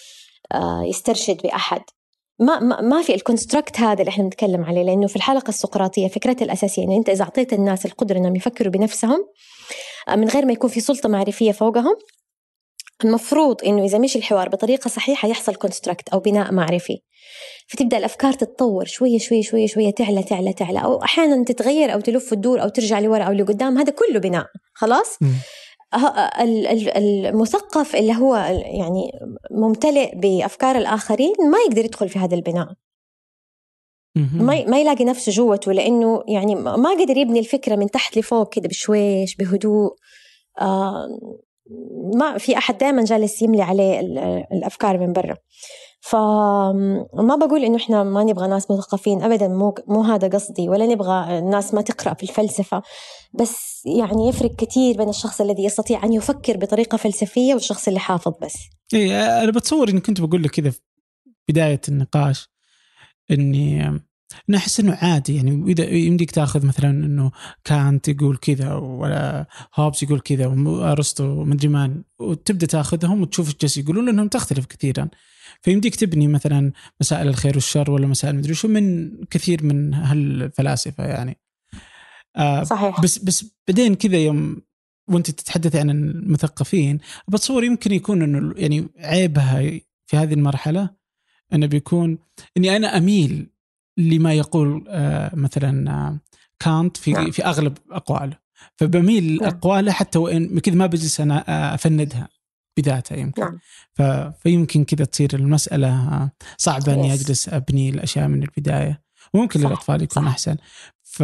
آه، 0.54 0.84
يسترشد 0.84 1.42
بأحد. 1.42 1.82
ما 2.40 2.82
ما, 2.82 3.02
في 3.02 3.16
ال 3.16 3.22
construct 3.22 3.80
هذا 3.80 4.00
اللي 4.00 4.10
إحنا 4.10 4.24
بنتكلم 4.24 4.64
عليه 4.64 4.84
لأنه 4.84 5.08
في 5.08 5.16
الحلقة 5.16 5.50
السقراطية 5.50 6.08
فكرتها 6.08 6.46
الأساسية 6.46 6.84
إنه 6.84 6.98
أنت 6.98 7.10
إذا 7.10 7.24
أعطيت 7.24 7.54
الناس 7.54 7.86
القدرة 7.86 8.18
إنهم 8.18 8.36
يفكروا 8.36 8.72
بنفسهم 8.72 9.26
آه، 10.10 10.16
من 10.16 10.28
غير 10.28 10.46
ما 10.46 10.54
يكون 10.54 10.70
في 10.70 10.80
سلطة 10.80 11.10
معرفية 11.10 11.52
فوقهم 11.52 11.96
المفروض 13.04 13.64
إنه 13.66 13.84
إذا 13.84 13.98
مشي 13.98 14.20
الحوار 14.20 14.50
بطريقة 14.50 14.88
صحيحة 14.88 15.28
يحصل 15.28 15.56
construct 15.56 16.10
أو 16.10 16.20
بناء 16.20 16.54
معرفي. 16.54 17.00
فتبدأ 17.68 17.98
الأفكار 17.98 18.34
تتطور 18.34 18.86
شوية 18.86 19.18
شوية 19.18 19.42
شوية 19.42 19.68
شوية 19.68 19.92
تعلى 19.92 20.24
تعلى 20.24 20.54
تعلى 20.54 20.84
أو 20.84 21.04
أحيانا 21.04 21.44
تتغير 21.44 21.94
أو 21.94 22.00
تلف 22.00 22.32
وتدور 22.32 22.62
أو 22.62 22.70
ترجع 22.70 23.00
لورا 23.00 23.24
أو 23.24 23.32
لقدام 23.32 23.78
هذا 23.78 23.92
كله 23.92 24.20
بناء 24.20 24.46
خلاص؟ 24.74 25.18
المثقف 26.98 27.96
اللي 27.96 28.16
هو 28.16 28.36
يعني 28.66 29.12
ممتلئ 29.52 30.16
بأفكار 30.16 30.78
الآخرين 30.78 31.34
ما 31.52 31.58
يقدر 31.68 31.86
يدخل 31.86 32.10
في 32.10 32.20
هذا 32.20 32.36
البناء. 32.36 32.68
ما 34.16 34.66
ما 34.66 34.80
يلاقي 34.80 35.06
نفسه 35.06 35.32
جوته 35.32 35.72
لأنه 35.72 36.24
يعني 36.28 36.56
ما 36.56 36.90
قدر 36.90 37.18
يبني 37.18 37.40
الفكرة 37.40 37.76
من 37.76 37.92
تحت 37.92 38.18
لفوق 38.18 38.54
كده 38.54 38.68
بشويش 38.68 39.36
بهدوء. 39.36 39.96
آه 40.62 41.08
ما 42.14 42.38
في 42.38 42.58
أحد 42.58 42.78
دائما 42.78 43.04
جالس 43.04 43.42
يملي 43.42 43.62
عليه 43.62 44.00
الأفكار 44.52 44.98
من 44.98 45.14
برا. 45.14 45.36
فما 46.06 47.36
بقول 47.42 47.64
إنه 47.64 47.76
إحنا 47.76 48.04
ما 48.04 48.24
نبغى 48.24 48.48
ناس 48.48 48.72
مثقفين 48.72 49.24
ابدا 49.24 49.48
مو 49.48 49.76
مو 49.88 50.02
هذا 50.02 50.28
قصدي 50.28 50.70
ولا 50.70 50.86
نبغى 50.86 51.40
الناس 51.40 51.74
ما 51.74 51.82
تقرأ 51.82 52.14
في 52.14 52.24
الفلسفة. 52.24 52.82
بس 53.34 53.84
يعني 53.86 54.28
يفرق 54.28 54.56
كثير 54.56 54.98
بين 54.98 55.10
الشخص 55.10 55.42
الذي 55.42 55.64
يستطيع 55.64 56.04
أن 56.04 56.14
يفكر 56.14 56.58
بطريقة 56.58 56.98
فلسفية 56.98 57.54
والشخص 57.54 57.88
اللي 57.88 58.00
حافظ 58.00 58.34
بس. 58.42 58.54
اي 58.94 59.16
أنا 59.44 59.52
بتصور 59.52 59.90
إني 59.90 60.02
كنت 60.02 60.22
بقول 60.22 60.44
لك 60.44 60.52
كذا 60.52 60.70
في 60.70 60.80
بداية 61.50 61.82
النقاش 61.90 62.50
إني 63.32 63.88
أنا 64.50 64.58
أحس 64.58 64.80
إنه 64.80 64.98
عادي. 65.02 65.36
يعني 65.36 65.72
إذا 65.72 65.90
يمديك 65.90 66.32
تأخذ 66.32 66.66
مثلا 66.66 66.90
إنه 66.90 67.32
كانت 67.64 68.08
يقول 68.08 68.38
كذا 68.38 68.74
ولا 68.74 69.46
هوبس 69.76 70.04
يقول 70.04 70.20
كذا 70.20 70.48
وارسطو 70.48 71.24
مدري 71.24 71.68
مان 71.68 72.04
وتبدأ 72.20 72.68
تأخذهم 72.68 73.22
وتشوف 73.22 73.56
إيش 73.64 73.78
يقولون 73.78 74.06
لأنهم 74.06 74.28
تختلف 74.28 74.66
كثيرا. 74.66 75.10
فيمديك 75.64 75.96
تبني 75.96 76.28
مثلا 76.28 76.72
مسائل 77.02 77.28
الخير 77.28 77.56
والشر 77.56 77.92
ولا 77.92 78.08
مسائل 78.08 78.36
مدري 78.36 78.54
شو 78.54 78.68
من 78.68 79.12
كثير 79.26 79.64
من 79.64 79.94
هالفلاسفة 79.94 81.06
يعني 81.06 81.38
آه 82.36 82.64
صحيح 82.64 83.02
بس 83.02 83.18
بس 83.18 83.46
بعدين 83.68 83.96
كذا 83.96 84.18
يوم 84.18 84.62
وأنت 85.08 85.32
تتحدث 85.32 85.76
عن 85.76 85.90
المثقفين 85.90 87.00
بتصور 87.28 87.64
يمكن 87.64 87.92
يكون 87.92 88.22
إنه 88.22 88.54
يعني 88.58 88.88
عيبها 88.98 89.62
في 90.06 90.18
هذه 90.18 90.34
المرحلة 90.34 90.90
إنه 91.54 91.66
بيكون 91.66 92.18
إني 92.58 92.76
أنا 92.76 92.98
أميل 92.98 93.50
لما 93.98 94.34
يقول 94.34 94.86
آه، 94.88 95.36
مثلا 95.36 95.92
آه، 95.92 96.20
كانت 96.60 96.98
في 96.98 97.12
نعم. 97.12 97.32
في 97.32 97.46
أغلب 97.46 97.78
أقواله 97.92 98.38
فبميل 98.76 99.24
نعم. 99.24 99.36
لاقواله 99.36 99.92
حتى 99.92 100.20
وإن 100.20 100.60
كذا 100.60 100.76
ما 100.76 100.86
بجلس 100.86 101.22
أنا 101.22 101.50
آه، 101.50 101.76
أفندها 101.76 102.30
بذاتها 102.78 103.18
يمكن 103.18 103.42
نعم. 103.42 103.60
ف... 103.94 104.02
فيمكن 104.44 104.84
كذا 104.84 105.06
تصير 105.06 105.30
المسألة 105.34 106.30
صعبة 106.58 106.94
إني 106.94 107.14
أجلس 107.14 107.50
أبني 107.50 107.90
الأشياء 107.90 108.28
من 108.28 108.44
البداية 108.44 109.02
وممكن 109.34 109.60
صح. 109.60 109.66
للأطفال 109.66 110.04
يكون 110.04 110.24
صح. 110.24 110.30
أحسن 110.30 110.58
ف... 111.04 111.24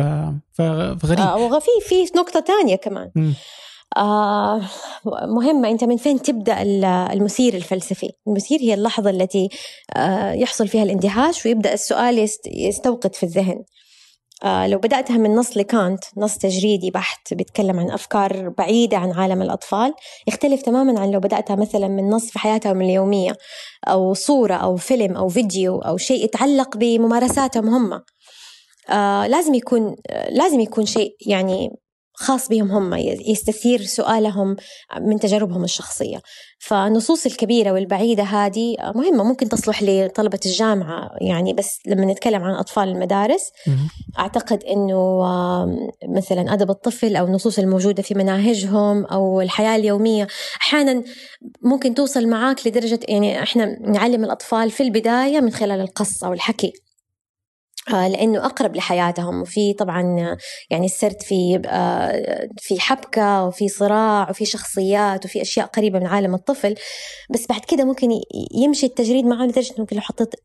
فغريب 0.53 1.19
آه 1.19 1.37
وفي 1.37 1.69
في 1.81 2.03
نقطة 2.15 2.41
ثانية 2.41 2.75
كمان 2.75 3.11
م. 3.15 3.33
آه 3.97 4.61
مهمة 5.05 5.69
أنت 5.69 5.83
من 5.83 5.97
فين 5.97 6.21
تبدأ 6.21 6.61
المثير 7.13 7.53
الفلسفي 7.53 8.11
المثير 8.27 8.59
هي 8.59 8.73
اللحظة 8.73 9.09
التي 9.09 9.49
آه 9.95 10.33
يحصل 10.33 10.67
فيها 10.67 10.83
الاندهاش 10.83 11.45
ويبدأ 11.45 11.73
السؤال 11.73 12.29
يستوقد 12.47 13.15
في 13.15 13.23
الذهن 13.23 13.63
لو 14.45 14.77
بدأتها 14.77 15.17
من 15.17 15.35
نص 15.35 15.57
لكانت 15.57 16.03
نص 16.17 16.37
تجريدي 16.37 16.91
بحت 16.91 17.33
بيتكلم 17.33 17.79
عن 17.79 17.91
أفكار 17.91 18.49
بعيدة 18.49 18.97
عن 18.97 19.11
عالم 19.11 19.41
الأطفال 19.41 19.93
يختلف 20.27 20.61
تماما 20.61 20.99
عن 20.99 21.11
لو 21.11 21.19
بدأتها 21.19 21.55
مثلا 21.55 21.87
من 21.87 22.09
نص 22.09 22.31
في 22.31 22.39
حياتهم 22.39 22.81
اليومية 22.81 23.31
أو 23.87 24.13
صورة 24.13 24.53
أو 24.53 24.75
فيلم 24.75 25.17
أو 25.17 25.29
فيديو 25.29 25.79
أو 25.79 25.97
شيء 25.97 26.23
يتعلق 26.23 26.77
بممارساتهم 26.77 27.69
هم. 27.69 28.01
آه 28.89 29.27
لازم 29.27 29.53
يكون 29.53 29.95
آه 30.09 30.29
لازم 30.29 30.59
يكون 30.59 30.85
شيء 30.85 31.15
يعني 31.27 31.69
خاص 32.19 32.47
بهم 32.49 32.71
هم 32.71 32.93
يستثير 33.27 33.81
سؤالهم 33.81 34.55
من 35.01 35.19
تجاربهم 35.19 35.63
الشخصية. 35.63 36.21
فالنصوص 36.59 37.25
الكبيرة 37.25 37.71
والبعيدة 37.71 38.23
هذه 38.23 38.75
مهمة 38.95 39.23
ممكن 39.23 39.49
تصلح 39.49 39.83
لطلبة 39.83 40.39
الجامعة 40.45 41.09
يعني 41.21 41.53
بس 41.53 41.79
لما 41.85 42.05
نتكلم 42.05 42.43
عن 42.43 42.53
أطفال 42.53 42.87
المدارس 42.89 43.51
أعتقد 44.19 44.63
أنه 44.63 45.21
مثلا 46.09 46.53
أدب 46.53 46.69
الطفل 46.69 47.15
أو 47.15 47.25
النصوص 47.25 47.59
الموجودة 47.59 48.03
في 48.03 48.13
مناهجهم 48.15 49.05
أو 49.05 49.41
الحياة 49.41 49.75
اليومية 49.75 50.27
أحيانا 50.61 51.03
ممكن 51.61 51.93
توصل 51.93 52.27
معاك 52.27 52.67
لدرجة 52.67 52.99
يعني 53.07 53.43
إحنا 53.43 53.79
نعلم 53.79 54.23
الأطفال 54.23 54.71
في 54.71 54.83
البداية 54.83 55.39
من 55.39 55.51
خلال 55.51 55.81
القصة 55.81 56.27
أو 56.27 56.33
الحكي. 56.33 56.67
آه، 56.67 56.88
لأنه 57.87 58.45
أقرب 58.45 58.75
لحياتهم. 58.75 59.41
وفي 59.41 59.73
طبعا 59.73 60.01
يعني 60.69 60.85
السرد 60.85 61.21
في 61.21 61.61
آه، 61.65 62.49
في 62.57 62.79
حبكة 62.79 63.45
وفي 63.45 63.67
صراع 63.67 64.29
وفي 64.29 64.45
شخصيات 64.45 65.25
وفي 65.25 65.41
أشياء 65.41 65.65
قريبة 65.65 65.99
من 65.99 66.05
عالم 66.05 66.35
الطفل. 66.35 66.75
بس 67.29 67.47
بعد 67.47 67.61
كده 67.65 67.83
ممكن 67.83 68.09
يمشي 68.55 68.85
التجريد 68.85 69.25
معه 69.25 69.45
لدرجة 69.45 69.75
ممكن 69.77 69.95
لو 69.95 70.01
حطيت 70.01 70.35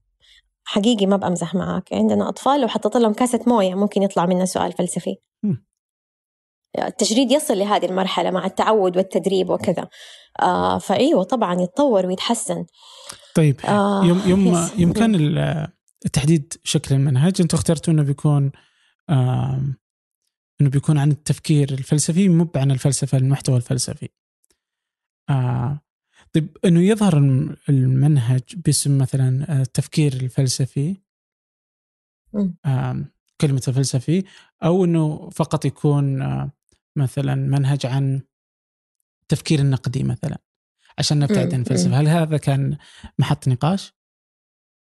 حقيقي 0.65 1.07
ما 1.07 1.17
بأمزح 1.17 1.55
معك. 1.55 1.93
عندنا 1.93 2.29
أطفال 2.29 2.61
لو 2.61 2.69
حطيت 2.69 2.97
لهم 2.97 3.13
كاسة 3.13 3.41
موية 3.47 3.75
ممكن 3.75 4.03
يطلع 4.03 4.27
منها 4.27 4.45
سؤال 4.45 4.73
فلسفي. 4.73 5.17
التجريد 6.79 7.33
يصل 7.33 7.59
لهذه 7.59 7.87
المرحلة 7.87 8.31
مع 8.31 8.47
التعود 8.47 8.97
والتدريب 8.97 9.51
وكذا. 9.51 9.89
آه 10.43 10.79
فإيوه 10.79 11.23
طبعا 11.23 11.61
يتطور 11.61 12.07
ويتحسن. 12.07 12.65
طيب 13.35 13.61
آه 13.65 14.05
يوم 14.05 14.23
يوم 14.27 14.69
يوم 14.79 14.93
كان 14.93 15.15
تحديد 16.13 16.53
شكل 16.65 16.95
المنهج. 16.95 17.41
أنتم 17.41 17.57
اخترتوا 17.57 17.93
إنه 17.93 18.03
بيكون 18.03 18.53
إنه 20.61 20.71
بيكون 20.71 20.99
عن 20.99 21.11
التفكير 21.11 21.73
الفلسفي 21.73 22.29
مو 22.29 22.51
عن 22.57 22.71
الفلسفة 22.71 23.19
المحتوى 23.19 23.57
الفلسفي. 23.57 24.09
آه 25.31 25.81
طيب 26.33 26.57
إنه 26.65 26.81
يظهر 26.81 27.19
المنهج 27.69 28.43
باسم 28.57 28.99
مثلا 28.99 29.59
آه، 29.59 29.63
التفكير 29.63 30.13
الفلسفي. 30.13 30.97
آه 32.65 33.05
كلمة 33.41 33.63
الفلسفي 33.69 34.25
أو 34.65 34.85
أنه 34.85 35.31
فقط 35.31 35.65
يكون 35.65 36.23
آه 36.23 36.51
مثلا 36.97 37.35
منهج 37.35 37.87
عن 37.87 38.23
التفكير 39.23 39.59
النقدي 39.61 40.03
مثلا 40.03 40.39
عشان 40.99 41.19
نبتعد 41.19 41.55
عن 41.55 41.61
الفلسفة. 41.61 42.01
هل 42.01 42.09
هذا 42.09 42.37
كان 42.37 42.77
محط 43.19 43.49
نقاش؟ 43.49 43.93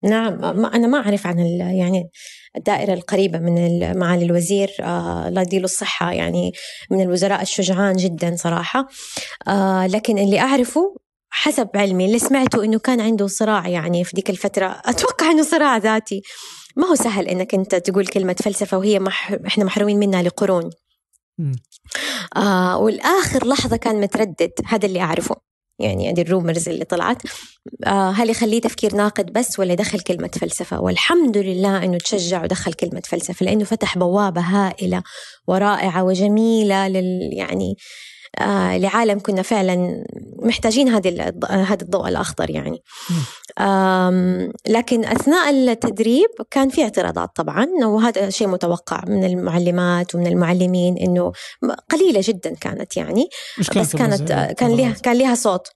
نعم 0.04 0.44
أنا 0.64 0.86
ما 0.86 0.98
أعرف 0.98 1.26
عن 1.26 1.38
يعني 1.38 2.10
الدائرة 2.56 2.94
القريبة 2.94 3.38
من 3.38 3.98
معالي 3.98 4.24
الوزير 4.24 4.70
آه 4.80 5.28
الله 5.28 5.42
يديله 5.42 5.64
الصحة 5.64 6.12
يعني 6.12 6.52
من 6.90 7.00
الوزراء 7.00 7.42
الشجعان 7.42 7.96
جدا 7.96 8.36
صراحة. 8.36 8.88
آه 9.48 9.86
لكن 9.86 10.18
اللي 10.18 10.40
أعرفه 10.40 10.96
حسب 11.30 11.68
علمي 11.74 12.06
اللي 12.06 12.18
سمعته 12.18 12.64
إنه 12.64 12.78
كان 12.78 13.00
عنده 13.00 13.26
صراع 13.26 13.68
يعني 13.68 14.04
في 14.04 14.16
ديك 14.16 14.30
الفترة 14.30 14.82
أتوقع 14.84 15.30
إنه 15.30 15.42
صراع 15.42 15.76
ذاتي. 15.76 16.22
ما 16.76 16.86
هو 16.86 16.94
سهل 16.94 17.28
إنك 17.28 17.54
أنت 17.54 17.74
تقول 17.74 18.06
كلمة 18.06 18.36
فلسفة 18.44 18.78
وهي 18.78 18.98
مح... 18.98 19.32
إحنا 19.46 19.64
محرومين 19.64 19.98
منها 19.98 20.22
لقرون. 20.22 20.70
آه 22.36 22.78
والآخر 22.78 23.46
لحظة 23.46 23.76
كان 23.76 24.00
متردد 24.00 24.52
هذا 24.66 24.86
اللي 24.86 25.00
أعرفه. 25.00 25.51
يعني 25.78 26.10
هذه 26.10 26.22
الرومرز 26.22 26.68
اللي 26.68 26.84
طلعت. 26.84 27.22
آه 27.86 28.10
هل 28.10 28.30
يخليه 28.30 28.60
تفكير 28.60 28.94
ناقد 28.94 29.32
بس 29.32 29.58
ولا 29.58 29.72
يدخل 29.72 30.00
كلمة 30.00 30.30
فلسفة؟ 30.40 30.80
والحمد 30.80 31.38
لله 31.38 31.84
أنه 31.84 31.98
تشجع 31.98 32.42
ودخل 32.42 32.72
كلمة 32.72 33.02
فلسفة 33.04 33.46
لأنه 33.46 33.64
فتح 33.64 33.98
بوابة 33.98 34.40
هائلة 34.40 35.02
ورائعة 35.46 36.04
وجميلة 36.04 36.88
لل 36.88 37.30
يعني 37.32 37.76
آه 38.40 38.76
لعالم 38.76 39.18
كنا 39.18 39.42
فعلا 39.42 40.04
محتاجين 40.38 40.88
هذه 40.88 41.32
هذا 41.50 41.82
الضوء 41.82 42.08
الأخضر 42.08 42.50
يعني. 42.50 42.82
لكن 44.68 45.04
أثناء 45.04 45.50
التدريب 45.50 46.28
كان 46.50 46.68
في 46.68 46.82
اعتراضات 46.82 47.30
طبعا 47.36 47.66
وهذا 47.84 48.30
شيء 48.30 48.48
متوقع 48.48 49.00
من 49.06 49.24
المعلمات 49.24 50.14
ومن 50.14 50.26
المعلمين 50.26 50.98
إنه 50.98 51.32
قليلة 51.90 52.20
جدا 52.24 52.54
كانت 52.54 52.96
يعني. 52.96 53.28
بس 53.58 53.70
كانت 53.96 54.32
كان 54.32 54.76
لها 54.76 54.92
كان 54.92 55.18
لها 55.18 55.34
صوت. 55.34 55.68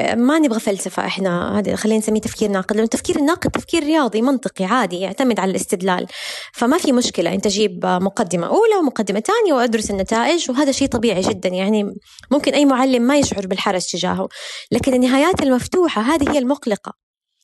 ما 0.00 0.38
نبغى 0.38 0.60
فلسفة 0.60 1.06
إحنا 1.06 1.58
هذا 1.58 1.76
خلينا 1.76 1.98
نسميه 1.98 2.20
تفكير 2.20 2.50
ناقد 2.50 2.72
لأنه 2.72 2.84
التفكير 2.84 3.16
الناقد 3.16 3.50
تفكير 3.50 3.84
رياضي 3.84 4.22
منطقي 4.22 4.64
عادي 4.64 5.00
يعتمد 5.00 5.40
على 5.40 5.50
الاستدلال. 5.50 6.06
فما 6.52 6.78
في 6.78 6.92
مشكلة 6.92 7.34
أنت 7.34 7.48
جيب 7.48 7.86
مقدمة 7.86 8.46
أولى 8.46 8.76
ومقدمة 8.80 9.20
ثانية 9.20 9.52
وأدرس 9.52 9.90
النتائج 9.90 10.50
وهذا 10.50 10.72
شيء 10.72 10.88
طبيعي 10.88 11.20
جدا. 11.20 11.48
يعني 11.48 11.94
ممكن 12.30 12.54
أي 12.54 12.64
معلم 12.64 13.02
ما 13.02 13.18
يشعر 13.18 13.46
بالحرج 13.46 13.82
تجاهه. 13.82 14.28
لكن 14.72 14.94
النهايات 14.94 15.42
المفتوحة 15.42 16.02
هذه 16.02 16.32
هي 16.32 16.38
المقلقة. 16.38 16.92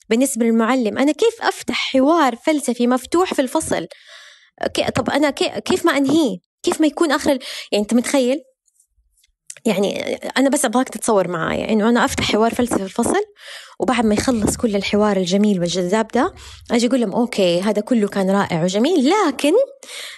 بالنسبة 0.08 0.46
للمعلم 0.46 0.98
أنا 0.98 1.12
كيف 1.12 1.42
أفتح 1.42 1.92
حوار 1.92 2.36
فلسفي 2.36 2.86
مفتوح 2.86 3.34
في 3.34 3.42
الفصل؟ 3.42 3.86
طب 4.94 5.10
أنا 5.10 5.30
كيف 5.30 5.86
ما 5.86 5.96
أنهيه؟ 5.96 6.38
كيف 6.62 6.80
ما 6.80 6.86
يكون 6.86 7.12
آخر 7.12 7.38
يعني 7.72 7.82
أنت 7.82 7.94
متخيل؟ 7.94 8.42
يعني 9.64 10.14
أنا 10.14 10.48
بس 10.48 10.64
أبغاك 10.64 10.88
تتصور 10.88 11.28
معايا 11.28 11.72
إنه 11.72 11.88
أنا 11.88 12.04
أفتح 12.04 12.32
حوار 12.32 12.54
فلسفي 12.54 12.78
في 12.78 12.84
الفصل 12.84 13.24
وبعد 13.80 14.06
ما 14.06 14.14
يخلص 14.14 14.56
كل 14.56 14.76
الحوار 14.76 15.16
الجميل 15.16 15.60
والجذاب 15.60 16.08
ده 16.08 16.34
أجي 16.70 16.86
أقول 16.86 17.00
لهم 17.00 17.12
أوكي 17.12 17.60
هذا 17.60 17.82
كله 17.82 18.08
كان 18.08 18.30
رائع 18.30 18.62
وجميل 18.62 19.10
لكن 19.10 19.52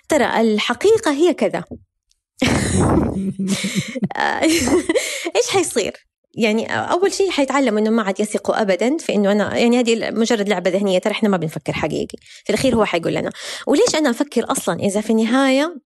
ترى 0.09 0.41
الحقيقة 0.41 1.13
هي 1.13 1.35
كذا. 1.35 1.65
إيش 5.37 5.49
حيصير؟ 5.51 6.07
يعني 6.35 6.77
أول 6.77 7.13
شيء 7.13 7.31
حيتعلم 7.31 7.79
إنه 7.79 7.91
ما 7.91 8.03
عاد 8.03 8.21
يثقوا 8.21 8.63
أبدا 8.63 8.97
في 8.97 9.15
إنه 9.15 9.33
أنا 9.33 9.57
يعني 9.57 9.81
هذه 9.81 10.11
مجرد 10.11 10.49
لعبة 10.49 10.71
ذهنية 10.71 10.99
ترى 10.99 11.13
إحنا 11.13 11.29
ما 11.29 11.37
بنفكر 11.37 11.73
حقيقي. 11.73 12.19
في 12.45 12.51
الأخير 12.51 12.77
هو 12.77 12.85
حيقول 12.85 13.15
لنا. 13.15 13.31
وليش 13.67 13.95
أنا 13.95 14.11
أفكر 14.11 14.53
أصلا 14.53 14.81
إذا 14.81 15.01
في 15.01 15.11
النهاية 15.11 15.77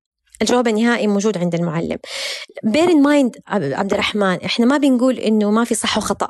الجواب 0.43 0.69
النهائي 0.69 1.07
موجود 1.07 1.39
عند 1.39 1.55
المعلم. 1.55 1.99
bear 2.65 2.91
in 2.91 3.03
mind 3.03 3.37
عبد 3.49 3.93
الرحمن 3.93 4.45
إحنا 4.45 4.67
ما 4.67 4.79
بنقول 4.79 5.19
إنه 5.19 5.51
ما 5.51 5.65
في 5.65 5.75
صح 5.75 5.99
وخطأ. 5.99 6.29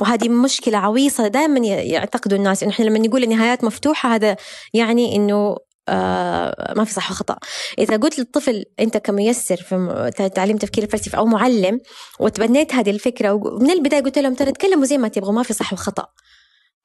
وهذه 0.00 0.28
مشكلة 0.28 0.78
عويصة 0.78 1.28
دائما 1.28 1.66
يعتقدوا 1.66 2.38
الناس 2.38 2.62
إنه 2.62 2.72
إحنا 2.72 2.84
لما 2.84 2.98
نقول 2.98 3.22
النهايات 3.22 3.64
مفتوحة 3.64 4.14
هذا 4.14 4.36
يعني 4.74 5.16
إنه 5.16 5.56
آه 5.88 6.74
ما 6.76 6.84
في 6.84 6.92
صح 6.92 7.10
وخطأ. 7.10 7.36
إذا 7.78 7.96
قلت 7.96 8.18
للطفل 8.18 8.64
أنت 8.80 8.96
كميسر 8.96 9.56
في 9.56 10.10
تعليم 10.34 10.56
تفكير 10.56 10.84
الفلسفي 10.84 11.16
أو 11.16 11.26
معلم 11.26 11.80
وتبنيت 12.20 12.74
هذه 12.74 12.90
الفكرة 12.90 13.32
ومن 13.32 13.70
البداية 13.70 14.00
قلت 14.02 14.18
لهم 14.18 14.34
ترى 14.34 14.52
تكلموا 14.52 14.84
زي 14.84 14.98
ما 14.98 15.08
تبغوا 15.08 15.32
ما 15.32 15.42
في 15.42 15.52
صح 15.52 15.72
وخطأ. 15.72 16.06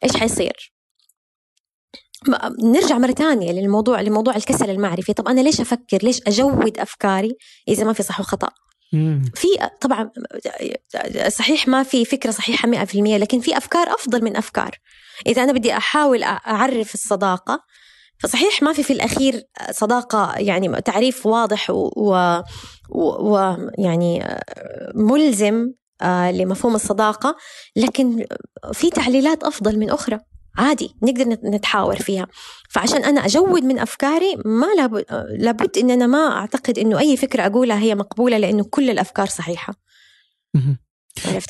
إيش 0.04 0.18
حيصير؟ 0.18 0.74
نرجع 2.64 2.98
مرة 2.98 3.12
ثانية 3.12 3.52
للموضوع 3.52 4.02
لموضوع 4.02 4.36
الكسل 4.36 4.70
المعرفي. 4.70 5.14
طب 5.14 5.28
أنا 5.28 5.42
ليش 5.42 5.62
أفكر؟ 5.62 6.00
ليش 6.04 6.22
أجود 6.28 6.80
أفكاري 6.80 7.36
إذا 7.68 7.84
ما 7.84 7.94
في 7.94 8.04
صح 8.04 8.20
وخطأ؟ 8.20 8.50
في 9.36 9.48
طبعا 9.82 10.12
صحيح 11.28 11.68
ما 11.68 11.84
في 11.84 12.06
فكرة 12.06 12.32
صحيحة 12.32 12.68
مئة 12.68 12.86
في 12.86 12.96
المية 12.96 13.18
لكن 13.18 13.40
في 13.40 13.58
أفكار 13.58 13.94
أفضل 13.94 14.24
من 14.24 14.38
أفكار. 14.38 14.78
إذا 15.28 15.44
أنا 15.44 15.54
بدي 15.54 15.78
أحاول 15.78 16.24
أعرف 16.24 16.94
الصداقة 16.94 17.60
فصحيح 18.20 18.64
ما 18.64 18.74
في 18.74 18.84
في 18.84 18.94
الأخير 18.94 19.44
صداقة 19.72 20.34
يعني 20.38 20.82
تعريف 20.82 21.26
واضح 21.26 21.70
ويعني 21.70 22.44
و... 22.90 23.34
و... 23.34 23.58
يعني 23.78 24.38
ملزم 24.96 25.72
آه، 26.02 26.32
لمفهوم 26.32 26.76
الصداقة 26.76 27.36
لكن 27.76 28.26
في 28.74 28.90
تعليلات 28.90 29.44
أفضل 29.44 29.80
من 29.80 29.90
أخرى. 29.90 30.20
عادي 30.58 30.96
نقدر 31.04 31.26
نتحاور 31.30 31.96
فيها. 31.96 32.28
فعشان 32.70 33.04
أنا 33.04 33.26
أجود 33.26 33.64
من 33.64 33.80
أفكاري 33.80 34.36
ما 34.46 34.68
لابد, 34.78 35.06
لابد 35.40 35.78
إن 35.78 35.92
أنا 35.92 36.08
ما 36.08 36.32
أعتقد 36.32 36.80
إنه 36.80 37.00
أي 37.00 37.18
فكرة 37.18 37.46
أقولها 37.46 37.80
هي 37.80 37.96
مقبولة 37.96 38.38
لأنه 38.38 38.64
كل 38.64 38.90
الأفكار 38.90 39.26
صحيحة. 39.26 39.74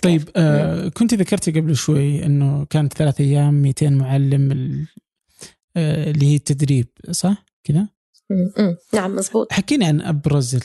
طيب 0.04 0.30
آه 0.36 0.88
كنت 0.88 1.14
ذكرتي 1.14 1.52
قبل 1.52 1.76
شوي 1.76 2.26
إنه 2.26 2.66
كانت 2.66 2.94
ثلاث 2.94 3.22
أيام 3.22 3.54
200 3.54 3.90
معلم 3.90 4.52
آه 5.76 6.12
اللي 6.12 6.26
هي 6.26 6.36
التدريب 6.36 6.88
صح؟ 7.12 7.46
كذا؟ 7.64 7.88
نعم 8.94 9.16
مزبوط. 9.16 9.54
حكيني 9.54 9.86
عن 9.86 10.02
أبرز 10.02 10.60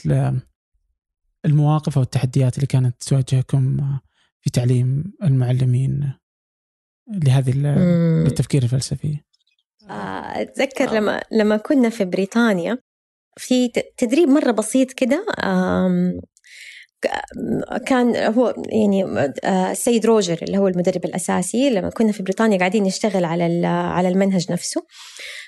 المواقف 1.45 1.97
أو 1.97 2.03
التحديات 2.03 2.57
اللي 2.57 2.67
كانت 2.67 3.03
تواجهكم 3.03 3.99
في 4.41 4.51
تعليم 4.51 5.05
المعلمين. 5.23 6.13
لهذه 7.09 7.53
التفكير 8.27 8.63
الفلسفي. 8.63 9.17
آه، 9.91 10.43
أتذكر 10.43 10.95
لما 10.95 11.23
لما 11.33 11.57
كنا 11.57 11.89
في 11.89 12.05
بريطانيا 12.05 12.79
في 13.39 13.69
تدريب 13.97 14.29
مرة 14.29 14.51
بسيط 14.51 14.93
كده 14.93 15.27
كان 17.87 18.17
هو 18.17 18.55
يعني 18.69 19.05
آه، 19.45 19.71
السيد 19.71 20.07
روجر 20.07 20.39
اللي 20.43 20.59
هو 20.59 20.69
المدرب 20.69 21.05
الأساسي 21.05 21.71
لما 21.71 21.91
كنا 21.91 22.13
في 22.13 22.23
بريطانيا 22.23 22.59
قاعدين 22.59 22.83
نشتغل 22.83 23.25
على 23.25 23.67
على 23.67 24.09
المنهج 24.09 24.53
نفسه. 24.53 24.87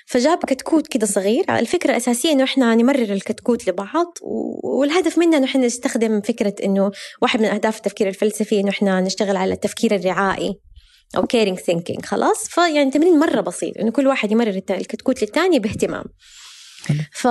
فجاب 0.05 0.37
كتكوت 0.37 0.87
كده 0.87 1.05
صغير. 1.05 1.45
الفكرة 1.49 1.91
الأساسية 1.91 2.31
إنه 2.31 2.43
إحنا 2.43 2.75
نمرر 2.75 3.13
الكتكوت 3.13 3.69
لبعض 3.69 4.13
والهدف 4.63 5.17
منه 5.17 5.37
إنه 5.37 5.45
إحنا 5.45 5.65
نستخدم 5.65 6.21
فكرة 6.21 6.55
إنه 6.63 6.91
واحد 7.21 7.39
من 7.39 7.45
أهداف 7.45 7.77
التفكير 7.77 8.07
الفلسفي 8.07 8.59
إنه 8.59 8.69
إحنا 8.69 9.01
نشتغل 9.01 9.37
على 9.37 9.53
التفكير 9.53 9.95
الرعائي. 9.95 10.59
أو 11.17 11.27
caring 11.27 11.59
thinking 11.59 12.05
خلاص؟ 12.05 12.47
فيعني 12.47 12.91
تمرين 12.91 13.19
مرة 13.19 13.41
بسيط 13.41 13.77
إنه 13.77 13.91
كل 13.91 14.07
واحد 14.07 14.31
يمرر 14.31 14.61
الكتكوت 14.69 15.21
للثاني 15.21 15.59
باهتمام. 15.59 16.03
ف 17.11 17.27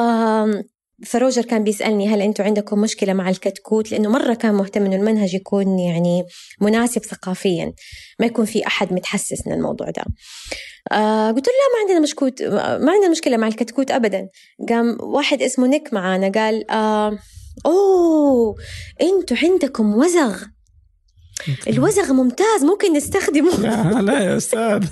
فروجر 1.06 1.42
كان 1.42 1.64
بيسألني 1.64 2.08
هل 2.08 2.22
أنتم 2.22 2.44
عندكم 2.44 2.80
مشكلة 2.80 3.12
مع 3.12 3.30
الكتكوت؟ 3.30 3.92
لأنه 3.92 4.10
مرة 4.10 4.34
كان 4.34 4.54
مهتم 4.54 4.84
أنه 4.84 4.96
المنهج 4.96 5.34
يكون 5.34 5.78
يعني 5.78 6.24
مناسب 6.60 7.04
ثقافيا 7.04 7.72
ما 8.20 8.26
يكون 8.26 8.44
في 8.44 8.66
أحد 8.66 8.92
متحسس 8.92 9.46
من 9.46 9.52
الموضوع 9.52 9.90
ده. 9.90 10.04
آه 10.92 11.30
قلت 11.30 11.46
له 11.46 11.52
لا 11.52 11.74
ما 11.74 11.80
عندنا 11.80 12.00
مشكلة 12.00 12.42
ما 12.82 12.92
عندنا 12.92 13.10
مشكلة 13.10 13.36
مع 13.36 13.48
الكتكوت 13.48 13.90
أبدا. 13.90 14.28
قام 14.68 14.96
واحد 15.00 15.42
اسمه 15.42 15.66
نيك 15.66 15.92
معانا 15.92 16.28
قال 16.28 16.70
آه 16.70 17.18
أوه 17.66 18.54
أنتوا 19.02 19.36
عندكم 19.42 19.94
وزغ. 19.94 20.42
الوزغ 21.68 22.12
ممتاز 22.12 22.64
ممكن 22.64 22.92
نستخدمه. 22.92 23.60
لا, 23.60 24.02
لا 24.02 24.20
يا 24.20 24.36
أستاذ. 24.36 24.60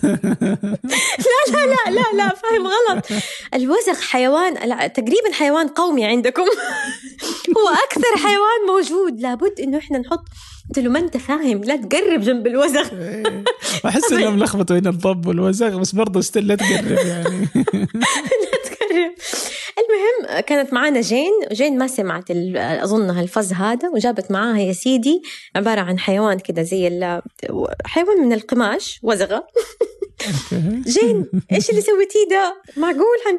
لا 1.22 1.42
لا 1.52 1.66
لا 1.66 1.90
لا 1.90 2.16
لا 2.16 2.28
فاهم 2.28 2.66
غلط. 2.66 3.04
الوزغ 3.54 4.00
حيوان 4.00 4.54
تقريبا 4.92 5.32
حيوان 5.32 5.68
قومي 5.68 6.04
عندكم. 6.04 6.42
هو 7.56 7.68
أكثر 7.86 8.16
حيوان 8.16 8.60
موجود. 8.68 9.20
لابد 9.20 9.60
إنه 9.60 9.78
إحنا 9.78 9.98
نحط 9.98 10.24
قلت 10.68 10.78
له 10.78 10.90
ما 10.90 10.98
أنت 10.98 11.16
فاهم 11.16 11.64
لا 11.64 11.76
تقرب 11.76 12.20
جنب 12.20 12.46
الوزغ. 12.46 12.88
إيه. 12.92 13.44
أحس 13.86 14.12
إنهم 14.12 14.38
لخبطوا 14.38 14.78
هنا 14.78 14.90
الضب 14.90 15.26
والوزغ 15.26 15.78
بس 15.78 15.92
برضه 15.92 16.20
still 16.20 16.46
لا 16.46 16.54
تقرب 16.54 17.06
يعني. 17.06 17.48
المهم 19.80 20.40
كانت 20.40 20.72
معانا 20.72 21.00
جين 21.00 21.32
جين 21.52 21.78
ما 21.78 21.86
سمعت 21.86 22.30
اظنها 22.56 23.22
الفز 23.22 23.52
هذا 23.52 23.88
وجابت 23.88 24.30
معاها 24.30 24.58
يا 24.58 24.72
سيدي 24.72 25.22
عبارة 25.56 25.80
عن 25.80 25.98
حيوان 25.98 26.38
كده 26.38 26.62
زي 26.62 26.88
حيوان 27.84 28.20
من 28.20 28.32
القماش 28.32 29.00
وزغة. 29.02 29.46
جين 30.96 31.26
إيش 31.52 31.70
اللي 31.70 31.80
سويتيه 31.80 32.28
ده؟ 32.30 32.62
معقول؟ 32.76 33.18
هن... 33.26 33.38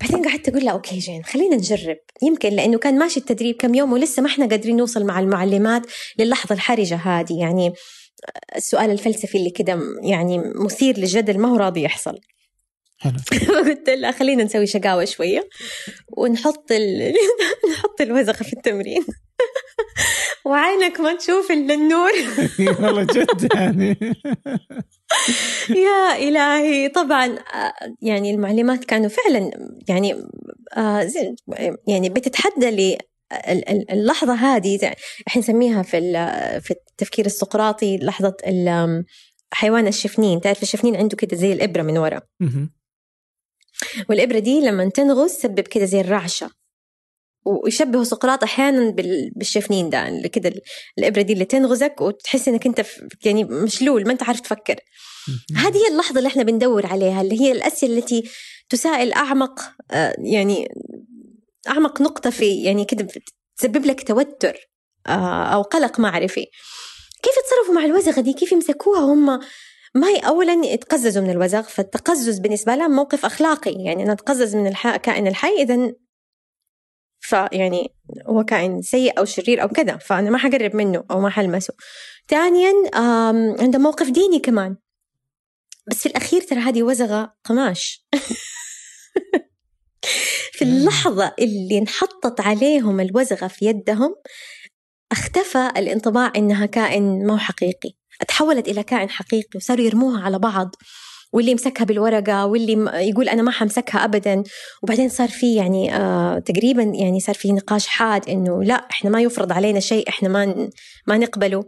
بعدين 0.00 0.28
قعدت 0.28 0.48
أقول 0.48 0.64
لها 0.64 0.72
okay 0.72 0.98
جين 0.98 1.24
خلينا 1.24 1.56
نجرب. 1.56 1.96
يمكن 2.22 2.48
لأنه 2.48 2.78
كان 2.78 2.98
ماشي 2.98 3.20
التدريب 3.20 3.56
كم 3.56 3.74
يوم 3.74 3.92
ولسه 3.92 4.22
ما 4.22 4.28
إحنا 4.28 4.46
قادرين 4.46 4.76
نوصل 4.76 5.04
مع 5.04 5.20
المعلمات 5.20 5.82
للحظة 6.18 6.54
الحرجة 6.54 6.96
هذه 6.96 7.40
يعني 7.40 7.72
السؤال 8.56 8.90
الفلسفي 8.90 9.38
اللي 9.38 9.50
كده 9.50 9.80
يعني 10.02 10.38
مثير 10.54 10.98
للجدل 10.98 11.38
ما 11.38 11.48
هو 11.48 11.56
راضي 11.56 11.82
يحصل. 11.82 12.20
حلو. 12.98 13.18
فقلت 13.46 13.90
لها 13.90 14.12
خلينا 14.12 14.44
نسوي 14.44 14.66
شقاوة 14.66 15.04
شوية 15.04 15.48
ونحط 16.16 16.72
ال... 16.72 17.14
نحط 17.72 18.00
الوزغة 18.00 18.42
في 18.42 18.52
التمرين. 18.52 19.04
وعينك 20.46 21.00
ما 21.00 21.16
تشوف 21.16 21.50
إلا 21.50 21.74
النور. 21.74 22.12
والله 22.80 23.02
جد 23.02 23.54
يعني. 23.54 23.96
يا 25.70 26.28
إلهي. 26.28 26.88
طبعا 26.88 27.38
يعني 28.02 28.30
المعلمات 28.30 28.84
كانوا 28.84 29.08
فعلا 29.08 29.50
يعني 29.88 30.24
يعني 31.86 32.08
بتتحدى 32.08 32.70
لي 32.70 32.98
اللحظة 33.90 34.34
هذه 34.34 34.92
إحنا 35.28 35.42
نسميها 35.42 35.82
في 35.82 36.00
في 36.60 36.70
التفكير 36.70 37.26
السقراطي 37.26 37.98
لحظة 37.98 38.36
حيوان 39.52 39.86
الشفنين. 39.86 40.40
تعرف 40.40 40.62
الشفنين 40.62 40.96
عنده 40.96 41.16
كده 41.16 41.36
زي 41.36 41.52
الإبرة 41.52 41.82
من 41.82 41.98
ورا. 41.98 42.20
والإبرة 44.08 44.38
دي 44.38 44.60
لما 44.60 44.88
تنغص 44.88 45.36
تسبب 45.36 45.60
كده 45.60 45.84
زي 45.84 46.00
الرعشة. 46.00 46.50
ويشبهوا 47.44 48.04
سقراط 48.04 48.42
أحيانا 48.42 48.94
بالشفنين 49.36 49.90
ده 49.90 50.28
كده 50.32 50.52
الإبرة 50.98 51.22
دي 51.22 51.32
اللي 51.32 51.44
تنغزك 51.44 52.00
وتحس 52.00 52.48
إنك 52.48 52.66
أنت 52.66 52.84
يعني 53.24 53.44
مشلول 53.44 54.06
ما 54.06 54.12
أنت 54.12 54.22
عارف 54.22 54.40
تفكر. 54.40 54.76
هذه 55.56 55.76
هي 55.76 55.88
اللحظة 55.88 56.18
اللي 56.18 56.28
إحنا 56.28 56.42
بندور 56.42 56.86
عليها 56.86 57.20
اللي 57.22 57.40
هي 57.40 57.52
الأسئلة 57.52 57.98
التي 57.98 58.30
تسائل 58.68 59.12
أعمق 59.12 59.60
آه، 59.90 60.14
يعني 60.18 60.68
أعمق 61.68 62.00
نقطة 62.00 62.30
في 62.30 62.62
يعني 62.62 62.84
كده 62.84 63.08
تسبب 63.56 63.86
لك 63.86 64.08
توتر 64.08 64.56
آه، 65.06 65.44
أو 65.44 65.62
قلق 65.62 66.00
معرفي. 66.00 66.46
كيف 67.22 67.34
تصرفوا 67.46 67.74
مع 67.74 67.84
الوزغة 67.84 68.20
دي؟ 68.20 68.32
كيف 68.32 68.52
يمسكوها 68.52 69.00
هم؟ 69.00 69.40
ما 69.94 70.08
هي 70.08 70.18
اولا 70.18 70.66
يتقززوا 70.66 71.22
من 71.22 71.30
الوزغ 71.30 71.62
فالتقزز 71.62 72.38
بالنسبة 72.38 72.74
لهم 72.74 72.90
موقف 72.90 73.24
أخلاقي. 73.24 73.84
يعني 73.84 74.02
أنا 74.02 74.12
أتقزز 74.12 74.56
من 74.56 74.66
الكائن 74.66 75.26
الحي 75.26 75.62
اذا 75.62 75.92
فيعني 77.20 77.92
هو 78.26 78.44
كائن 78.44 78.82
سيء 78.82 79.18
أو 79.18 79.24
شرير 79.24 79.62
أو 79.62 79.68
كذا 79.68 79.96
فأنا 79.96 80.30
ما 80.30 80.38
حقرب 80.38 80.76
منه 80.76 81.04
أو 81.10 81.20
ما 81.20 81.30
حلمسه. 81.30 81.74
ثانيا 82.28 82.72
عنده 83.60 83.78
موقف 83.78 84.10
ديني 84.10 84.38
كمان. 84.38 84.76
بس 85.90 86.02
في 86.02 86.06
الأخير 86.06 86.40
ترى 86.40 86.60
هذه 86.60 86.82
وزغة 86.82 87.34
قماش. 87.44 88.06
في 90.52 90.62
اللحظة 90.62 91.34
اللي 91.38 91.78
انحطت 91.78 92.40
عليهم 92.40 93.00
الوزغة 93.00 93.46
في 93.46 93.64
يدهم 93.64 94.14
اختفى 95.12 95.72
الانطباع 95.76 96.32
إنها 96.36 96.66
كائن 96.66 97.26
مو 97.26 97.38
حقيقي. 97.38 97.92
تحولت 98.28 98.68
إلى 98.68 98.82
كائن 98.82 99.10
حقيقي 99.10 99.56
وصاروا 99.56 99.84
يرموها 99.84 100.22
على 100.22 100.38
بعض 100.38 100.74
واللي 101.32 101.50
يمسكها 101.50 101.84
بالورقة 101.84 102.46
واللي 102.46 102.90
يقول 103.08 103.28
أنا 103.28 103.42
ما 103.42 103.50
حمسكها 103.50 104.04
أبدا. 104.04 104.42
وبعدين 104.82 105.08
صار 105.08 105.28
في 105.28 105.54
يعني 105.54 105.94
آه 105.94 106.38
تقريبا 106.38 106.82
يعني 106.82 107.20
صار 107.20 107.34
في 107.34 107.52
نقاش 107.52 107.86
حاد 107.86 108.28
إنه 108.28 108.64
لا 108.64 108.74
إحنا 108.74 109.10
ما 109.10 109.22
يفرض 109.22 109.52
علينا 109.52 109.80
شيء 109.80 110.08
إحنا 110.08 110.28
ما 110.28 110.70
ما 111.06 111.18
نقبله. 111.18 111.64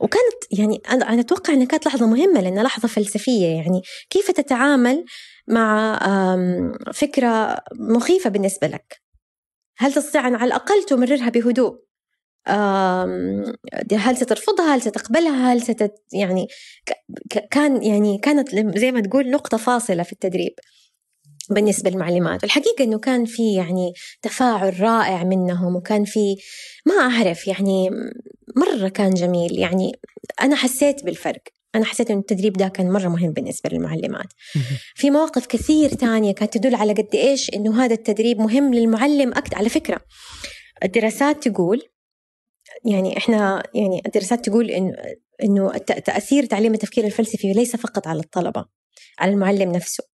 وكانت 0.00 0.58
يعني 0.58 0.82
أنا 0.90 1.20
أتوقع 1.20 1.52
أنها 1.52 1.66
كانت 1.66 1.86
لحظة 1.86 2.06
مهمة 2.06 2.40
لأنها 2.40 2.62
لحظة 2.62 2.88
فلسفية 2.88 3.46
يعني. 3.46 3.82
كيف 4.10 4.30
تتعامل 4.30 5.04
مع 5.48 5.98
فكرة 6.94 7.58
مخيفة 7.74 8.30
بالنسبة 8.30 8.66
لك؟ 8.66 9.02
هل 9.78 9.92
تستطيع 9.92 10.22
على 10.22 10.44
الأقل 10.44 10.82
تمررها 10.84 11.28
بهدوء؟ 11.28 11.85
هل 13.92 14.16
سترفضها؟ 14.16 14.74
هل 14.74 14.82
ستقبلها؟ 14.82 15.52
هل 15.52 15.62
ستت 15.62 15.94
يعني 16.12 16.46
كان 17.50 17.82
يعني 17.82 18.18
كانت 18.18 18.54
زي 18.78 18.92
ما 18.92 19.00
تقول 19.00 19.30
نقطة 19.30 19.56
فاصلة 19.56 20.02
في 20.02 20.12
التدريب 20.12 20.52
بالنسبة 21.50 21.90
للمعلمات. 21.90 22.42
والحقيقة 22.42 22.84
أنه 22.84 22.98
كان 22.98 23.24
في 23.24 23.54
يعني 23.54 23.92
تفاعل 24.22 24.80
رائع 24.80 25.24
منهم 25.24 25.76
وكان 25.76 26.04
في 26.04 26.36
ما 26.86 26.94
أعرف 26.94 27.46
يعني 27.46 27.90
مرة 28.56 28.88
كان 28.88 29.10
جميل. 29.10 29.58
يعني 29.58 29.92
أنا 30.42 30.56
حسيت 30.56 31.04
بالفرق. 31.04 31.42
أنا 31.74 31.84
حسيت 31.84 32.10
أن 32.10 32.18
التدريب 32.18 32.52
ده 32.52 32.68
كان 32.68 32.90
مرة 32.90 33.08
مهم 33.08 33.32
بالنسبة 33.32 33.70
للمعلمات. 33.72 34.26
في 34.94 35.10
مواقف 35.10 35.46
كثير 35.46 35.90
تانية 35.90 36.34
كانت 36.34 36.58
تدل 36.58 36.74
على 36.74 36.92
قد 36.92 37.14
إيش 37.14 37.50
أنه 37.54 37.84
هذا 37.84 37.94
التدريب 37.94 38.38
مهم 38.38 38.74
للمعلم 38.74 39.28
أكثر 39.28 39.56
على 39.56 39.68
فكرة 39.68 40.00
الدراسات 40.84 41.48
تقول 41.48 41.82
يعني 42.86 43.16
إحنا 43.18 43.62
يعني 43.74 44.02
الدراسات 44.06 44.44
تقول 44.48 44.70
إنه 44.70 44.96
انه 45.42 45.78
تأثير 45.78 46.44
تعليم 46.44 46.74
التفكير 46.74 47.04
الفلسفي 47.04 47.52
ليس 47.52 47.76
فقط 47.76 48.06
على 48.06 48.20
الطلبة 48.20 48.64
على 49.18 49.32
المعلم 49.32 49.72
نفسه. 49.72 50.04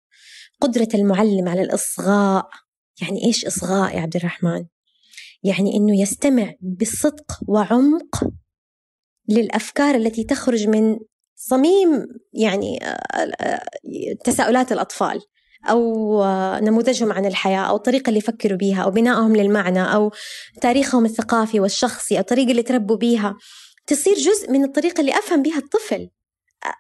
قدرة 0.61 0.89
المعلم 0.95 1.49
على 1.49 1.63
الإصغاء 1.63 2.49
يعني 3.03 3.25
إيش 3.25 3.47
إصغاء 3.47 3.97
يا 3.97 4.01
عبد 4.01 4.17
الرحمن؟ 4.17 4.67
يعني 5.43 5.77
إنه 5.77 6.01
يستمع 6.01 6.55
بصدق 6.61 7.41
وعمق 7.49 8.25
للأفكار 9.29 9.95
التي 9.95 10.25
تخرج 10.25 10.69
من 10.69 10.99
صميم 11.37 12.07
يعني 12.33 12.85
آه، 12.85 13.33
آه، 13.41 13.63
تساؤلات 14.25 14.73
الأطفال. 14.73 15.21
أو 15.69 16.25
نموذجهم 16.59 17.13
عن 17.13 17.27
الحياة 17.27 17.61
أو 17.61 17.77
الطريقة 17.77 18.09
اللي 18.09 18.19
يفكروا 18.19 18.59
بيها 18.59 18.83
أو 18.83 18.91
بنائهم 18.91 19.37
للمعنى 19.37 19.95
أو 19.95 20.13
تاريخهم 20.61 21.05
الثقافي 21.05 21.61
والشخصي 21.61 22.19
الطريقة 22.19 22.51
اللي 22.51 22.63
تربوا 22.63 22.97
بيها. 22.97 23.37
تصير 23.87 24.15
جزء 24.15 24.51
من 24.51 24.65
الطريقة 24.65 25.01
اللي 25.01 25.19
أفهم 25.19 25.43
بها 25.43 25.59
الطفل. 25.59 26.09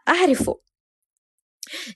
أعرفه. 0.08 0.60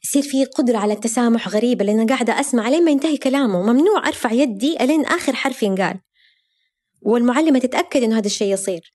يصير 0.04 0.22
في 0.22 0.44
قدرة 0.44 0.78
على 0.78 0.92
التسامح 0.92 1.48
غريبة 1.48 1.84
لأن 1.84 2.06
قاعدة 2.06 2.40
أسمع 2.40 2.68
لين 2.68 2.84
ما 2.84 2.90
ينتهي 2.90 3.16
كلامه. 3.16 3.62
ممنوع 3.62 4.08
أرفع 4.08 4.32
يدي 4.32 4.84
ألين 4.84 5.06
آخر 5.06 5.32
حرف 5.32 5.62
ينقال. 5.62 6.00
والمعلمة 7.02 7.58
تتأكد 7.58 8.02
إنه 8.02 8.18
هذا 8.18 8.26
الشيء 8.26 8.52
يصير. 8.52 8.92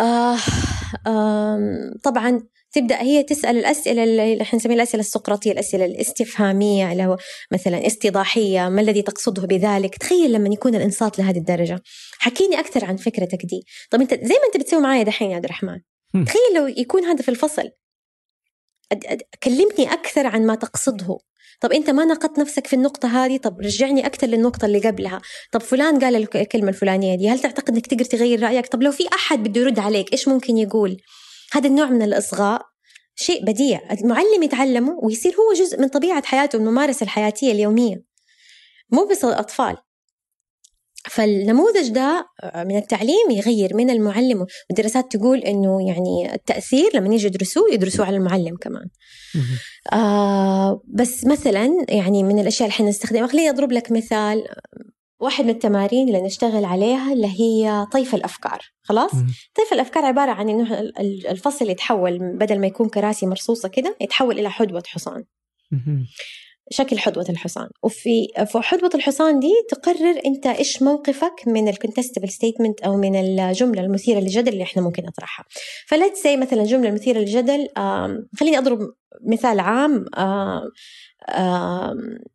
آه 0.00 0.38
طبعا 2.04 2.42
تبدأ 2.72 3.02
هي 3.02 3.22
تسأل 3.22 3.56
الأسئلة 3.56 4.04
اللي 4.04 4.42
إحنا 4.42 4.56
نسميها 4.58 4.76
الأسئلة 4.76 5.00
السقراطية 5.00 5.52
الأسئلة 5.52 5.84
الاستفهامية 5.84 6.92
اللي 6.92 7.04
هو 7.04 7.16
مثلا 7.52 7.86
استيضاحيه 7.86 8.68
ما 8.68 8.80
الذي 8.80 9.02
تقصده 9.02 9.46
بذلك؟ 9.46 9.94
تخيل 9.96 10.32
لما 10.32 10.48
يكون 10.48 10.74
الإنصات 10.74 11.18
لهذه 11.18 11.38
الدرجة. 11.38 11.82
حكيني 12.18 12.60
أكثر 12.60 12.84
عن 12.84 12.96
فكرتك 12.96 13.46
دي. 13.46 13.62
طب 13.90 14.00
أنت 14.00 14.14
زي 14.14 14.34
ما 14.34 14.46
أنت 14.46 14.56
بتسوي 14.62 14.80
معايا 14.80 15.02
دحين 15.02 15.30
يا 15.30 15.36
عبد 15.36 15.44
الرحمن 15.44 15.80
تخيل 16.26 16.56
لو 16.56 16.66
يكون 16.66 17.04
هذا 17.04 17.22
في 17.22 17.28
الفصل. 17.28 17.70
كلمني 19.42 19.92
أكثر 19.92 20.26
عن 20.26 20.46
ما 20.46 20.54
تقصده. 20.54 21.18
طب 21.60 21.72
أنت 21.72 21.90
ما 21.90 22.04
نقدت 22.04 22.38
نفسك 22.38 22.66
في 22.66 22.76
النقطة 22.76 23.24
هذه؟ 23.24 23.36
طب 23.36 23.60
رجعني 23.60 24.06
أكثر 24.06 24.26
للنقطة 24.26 24.66
اللي 24.66 24.78
قبلها. 24.78 25.20
طب 25.52 25.60
فلان 25.60 25.98
قال 25.98 26.16
الكلمة 26.16 26.68
الفلانية 26.68 27.14
دي 27.14 27.28
هل 27.28 27.38
تعتقد 27.38 27.74
إنك 27.74 27.86
تقدر 27.86 28.04
تغير 28.04 28.42
رأيك؟ 28.42 28.66
طب 28.66 28.82
لو 28.82 28.92
في 28.92 29.08
أحد 29.14 29.48
بده 29.48 29.60
يرد 29.60 29.78
عليك 29.78 30.12
إيش 30.12 30.28
ممكن 30.28 30.58
يقول؟ 30.58 30.96
هذا 31.52 31.68
النوع 31.68 31.86
من 31.86 32.02
الإصغاء 32.02 32.62
شيء 33.14 33.44
بديع. 33.44 33.80
المعلم 33.92 34.42
يتعلمه 34.42 34.98
ويصير 35.02 35.32
هو 35.32 35.52
جزء 35.52 35.80
من 35.80 35.88
طبيعة 35.88 36.22
حياته 36.26 36.56
الممارسة 36.56 37.04
الحياتية 37.04 37.52
اليومية. 37.52 38.02
مو 38.90 39.04
بس 39.04 39.24
الأطفال. 39.24 39.76
فالنموذج 41.10 41.88
ده 41.88 42.26
من 42.54 42.76
التعليم 42.76 43.30
يغير 43.30 43.76
من 43.76 43.90
المعلم 43.90 44.46
والدراسات 44.70 45.16
تقول 45.16 45.38
إنه 45.38 45.88
يعني 45.88 46.34
التأثير 46.34 46.90
لما 46.94 47.14
يجي 47.14 47.26
يدرسوه 47.26 47.72
يدرسوه 47.72 48.06
على 48.06 48.16
المعلم 48.16 48.56
كمان. 48.56 48.88
آه 49.92 50.82
بس 50.86 51.24
مثلا 51.24 51.84
يعني 51.88 52.22
من 52.22 52.38
الأشياء 52.38 52.68
اللي 52.68 52.74
إحنا 52.74 52.88
نستخدمها 52.88 53.26
خليني 53.26 53.50
أضرب 53.50 53.72
لك 53.72 53.92
مثال. 53.92 54.44
واحد 55.22 55.44
من 55.44 55.50
التمارين 55.50 56.08
اللي 56.08 56.20
نشتغل 56.20 56.64
عليها 56.64 57.12
اللي 57.12 57.40
هي 57.40 57.86
طيف 57.92 58.14
الأفكار 58.14 58.60
خلاص 58.82 59.14
مم. 59.14 59.26
طيف 59.54 59.72
الأفكار 59.72 60.04
عبارة 60.04 60.30
عن 60.30 60.48
إنه 60.48 60.78
الفصل 61.30 61.70
يتحول 61.70 62.18
بدل 62.18 62.60
ما 62.60 62.66
يكون 62.66 62.88
كراسي 62.88 63.26
مرصوصة 63.26 63.68
كده 63.68 63.96
يتحول 64.00 64.38
إلى 64.38 64.50
حدوة 64.50 64.82
حصان 64.86 65.24
مم. 65.70 66.06
شكل 66.70 66.98
حدوة 66.98 67.26
الحصان. 67.28 67.68
وفي 67.82 68.28
في 68.46 68.60
حدوة 68.60 68.90
الحصان 68.94 69.40
دي 69.40 69.52
تقرر 69.68 70.20
أنت 70.26 70.46
إيش 70.46 70.82
موقفك 70.82 71.34
من 71.46 71.68
ال 71.68 71.73
contestable 71.73 72.28
statement 72.28 72.80
أو 72.80 72.96
من 72.96 73.16
الجملة 73.16 73.80
المثيرة 73.82 74.20
للجدل 74.20 74.52
اللي 74.52 74.62
إحنا 74.64 74.82
ممكن 74.82 75.02
نطرحها. 75.02 75.46
ف 75.86 75.91
let's 75.91 76.16
say 76.16 76.36
مثلا 76.36 76.64
جملة 76.64 76.90
مثيرة 76.90 77.18
للجدل 77.18 77.68
خليني 78.40 78.58
أضرب 78.58 78.78
مثال 79.22 79.60
عام 79.60 80.04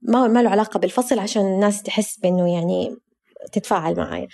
ما 0.02 0.28
ما 0.28 0.42
له 0.44 0.50
علاقة 0.50 0.80
بالفصل 0.80 1.20
عشان 1.20 1.42
الناس 1.46 1.84
تحس 1.84 2.20
بأنه 2.20 2.54
يعني 2.54 2.96
تتفاعل 3.52 3.96
معايا. 3.96 4.28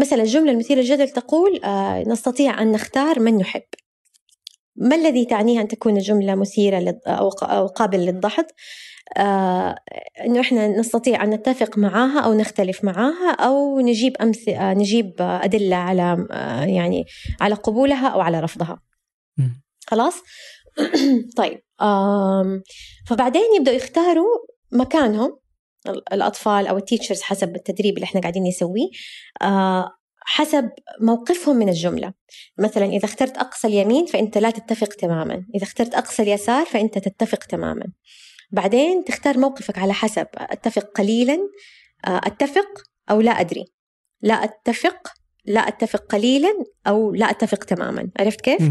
مثلا 0.00 0.22
الجملة 0.22 0.52
المثيرة 0.52 0.78
للجدل 0.78 1.08
تقول 1.08 1.60
آه، 1.64 2.02
نستطيع 2.06 2.62
أن 2.62 2.72
نختار 2.72 3.20
من 3.20 3.36
نحب. 3.36 3.62
ما 4.76 4.96
الذي 4.96 5.24
تعنيه 5.24 5.60
أن 5.60 5.68
تكون 5.68 5.96
الجملة 5.96 6.34
مثيرة 6.34 7.00
أو 7.06 7.66
قابل 7.66 7.98
للضحك؟ 7.98 8.46
آه 9.16 9.76
إنه 10.24 10.40
إحنا 10.40 10.68
نستطيع 10.68 11.24
أن 11.24 11.30
نتفق 11.30 11.78
معاها 11.78 12.20
أو 12.20 12.34
نختلف 12.34 12.84
معاها 12.84 13.30
أو 13.30 13.80
نجيب 13.80 14.16
امس 14.16 14.48
آه 14.48 14.74
نجيب 14.74 15.14
أدلة 15.20 15.76
على 15.76 16.26
آه 16.30 16.64
يعني 16.64 17.04
على 17.40 17.54
قبولها 17.54 18.08
أو 18.08 18.20
على 18.20 18.40
رفضها. 18.40 18.82
خلاص؟ 19.86 20.14
طيب 21.36 21.62
فبعدين 23.06 23.54
يبدأوا 23.56 23.76
يختاروا 23.76 24.38
مكانهم 24.72 25.40
الأطفال 25.88 26.66
أو 26.66 26.76
التيتشرز 26.76 27.22
حسب 27.22 27.56
التدريب 27.56 27.94
اللي 27.94 28.04
إحنا 28.04 28.20
قاعدين 28.20 28.42
نسويه 28.42 28.88
آه، 29.42 29.90
حسب 30.20 30.70
موقفهم 31.00 31.56
من 31.56 31.68
الجملة. 31.68 32.12
مثلا 32.58 32.84
إذا 32.84 33.04
اخترت 33.04 33.36
أقصى 33.36 33.68
اليمين 33.68 34.06
فأنت 34.06 34.38
لا 34.38 34.50
تتفق 34.50 34.88
تماما 34.88 35.46
إذا 35.54 35.64
اخترت 35.64 35.94
أقصى 35.94 36.22
اليسار 36.22 36.66
فأنت 36.66 36.98
تتفق 36.98 37.38
تماما. 37.38 37.86
بعدين 38.52 39.04
تختار 39.04 39.38
موقفك 39.38 39.78
على 39.78 39.92
حسب 39.92 40.26
أتفق 40.36 40.90
قليلا 40.94 41.38
آه، 42.06 42.20
أتفق 42.24 42.68
أو 43.10 43.20
لا 43.20 43.30
أدري. 43.30 43.64
لا 44.22 44.34
أتفق 44.34 45.08
لا 45.44 45.68
أتفق 45.68 46.04
قليلا 46.06 46.64
أو 46.86 47.14
لا 47.14 47.30
أتفق 47.30 47.64
تماما. 47.64 48.10
عرفت 48.20 48.40
كيف؟ 48.40 48.62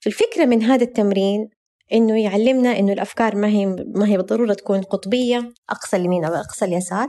فالفكرة 0.00 0.44
من 0.44 0.62
هذا 0.62 0.84
التمرين 0.84 1.48
إنه 1.92 2.22
يعلمنا 2.22 2.78
إنه 2.78 2.92
الأفكار 2.92 3.36
ما 3.36 3.48
هي 3.48 3.66
ما 3.94 4.08
هي 4.08 4.16
بالضرورة 4.16 4.54
تكون 4.54 4.82
قطبية 4.82 5.52
أقصى 5.70 5.96
اليمين 5.96 6.24
أو 6.24 6.34
أقصى 6.34 6.64
اليسار. 6.64 7.08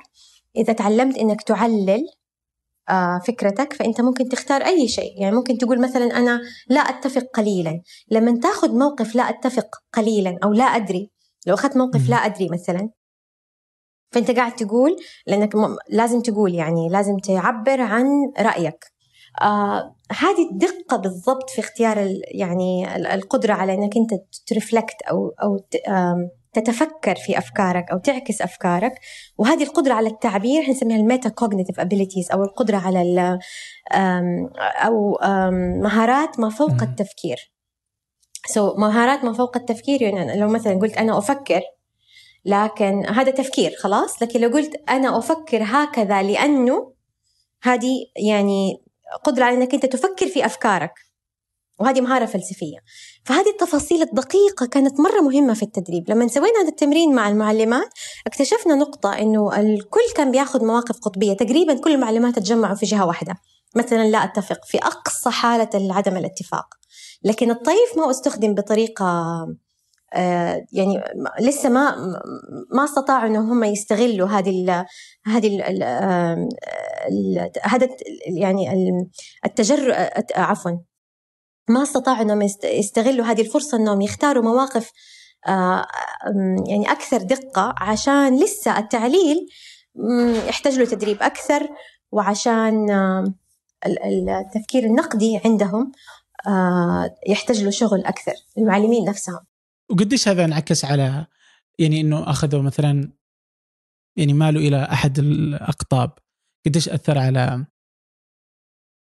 إذا 0.56 0.74
تعلمت 0.74 1.18
إنك 1.18 1.42
تعلل 1.42 2.08
آه، 2.90 3.20
فكرتك 3.28 3.74
فأنت 3.74 4.02
ممكن 4.02 4.30
تختار 4.30 4.62
أي 4.62 4.88
شيء. 4.88 5.22
يعني 5.22 5.36
ممكن 5.36 5.58
تقول 5.58 5.82
مثلا 5.82 6.18
أنا 6.18 6.42
لا 6.68 6.82
أتفق 6.82 7.24
قليلا. 7.34 7.82
لما 8.12 8.40
تاخذ 8.40 8.78
موقف 8.78 9.16
لا 9.16 9.30
أتفق 9.30 9.70
قليلا 9.94 10.40
أو 10.44 10.54
لا 10.54 10.64
أدري 10.64 11.11
لو 11.48 11.54
أخذت 11.54 11.78
موقف 11.78 12.10
لا 12.10 12.16
أدري 12.16 12.50
مثلا 12.50 12.90
فأنت 14.12 14.32
قاعد 14.32 14.56
تقول 14.56 14.96
لأنك 15.28 15.56
لازم 15.90 16.22
تقول 16.22 16.56
يعني 16.56 16.90
لازم 16.90 17.18
تعبر 17.18 17.82
عن 17.82 18.06
رأيك. 18.40 18.86
آه 19.42 19.96
هذه 20.12 20.50
الدقة 20.52 20.98
بالضبط 20.98 21.50
في 21.50 21.60
اختيار 21.60 21.98
يعني 22.32 22.96
القدرة 23.14 23.54
على 23.54 23.74
إنك 23.74 23.98
أنت 23.98 24.22
ترفلكت 24.48 25.02
أو 25.02 25.34
أو 25.44 25.60
تتفكر 26.54 27.16
في 27.16 27.38
أفكارك 27.38 27.92
أو 27.92 27.98
تعكس 27.98 28.42
أفكارك. 28.42 28.94
وهذه 29.38 29.64
القدرة 29.64 29.94
على 29.94 30.08
التعبير 30.10 30.70
نسميها 30.70 30.98
ال 30.98 31.30
metacognitive 31.30 31.80
abilities 31.80 32.32
أو 32.32 32.44
القدرة 32.44 32.78
على 32.78 33.40
أو 34.86 35.18
مهارات 35.84 36.40
ما 36.40 36.50
فوق 36.50 36.82
التفكير. 36.82 37.52
so 38.46 38.70
so, 38.70 38.80
مهارات 38.80 39.24
ما 39.24 39.34
فوق 39.34 39.58
التفكير 39.58 40.02
يعني 40.02 40.40
لو 40.40 40.48
مثلا 40.48 40.80
قلت 40.80 40.98
أنا 40.98 41.18
أفكر 41.18 41.62
لكن 42.46 43.06
هذا 43.06 43.32
تفكير 43.32 43.72
خلاص 43.80 44.22
لكن 44.22 44.42
لو 44.42 44.50
قلت 44.50 44.76
أنا 44.90 45.18
أفكر 45.18 45.60
هكذا 45.64 46.24
لأنه 46.24 46.94
هذه 47.64 48.06
يعني 48.30 48.82
قدرة 49.24 49.44
على 49.44 49.58
أنك 49.58 49.74
أنت 49.74 49.86
تفكر 49.86 50.28
في 50.28 50.46
أفكارك. 50.46 50.94
وهذه 51.80 52.02
مهارة 52.02 52.26
فلسفية. 52.26 52.78
فهذه 53.26 53.50
التفاصيل 53.50 54.02
الدقيقة 54.02 54.66
كانت 54.66 55.00
مرة 55.00 55.22
مهمة 55.22 55.54
في 55.54 55.64
التدريب. 55.64 56.10
لما 56.10 56.28
سوينا 56.28 56.62
هذا 56.62 56.70
التمرين 56.70 57.16
مع 57.16 57.30
المعلمات 57.30 57.90
اكتشفنا 58.28 58.76
نقطة 58.76 59.20
أنه 59.20 59.60
الكل 59.60 60.14
كان 60.16 60.32
بياخذ 60.32 60.66
مواقف 60.66 61.00
قطبية. 61.00 61.34
تقريبا 61.34 61.74
كل 61.74 61.92
المعلمات 61.92 62.40
تجمعوا 62.40 62.76
في 62.76 62.86
جهة 62.86 63.06
واحدة. 63.06 63.36
مثلا 63.76 64.08
لا 64.08 64.24
أتفق 64.24 64.66
في 64.66 64.78
أقصى 64.78 65.30
حالة 65.30 65.70
عدم 65.94 66.18
الاتفاق. 66.18 66.81
لكن 67.24 67.52
الطيف 67.52 67.98
ما 67.98 68.10
أستخدم 68.10 68.54
بطريقة 68.54 69.06
آه، 70.14 70.66
يعني 70.74 71.04
لسه 71.40 71.70
ما 71.70 71.96
ما 72.74 72.84
استطاعوا 72.84 73.28
إنهم 73.28 73.50
هم 73.52 73.64
يستغلوا 73.64 74.28
هذه 74.28 74.50
ال 74.50 74.86
هذه 75.26 75.64
ال 75.70 77.52
هذا 77.64 77.90
يعني 78.28 78.92
التجرؤ 79.46 79.96
عفوا 80.36 80.72
ما 81.70 81.84
استطاعوا 81.84 82.22
إنهم 82.22 82.42
يستغلوا 82.64 83.26
هذه 83.26 83.42
الفرصة 83.42 83.78
إنهم 83.78 84.02
يختاروا 84.02 84.44
مواقف 84.44 84.92
آه، 85.48 85.86
يعني 86.68 86.92
أكثر 86.92 87.18
دقة 87.18 87.76
عشان 87.78 88.40
لسه 88.44 88.80
التعليل 88.80 89.48
يحتاج 90.48 90.80
له 90.80 90.86
تدريب 90.86 91.22
أكثر 91.22 91.70
وعشان 92.12 92.90
التفكير 93.86 94.84
النقدي 94.84 95.42
عندهم. 95.46 95.82
آه، 95.82 96.21
يحتاج 97.28 97.64
له 97.64 97.70
شغل 97.70 98.06
أكثر 98.06 98.34
المعلمين 98.58 99.06
نفسهم. 99.06 99.40
وقديش 99.90 100.28
هذا 100.28 100.46
انعكس 100.46 100.86
على 100.86 101.26
يعني 101.80 102.02
إنه 102.02 102.30
أخذوا 102.30 102.62
مثلا 102.62 103.12
يعني 104.18 104.34
مالوا 104.34 104.62
إلى 104.62 104.84
أحد 104.84 105.20
الأقطاب؟ 105.20 106.12
قديش 106.66 106.90
أثر 106.90 107.18
على 107.18 107.66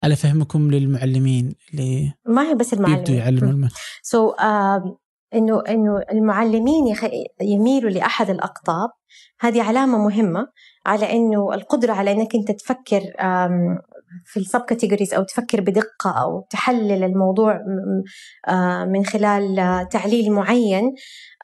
على 0.03 0.15
فهمكم 0.15 0.71
للمعلمين 0.71 1.55
اللي 1.73 2.13
ما 2.25 2.49
هي 2.49 2.55
بس 2.55 2.73
المعلمين. 2.73 2.99
يبدوا 2.99 3.15
يعلموا 3.15 3.69
so 4.01 4.31
so, 4.31 4.35
uh, 4.35 5.03
إنه 5.33 5.63
إنه 5.69 6.01
المعلمين 6.11 6.87
يخ... 6.87 7.05
يميلوا 7.41 7.89
لأحد 7.89 8.29
الأقطاب 8.29 8.89
هذه 9.39 9.63
علامة 9.63 9.97
مهمة 9.97 10.47
على 10.85 11.11
إنه 11.11 11.53
القدرة 11.53 11.93
على 11.93 12.11
إنك 12.11 12.35
أنت 12.35 12.51
تفكر 12.51 13.01
في 14.25 14.39
ال 14.39 14.61
subcategories 14.61 15.13
أو 15.13 15.23
تفكر 15.23 15.61
بدقة 15.61 16.11
أو 16.21 16.47
تحلل 16.49 17.03
الموضوع 17.03 17.59
آه، 18.47 18.85
من 18.85 19.05
خلال 19.05 19.55
تعليل 19.91 20.31
معين 20.31 20.93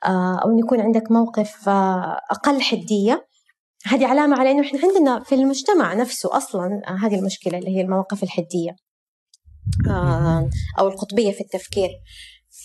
آه، 0.05 0.39
أو 0.45 0.59
يكون 0.59 0.81
عندك 0.81 1.11
موقف 1.11 1.69
آه، 1.69 2.19
أقل 2.31 2.61
حدية. 2.61 3.29
هذه 3.85 4.07
علامة 4.07 4.39
على 4.39 4.51
إنه 4.51 4.61
إحنا 4.61 4.79
عندنا 4.83 5.23
في 5.23 5.35
المجتمع 5.35 5.93
نفسه 5.93 6.37
أصلا 6.37 6.81
هذه 7.01 7.19
المشكلة 7.19 7.57
اللي 7.57 7.77
هي 7.77 7.81
المواقف 7.81 8.23
الحدية 8.23 8.75
أو 10.79 10.87
القطبية 10.87 11.31
في 11.31 11.41
التفكير. 11.41 11.89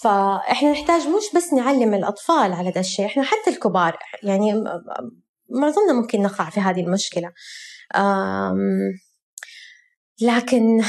فإحنا 0.02 0.72
نحتاج 0.72 1.00
مش 1.00 1.36
بس 1.36 1.52
نعلم 1.52 1.94
الأطفال 1.94 2.52
على 2.52 2.70
هذا 2.70 2.80
الشيء 2.80 3.06
إحنا 3.06 3.22
حتى 3.22 3.50
الكبار 3.50 3.96
يعني 4.22 4.64
معظمنا 5.50 5.92
ممكن 5.92 6.22
نقع 6.22 6.50
في 6.50 6.60
هذه 6.60 6.80
المشكلة. 6.80 7.32
لكن 10.20 10.82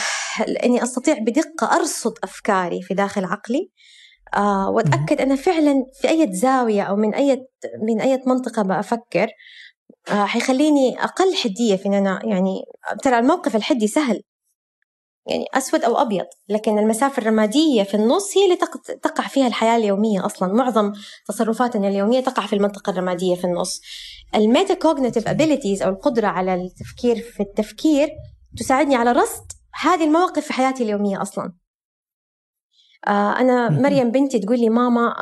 إني 0.64 0.84
أستطيع 0.84 1.18
بدقة 1.20 1.76
أرصد 1.76 2.14
أفكاري 2.24 2.82
في 2.82 2.94
داخل 2.94 3.26
عقلي 3.26 3.70
آه 4.36 4.70
وأتأكد 4.70 5.22
أنا 5.22 5.36
فعلا 5.36 5.86
في 6.02 6.10
أي 6.10 6.34
زاوية 6.34 6.82
أو 6.84 6.96
من 6.96 7.16
أي 7.16 7.48
من 7.88 8.02
أي 8.02 8.24
منطقة 8.28 8.62
بفكر 8.62 9.28
آه 10.12 10.26
حيخليني 10.26 11.04
أقل 11.04 11.36
حدية 11.36 11.76
في 11.76 11.86
إن 11.86 11.94
أنا 11.94 12.20
يعني 12.26 12.64
ترى 13.04 13.20
الموقف 13.20 13.56
الحدي 13.56 13.88
سهل. 13.88 14.22
يعني 15.28 15.46
أسود 15.54 15.84
أو 15.84 15.98
أبيض 15.98 16.26
لكن 16.50 16.80
المسافة 16.80 17.22
الرمادية 17.22 17.84
في 17.84 17.94
النص 17.94 18.38
هي 18.38 18.46
اللي 18.46 18.58
تقع 19.02 19.28
فيها 19.28 19.48
الحياة 19.48 19.78
اليومية 19.78 20.26
أصلا. 20.26 20.54
معظم 20.54 20.94
تصرفاتنا 21.28 21.88
اليومية 21.88 22.20
تقع 22.20 22.46
في 22.46 22.54
المنطقة 22.54 22.90
الرمادية 22.90 23.36
في 23.36 23.46
النص. 23.46 23.82
ال 24.36 24.74
metacognitive 24.74 25.28
abilities 25.28 25.84
أو 25.84 25.90
القدرة 25.90 26.28
على 26.28 26.54
التفكير 26.56 27.16
في 27.16 27.44
التفكير 27.44 28.10
تساعدني 28.58 28.96
على 28.96 29.12
رصد 29.12 29.52
هذه 29.82 30.04
المواقف 30.04 30.46
في 30.46 30.54
حياتي 30.54 30.84
اليومية 30.84 31.22
أصلا. 31.22 31.54
آه 33.08 33.40
أنا 33.40 33.70
مريم 33.70 34.12
بنتي 34.12 34.40
تقول 34.40 34.60
لي 34.60 34.70
ماما 34.70 35.16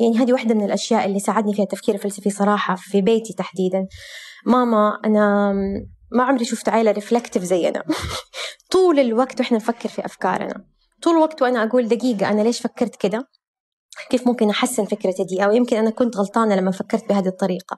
يعني 0.00 0.18
هذه 0.18 0.32
واحدة 0.32 0.54
من 0.54 0.64
الأشياء 0.64 1.06
اللي 1.06 1.20
ساعدني 1.20 1.54
فيها 1.54 1.64
التفكير 1.64 1.94
الفلسفي 1.94 2.30
صراحة 2.30 2.74
في 2.74 3.00
بيتي 3.00 3.32
تحديدا. 3.32 3.86
ماما 4.46 4.98
أنا 5.04 5.52
ما 6.12 6.22
عمري 6.24 6.44
شفت 6.44 6.68
عائلة 6.68 6.90
ريفلكتيف 6.90 7.42
زينا. 7.42 7.82
طول 8.72 8.98
الوقت 8.98 9.40
وإحنا 9.40 9.56
نفكر 9.56 9.88
في 9.88 10.04
أفكارنا. 10.04 10.64
طول 11.02 11.14
الوقت 11.16 11.42
وأنا 11.42 11.64
أقول 11.64 11.88
دقيقة 11.88 12.30
أنا 12.30 12.42
ليش 12.42 12.60
فكرت 12.60 12.96
كده؟ 12.96 13.28
كيف 14.10 14.26
ممكن 14.26 14.50
أحسن 14.50 14.84
فكرتي 14.84 15.24
دي؟ 15.24 15.44
أو 15.44 15.52
يمكن 15.52 15.76
أنا 15.76 15.90
كنت 15.90 16.16
غلطانة 16.16 16.54
لما 16.54 16.70
فكرت 16.70 17.08
بهذه 17.08 17.28
الطريقة. 17.28 17.76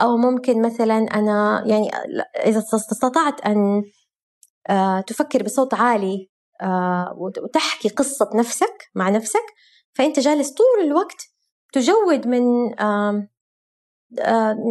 أو 0.00 0.16
ممكن 0.16 0.62
مثلا 0.62 0.98
أنا 0.98 1.64
يعني 1.66 1.90
إذا 2.46 2.58
استطعت 2.74 3.40
أن 3.40 3.82
آه، 4.70 5.00
تفكر 5.00 5.42
بصوت 5.42 5.74
عالي 5.74 6.30
آه، 6.62 7.14
وتحكي 7.16 7.88
قصة 7.88 8.30
نفسك 8.34 8.90
مع 8.94 9.08
نفسك 9.10 9.44
فأنت 9.94 10.20
جالس 10.20 10.50
طول 10.50 10.86
الوقت 10.86 11.28
تجود 11.72 12.26
من 12.26 12.42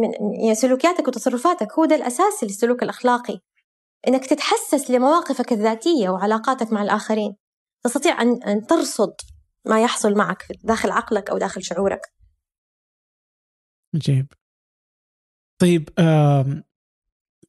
من 0.00 0.12
يعني 0.40 0.54
سلوكياتك 0.54 1.08
وتصرفاتك. 1.08 1.72
هو 1.78 1.84
ده 1.84 1.96
الأساس 1.96 2.44
للسلوك 2.44 2.82
الأخلاقي. 2.82 3.38
إنك 4.08 4.26
تتحسس 4.26 4.90
لمواقفك 4.90 5.52
الذاتية 5.52 6.08
وعلاقاتك 6.08 6.72
مع 6.72 6.82
الآخرين. 6.82 7.36
تستطيع 7.84 8.22
أن 8.22 8.66
ترصد 8.66 9.14
ما 9.66 9.82
يحصل 9.82 10.14
معك 10.14 10.46
داخل 10.64 10.90
عقلك 10.90 11.30
أو 11.30 11.38
داخل 11.38 11.62
شعورك 11.62 12.00
عجيب 13.94 14.32
طيب 15.60 15.88
آه 15.98 16.64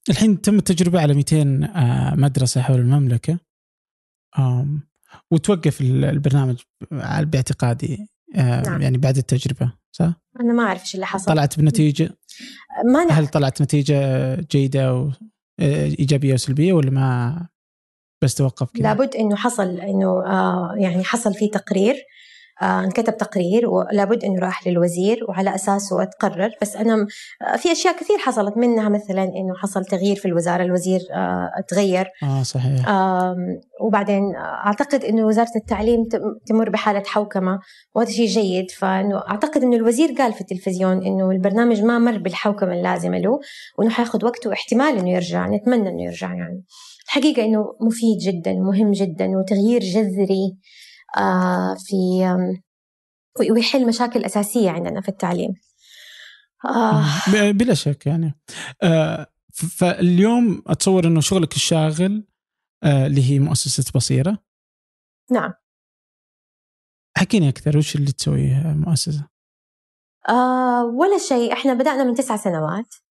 الحين 0.09 0.41
تم 0.41 0.55
التجربة 0.55 1.01
على 1.01 1.13
200 1.13 1.37
آه 1.75 2.15
مدرسة 2.15 2.61
حول 2.61 2.79
المملكة 2.79 3.39
آه 4.37 4.67
وتوقف 5.31 5.81
البرنامج 5.81 6.61
باعتقادي 7.21 8.07
آه 8.35 8.61
نعم. 8.61 8.81
يعني 8.81 8.97
بعد 8.97 9.17
التجربة 9.17 9.73
صح؟ 9.91 10.13
أنا 10.39 10.53
ما 10.53 10.63
أعرف 10.63 10.81
إيش 10.81 10.95
اللي 10.95 11.05
حصل 11.05 11.25
طلعت 11.25 11.59
بنتيجة 11.59 12.17
ما 12.85 13.03
نعرف. 13.05 13.11
هل 13.11 13.27
طلعت 13.27 13.61
نتيجة 13.61 14.35
جيدة 14.35 14.95
و 14.95 15.11
آه، 15.59 15.85
إيجابية 15.85 16.33
وسلبية 16.33 16.73
ولا 16.73 16.91
ما 16.91 17.47
بس 18.23 18.35
توقف 18.35 18.71
كذا؟ 18.73 18.83
لابد 18.83 19.15
إنه 19.15 19.35
حصل 19.35 19.79
إنه 19.79 20.25
آه 20.25 20.73
يعني 20.77 21.03
حصل 21.03 21.33
في 21.33 21.47
تقرير 21.47 21.95
آه، 22.61 22.83
انكتب 22.83 23.17
تقرير 23.17 23.69
ولابد 23.69 24.23
إنه 24.23 24.39
راح 24.39 24.67
للوزير 24.67 25.25
وعلى 25.29 25.55
أساسه 25.55 26.03
أتقرر. 26.03 26.49
بس 26.61 26.75
أنا 26.75 27.07
آه، 27.41 27.55
في 27.57 27.71
أشياء 27.71 27.95
كثير 27.99 28.17
حصلت 28.17 28.57
منها 28.57 28.89
مثلا 28.89 29.23
إنه 29.23 29.53
حصل 29.57 29.85
تغيير 29.85 30.15
في 30.15 30.25
الوزارة 30.25 30.63
الوزير 30.63 30.99
تغير. 31.67 32.07
آه 32.23 32.43
صحيح. 32.43 32.89
وبعدين 33.81 34.35
أعتقد 34.35 35.03
إنه 35.03 35.25
وزارة 35.25 35.51
التعليم 35.55 36.03
تمر 36.45 36.69
بحالة 36.69 37.03
حوكمة 37.05 37.59
وهذا 37.95 38.11
شيء 38.11 38.27
جيد. 38.27 38.71
فإنه 38.71 39.17
أعتقد 39.17 39.63
إنه 39.63 39.75
الوزير 39.75 40.11
قال 40.17 40.33
في 40.33 40.41
التلفزيون 40.41 41.05
إنه 41.05 41.31
البرنامج 41.31 41.81
ما 41.81 41.99
مر 41.99 42.17
بالحوكمة 42.17 42.73
اللازمة 42.73 43.17
له 43.17 43.39
وإنه 43.77 43.89
حياخذ 43.89 44.25
وقته 44.25 44.49
واحتمال 44.49 44.97
إنه 44.97 45.09
يرجع 45.09 45.47
نتمنى 45.47 45.89
إنه 45.89 46.03
يرجع 46.03 46.33
يعني. 46.33 46.63
الحقيقة 47.05 47.45
إنه 47.45 47.77
مفيد 47.81 48.17
جدا 48.17 48.53
مهم 48.53 48.91
جدا 48.91 49.27
وتغيير 49.27 49.81
جذري 49.81 50.57
آه، 51.17 51.75
في 51.79 51.95
ويحل 53.51 53.87
مشاكل 53.87 54.25
أساسية 54.25 54.69
عندنا 54.69 55.01
في 55.01 55.09
التعليم. 55.09 55.53
آه. 56.65 57.05
بلا 57.51 57.73
شك 57.73 58.05
يعني. 58.07 58.39
آه، 58.83 59.27
فاليوم 59.53 60.63
أتصور 60.67 61.07
أنه 61.07 61.21
شغلك 61.21 61.55
الشاغل 61.55 62.27
اللي 62.83 63.31
هي 63.31 63.39
مؤسسة 63.39 63.91
بصيرة. 63.95 64.37
نعم. 65.31 65.53
حكيني 67.17 67.49
أكثر 67.49 67.77
وش 67.77 67.95
اللي 67.95 68.11
تسويه 68.11 68.71
المؤسسة 68.71 69.27
آه 70.29 70.85
ولا 70.85 71.17
شيء. 71.17 71.53
إحنا 71.53 71.73
بدأنا 71.73 72.03
من 72.03 72.13
تسع 72.13 72.37
سنوات. 72.37 72.85
آه 72.85 73.02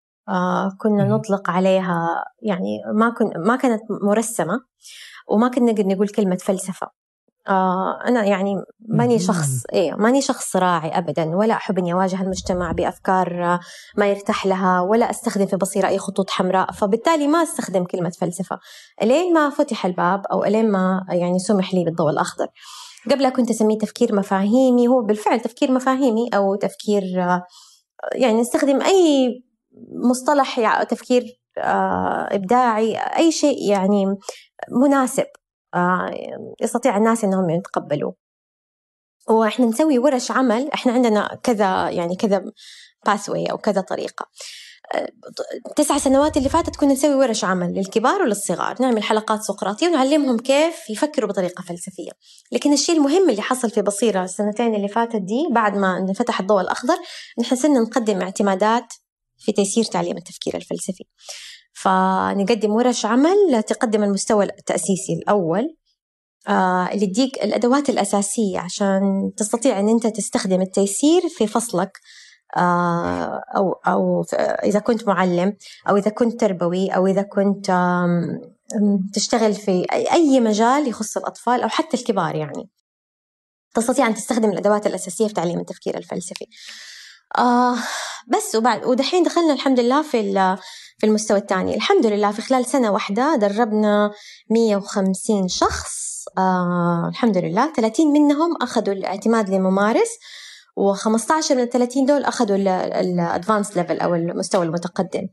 كنا 0.78 1.04
نطلق 1.04 1.50
عليها 1.50 2.24
يعني 2.42 2.78
ما 2.94 3.10
كن 3.10 3.30
ما 3.36 3.56
كانت 3.56 3.82
مرسمة 3.90 4.60
وما 5.28 5.48
كنا 5.48 5.72
نقدر 5.72 5.86
نقول 5.86 6.08
كلمة 6.08 6.36
فلسفة. 6.36 7.02
آه 7.48 8.00
أنا 8.06 8.24
يعني 8.24 8.54
ماني 8.88 9.18
شخص 9.18 9.64
إيه 9.72 9.94
ماني 9.94 10.20
شخص 10.22 10.56
راعي 10.56 10.98
أبدا 10.98 11.36
ولا 11.36 11.54
أحب 11.54 11.78
إني 11.78 11.92
أواجه 11.92 12.22
المجتمع 12.22 12.72
بأفكار 12.72 13.58
ما 13.96 14.06
يرتاح 14.06 14.46
لها 14.46 14.80
ولا 14.80 15.10
أستخدم 15.10 15.46
في 15.46 15.56
بصيرة 15.56 15.88
أي 15.88 15.98
خطوط 15.98 16.30
حمراء. 16.30 16.72
فبالتالي 16.72 17.28
ما 17.28 17.42
أستخدم 17.42 17.84
كلمة 17.84 18.10
فلسفة. 18.10 18.58
ألين 19.02 19.34
ما 19.34 19.50
فتح 19.50 19.86
الباب 19.86 20.26
أو 20.26 20.44
ألين 20.44 20.70
ما 20.70 21.06
يعني 21.08 21.38
سمح 21.38 21.74
لي 21.74 21.84
بالضوء 21.84 22.10
الأخضر. 22.10 22.46
قبلها 23.10 23.30
كنت 23.30 23.50
أسميه 23.50 23.78
تفكير 23.78 24.14
مفاهيمي 24.14 24.88
هو 24.88 25.02
بالفعل 25.02 25.40
تفكير 25.40 25.72
مفاهيمي 25.72 26.28
أو 26.34 26.54
تفكير 26.54 27.02
يعني 28.14 28.40
نستخدم 28.40 28.82
أي 28.82 29.42
مصطلح 30.10 30.58
يعني 30.58 30.86
تفكير 30.86 31.22
آه، 31.58 32.28
إبداعي 32.32 32.96
أي 32.96 33.32
شيء 33.32 33.70
يعني 33.70 34.16
مناسب 34.70 35.26
آه، 35.74 36.10
يستطيع 36.62 36.96
الناس 36.96 37.24
إنهم 37.24 37.50
يتقبلوا 37.50 38.12
وإحنا 39.28 39.66
نسوي 39.66 39.98
ورش 39.98 40.30
عمل 40.30 40.70
إحنا 40.74 40.92
عندنا 40.92 41.38
كذا 41.42 41.90
يعني 41.90 42.16
كذا 42.16 42.44
باثوي 43.06 43.46
أو 43.46 43.58
كذا 43.58 43.80
طريقة. 43.80 44.26
تسع 45.76 45.98
سنوات 45.98 46.36
اللي 46.36 46.48
فاتت 46.48 46.76
كنا 46.76 46.92
نسوي 46.92 47.14
ورش 47.14 47.44
عمل 47.44 47.74
للكبار 47.74 48.22
وللصغار 48.22 48.76
نعمل 48.80 49.02
حلقات 49.02 49.42
سقراطية 49.42 49.88
ونعلمهم 49.88 50.38
كيف 50.38 50.90
يفكروا 50.90 51.28
بطريقة 51.28 51.62
فلسفية. 51.62 52.10
لكن 52.52 52.72
الشيء 52.72 52.96
المهم 52.96 53.30
اللي 53.30 53.42
حصل 53.42 53.70
في 53.70 53.82
بصيرة 53.82 54.24
السنتين 54.24 54.74
اللي 54.74 54.88
فاتت 54.88 55.16
دي 55.16 55.48
بعد 55.50 55.76
ما 55.76 55.98
انفتح 55.98 56.40
الضوء 56.40 56.60
الأخضر 56.60 56.96
نحن 57.38 57.56
صرنا 57.56 57.80
نقدم 57.80 58.22
اعتمادات 58.22 58.94
في 59.42 59.52
تيسير 59.52 59.84
تعليم 59.84 60.16
التفكير 60.16 60.56
الفلسفي. 60.56 61.04
فنقدم 61.72 62.70
ورش 62.70 63.06
عمل 63.06 63.62
تقدم 63.66 64.02
المستوى 64.02 64.44
التأسيسي 64.44 65.12
الأول 65.12 65.76
آه 66.48 66.88
اللي 66.92 67.06
تديك 67.06 67.44
الأدوات 67.44 67.90
الأساسية 67.90 68.58
عشان 68.58 69.32
تستطيع 69.36 69.80
أن 69.80 69.88
أنت 69.88 70.06
تستخدم 70.06 70.62
التيسير 70.62 71.22
في 71.28 71.46
فصلك 71.46 71.98
آه 72.56 73.42
أو 73.56 73.72
أو 73.72 74.24
إذا 74.64 74.78
كنت 74.78 75.08
معلم 75.08 75.56
أو 75.88 75.96
إذا 75.96 76.10
كنت 76.10 76.40
تربوي 76.40 76.88
أو 76.88 77.06
إذا 77.06 77.22
كنت 77.22 77.66
تشتغل 79.14 79.54
في 79.54 79.86
أي 80.12 80.40
مجال 80.40 80.88
يخص 80.88 81.16
الأطفال 81.16 81.62
أو 81.62 81.68
حتى 81.68 81.96
الكبار 81.96 82.34
يعني. 82.34 82.70
تستطيع 83.74 84.06
أن 84.06 84.14
تستخدم 84.14 84.50
الأدوات 84.50 84.86
الأساسية 84.86 85.26
في 85.26 85.34
تعليم 85.34 85.58
التفكير 85.60 85.98
الفلسفي. 85.98 86.46
آه 87.38 87.76
بس 88.28 88.54
وبعد 88.54 88.84
ودحين 88.84 89.22
دخلنا 89.22 89.52
الحمد 89.52 89.80
لله 89.80 90.02
في 90.02 90.32
في 90.98 91.06
المستوى 91.06 91.38
الثاني. 91.38 91.74
الحمد 91.76 92.06
لله 92.06 92.32
في 92.32 92.42
خلال 92.42 92.66
سنة 92.66 92.90
واحدة 92.92 93.36
دربنا 93.36 94.10
150 94.50 95.48
شخص 95.48 96.24
آه 96.38 97.08
الحمد 97.08 97.38
لله. 97.38 97.72
30 97.72 98.12
منهم 98.12 98.56
أخذوا 98.62 98.94
الاعتماد 98.94 99.50
لممارس 99.50 100.08
و15 100.80 101.52
من 101.52 101.60
ال 101.60 101.68
30 101.70 102.06
دول 102.06 102.24
أخذوا 102.24 102.56
ال 103.00 103.09
advanced 103.09 103.76
level 103.76 104.00
أو 104.00 104.14
المستوى 104.14 104.64
المتقدم. 104.66 105.28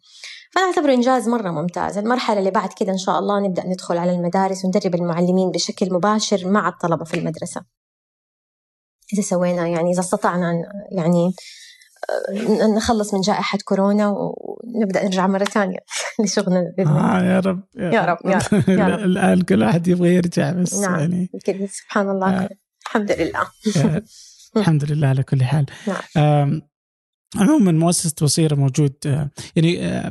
فأنا 0.55 0.65
أعتبره 0.67 0.93
إنجاز 0.93 1.29
مرة 1.29 1.51
ممتاز. 1.51 1.97
المرحلة 1.97 2.39
اللي 2.39 2.51
بعد 2.51 2.69
كده 2.73 2.91
إن 2.91 2.97
شاء 2.97 3.19
الله 3.19 3.39
نبدأ 3.47 3.67
ندخل 3.67 3.97
على 3.97 4.11
المدارس 4.11 4.65
وندرب 4.65 4.95
المعلمين 4.95 5.51
بشكل 5.51 5.93
مباشر 5.93 6.47
مع 6.47 6.69
الطلبة 6.69 7.05
في 7.05 7.13
المدرسة. 7.13 7.61
إذا 9.13 9.21
سوينا 9.21 9.67
يعني 9.67 9.91
إذا 9.91 9.99
استطعنا 9.99 10.53
يعني 10.91 11.33
نخلص 12.75 13.13
من 13.13 13.21
جائحة 13.21 13.57
كورونا 13.65 14.07
ونبدأ 14.07 15.03
نرجع 15.03 15.27
مرة 15.27 15.43
ثانية 15.43 15.77
لشغلنا 16.23 16.73
آه 16.79 17.23
يا 17.23 17.39
رب 17.39 17.63
يا, 17.75 18.05
رب, 18.05 18.17
يا 18.25 18.37
رب, 18.37 18.69
يا 18.69 18.87
رب. 18.87 18.99
الآن 19.09 19.41
كل 19.41 19.63
واحد 19.63 19.87
يبغى 19.87 20.15
يرجع 20.15 20.51
بس 20.51 20.79
نعم. 20.79 20.99
يعني. 20.99 21.29
سبحان 21.67 22.09
الله. 22.09 22.43
آه. 22.43 22.49
الحمد 22.85 23.11
لله. 23.11 23.51
الحمد 24.57 24.91
لله 24.91 25.07
على 25.07 25.23
كل 25.23 25.43
حال. 25.43 25.65
نعم. 25.87 26.61
عموما 27.35 27.71
مؤسسة 27.71 28.15
بصيرة 28.21 28.55
موجود 28.55 28.93
آه، 29.05 29.29
يعني 29.55 30.03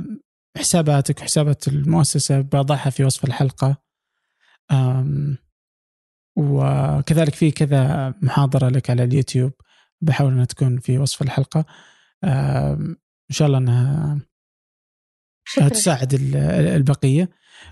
حساباتك 0.57 1.19
وحسابات 1.19 1.69
المؤسسة 1.69 2.41
بضعها 2.41 2.91
في 2.91 3.05
وصف 3.05 3.25
الحلقة. 3.25 3.77
وكذلك 6.37 7.35
في 7.35 7.51
كذا 7.51 8.15
محاضرة 8.23 8.69
لك 8.69 8.91
على 8.91 9.05
اليوتيوب. 9.05 9.53
بحاول 10.01 10.33
أنها 10.33 10.45
تكون 10.45 10.79
في 10.79 10.99
وصف 10.99 11.23
الحلقة. 11.23 11.65
إن 12.25 12.97
شاء 13.31 13.49
الله 13.49 13.59
أنها 13.59 14.19
شكرا. 15.45 15.69
تساعد 15.69 16.15
البقية. 16.15 17.29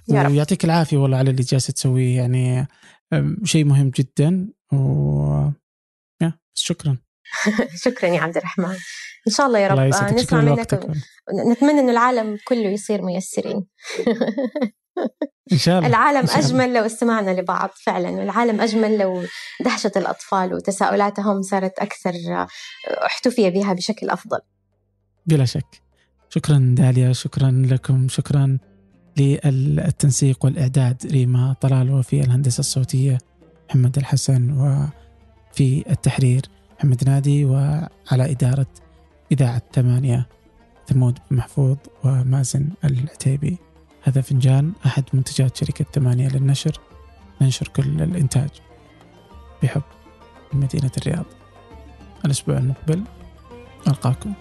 ويعطيك 0.08 0.64
العافية 0.64 0.96
والله 0.96 1.16
على 1.18 1.30
اللي 1.30 1.42
جالسة 1.42 1.72
تسويه 1.72 2.16
يعني 2.16 2.66
شيء 3.44 3.64
مهم 3.64 3.90
جدا. 3.90 4.48
و 4.72 5.50
شكرا. 6.54 6.96
شكرا 7.84 8.08
يا 8.08 8.20
عبد 8.20 8.36
الرحمن. 8.36 8.76
إن 9.26 9.32
شاء 9.32 9.46
الله 9.46 9.58
يا 9.58 9.68
رب. 9.68 9.78
الله 9.78 10.12
نسمع 10.12 10.40
منك. 10.40 10.74
نتمنى 11.50 11.80
انه 11.80 11.92
العالم 11.92 12.38
كله 12.48 12.68
يصير 12.68 13.02
ميسرين. 13.02 13.66
إن 15.52 15.58
شاء 15.58 15.78
الله 15.78 15.88
العالم 15.88 16.26
شاء 16.26 16.38
الله. 16.38 16.48
أجمل 16.48 16.74
لو 16.74 16.86
استمعنا 16.86 17.40
لبعض 17.40 17.70
فعلا. 17.84 18.22
العالم 18.22 18.60
أجمل 18.60 18.98
لو 18.98 19.24
دهشة 19.64 19.92
الأطفال 19.96 20.54
وتساؤلاتهم 20.54 21.42
صارت 21.42 21.78
أكثر 21.78 22.12
احتفي 23.06 23.50
بها 23.50 23.72
بشكل 23.72 24.10
أفضل. 24.10 24.38
بلا 25.26 25.44
شك. 25.44 25.82
شكرا 26.28 26.74
داليا 26.78 27.12
شكرا 27.12 27.66
لكم 27.70 28.08
شكرا 28.08 28.58
للتنسيق 29.16 30.44
والإعداد. 30.44 31.06
ريما 31.06 31.56
طلال 31.60 31.90
وفي 31.90 32.20
الهندسة 32.20 32.60
الصوتية 32.60 33.18
محمد 33.68 33.96
الحسن 33.98 34.50
وفي 34.50 35.84
التحرير 35.90 36.42
محمد 36.78 37.08
نادي 37.08 37.44
وعلى 37.44 38.30
إدارة 38.30 38.66
إذاعة 39.32 39.62
ثمانية 39.72 40.26
ثمود 40.88 41.18
محفوظ 41.30 41.76
ومازن 42.04 42.68
العتيبي. 42.84 43.58
هذا 44.02 44.20
فنجان 44.20 44.72
أحد 44.86 45.04
منتجات 45.12 45.56
شركة 45.56 45.84
ثمانية 45.92 46.28
للنشر. 46.28 46.80
ننشر 47.40 47.68
كل 47.68 48.02
الإنتاج 48.02 48.48
بحب 49.62 49.82
من 50.52 50.60
مدينة 50.60 50.90
الرياض. 50.98 51.24
الأسبوع 52.24 52.58
المقبل 52.58 53.04
ألقاكم. 53.88 54.32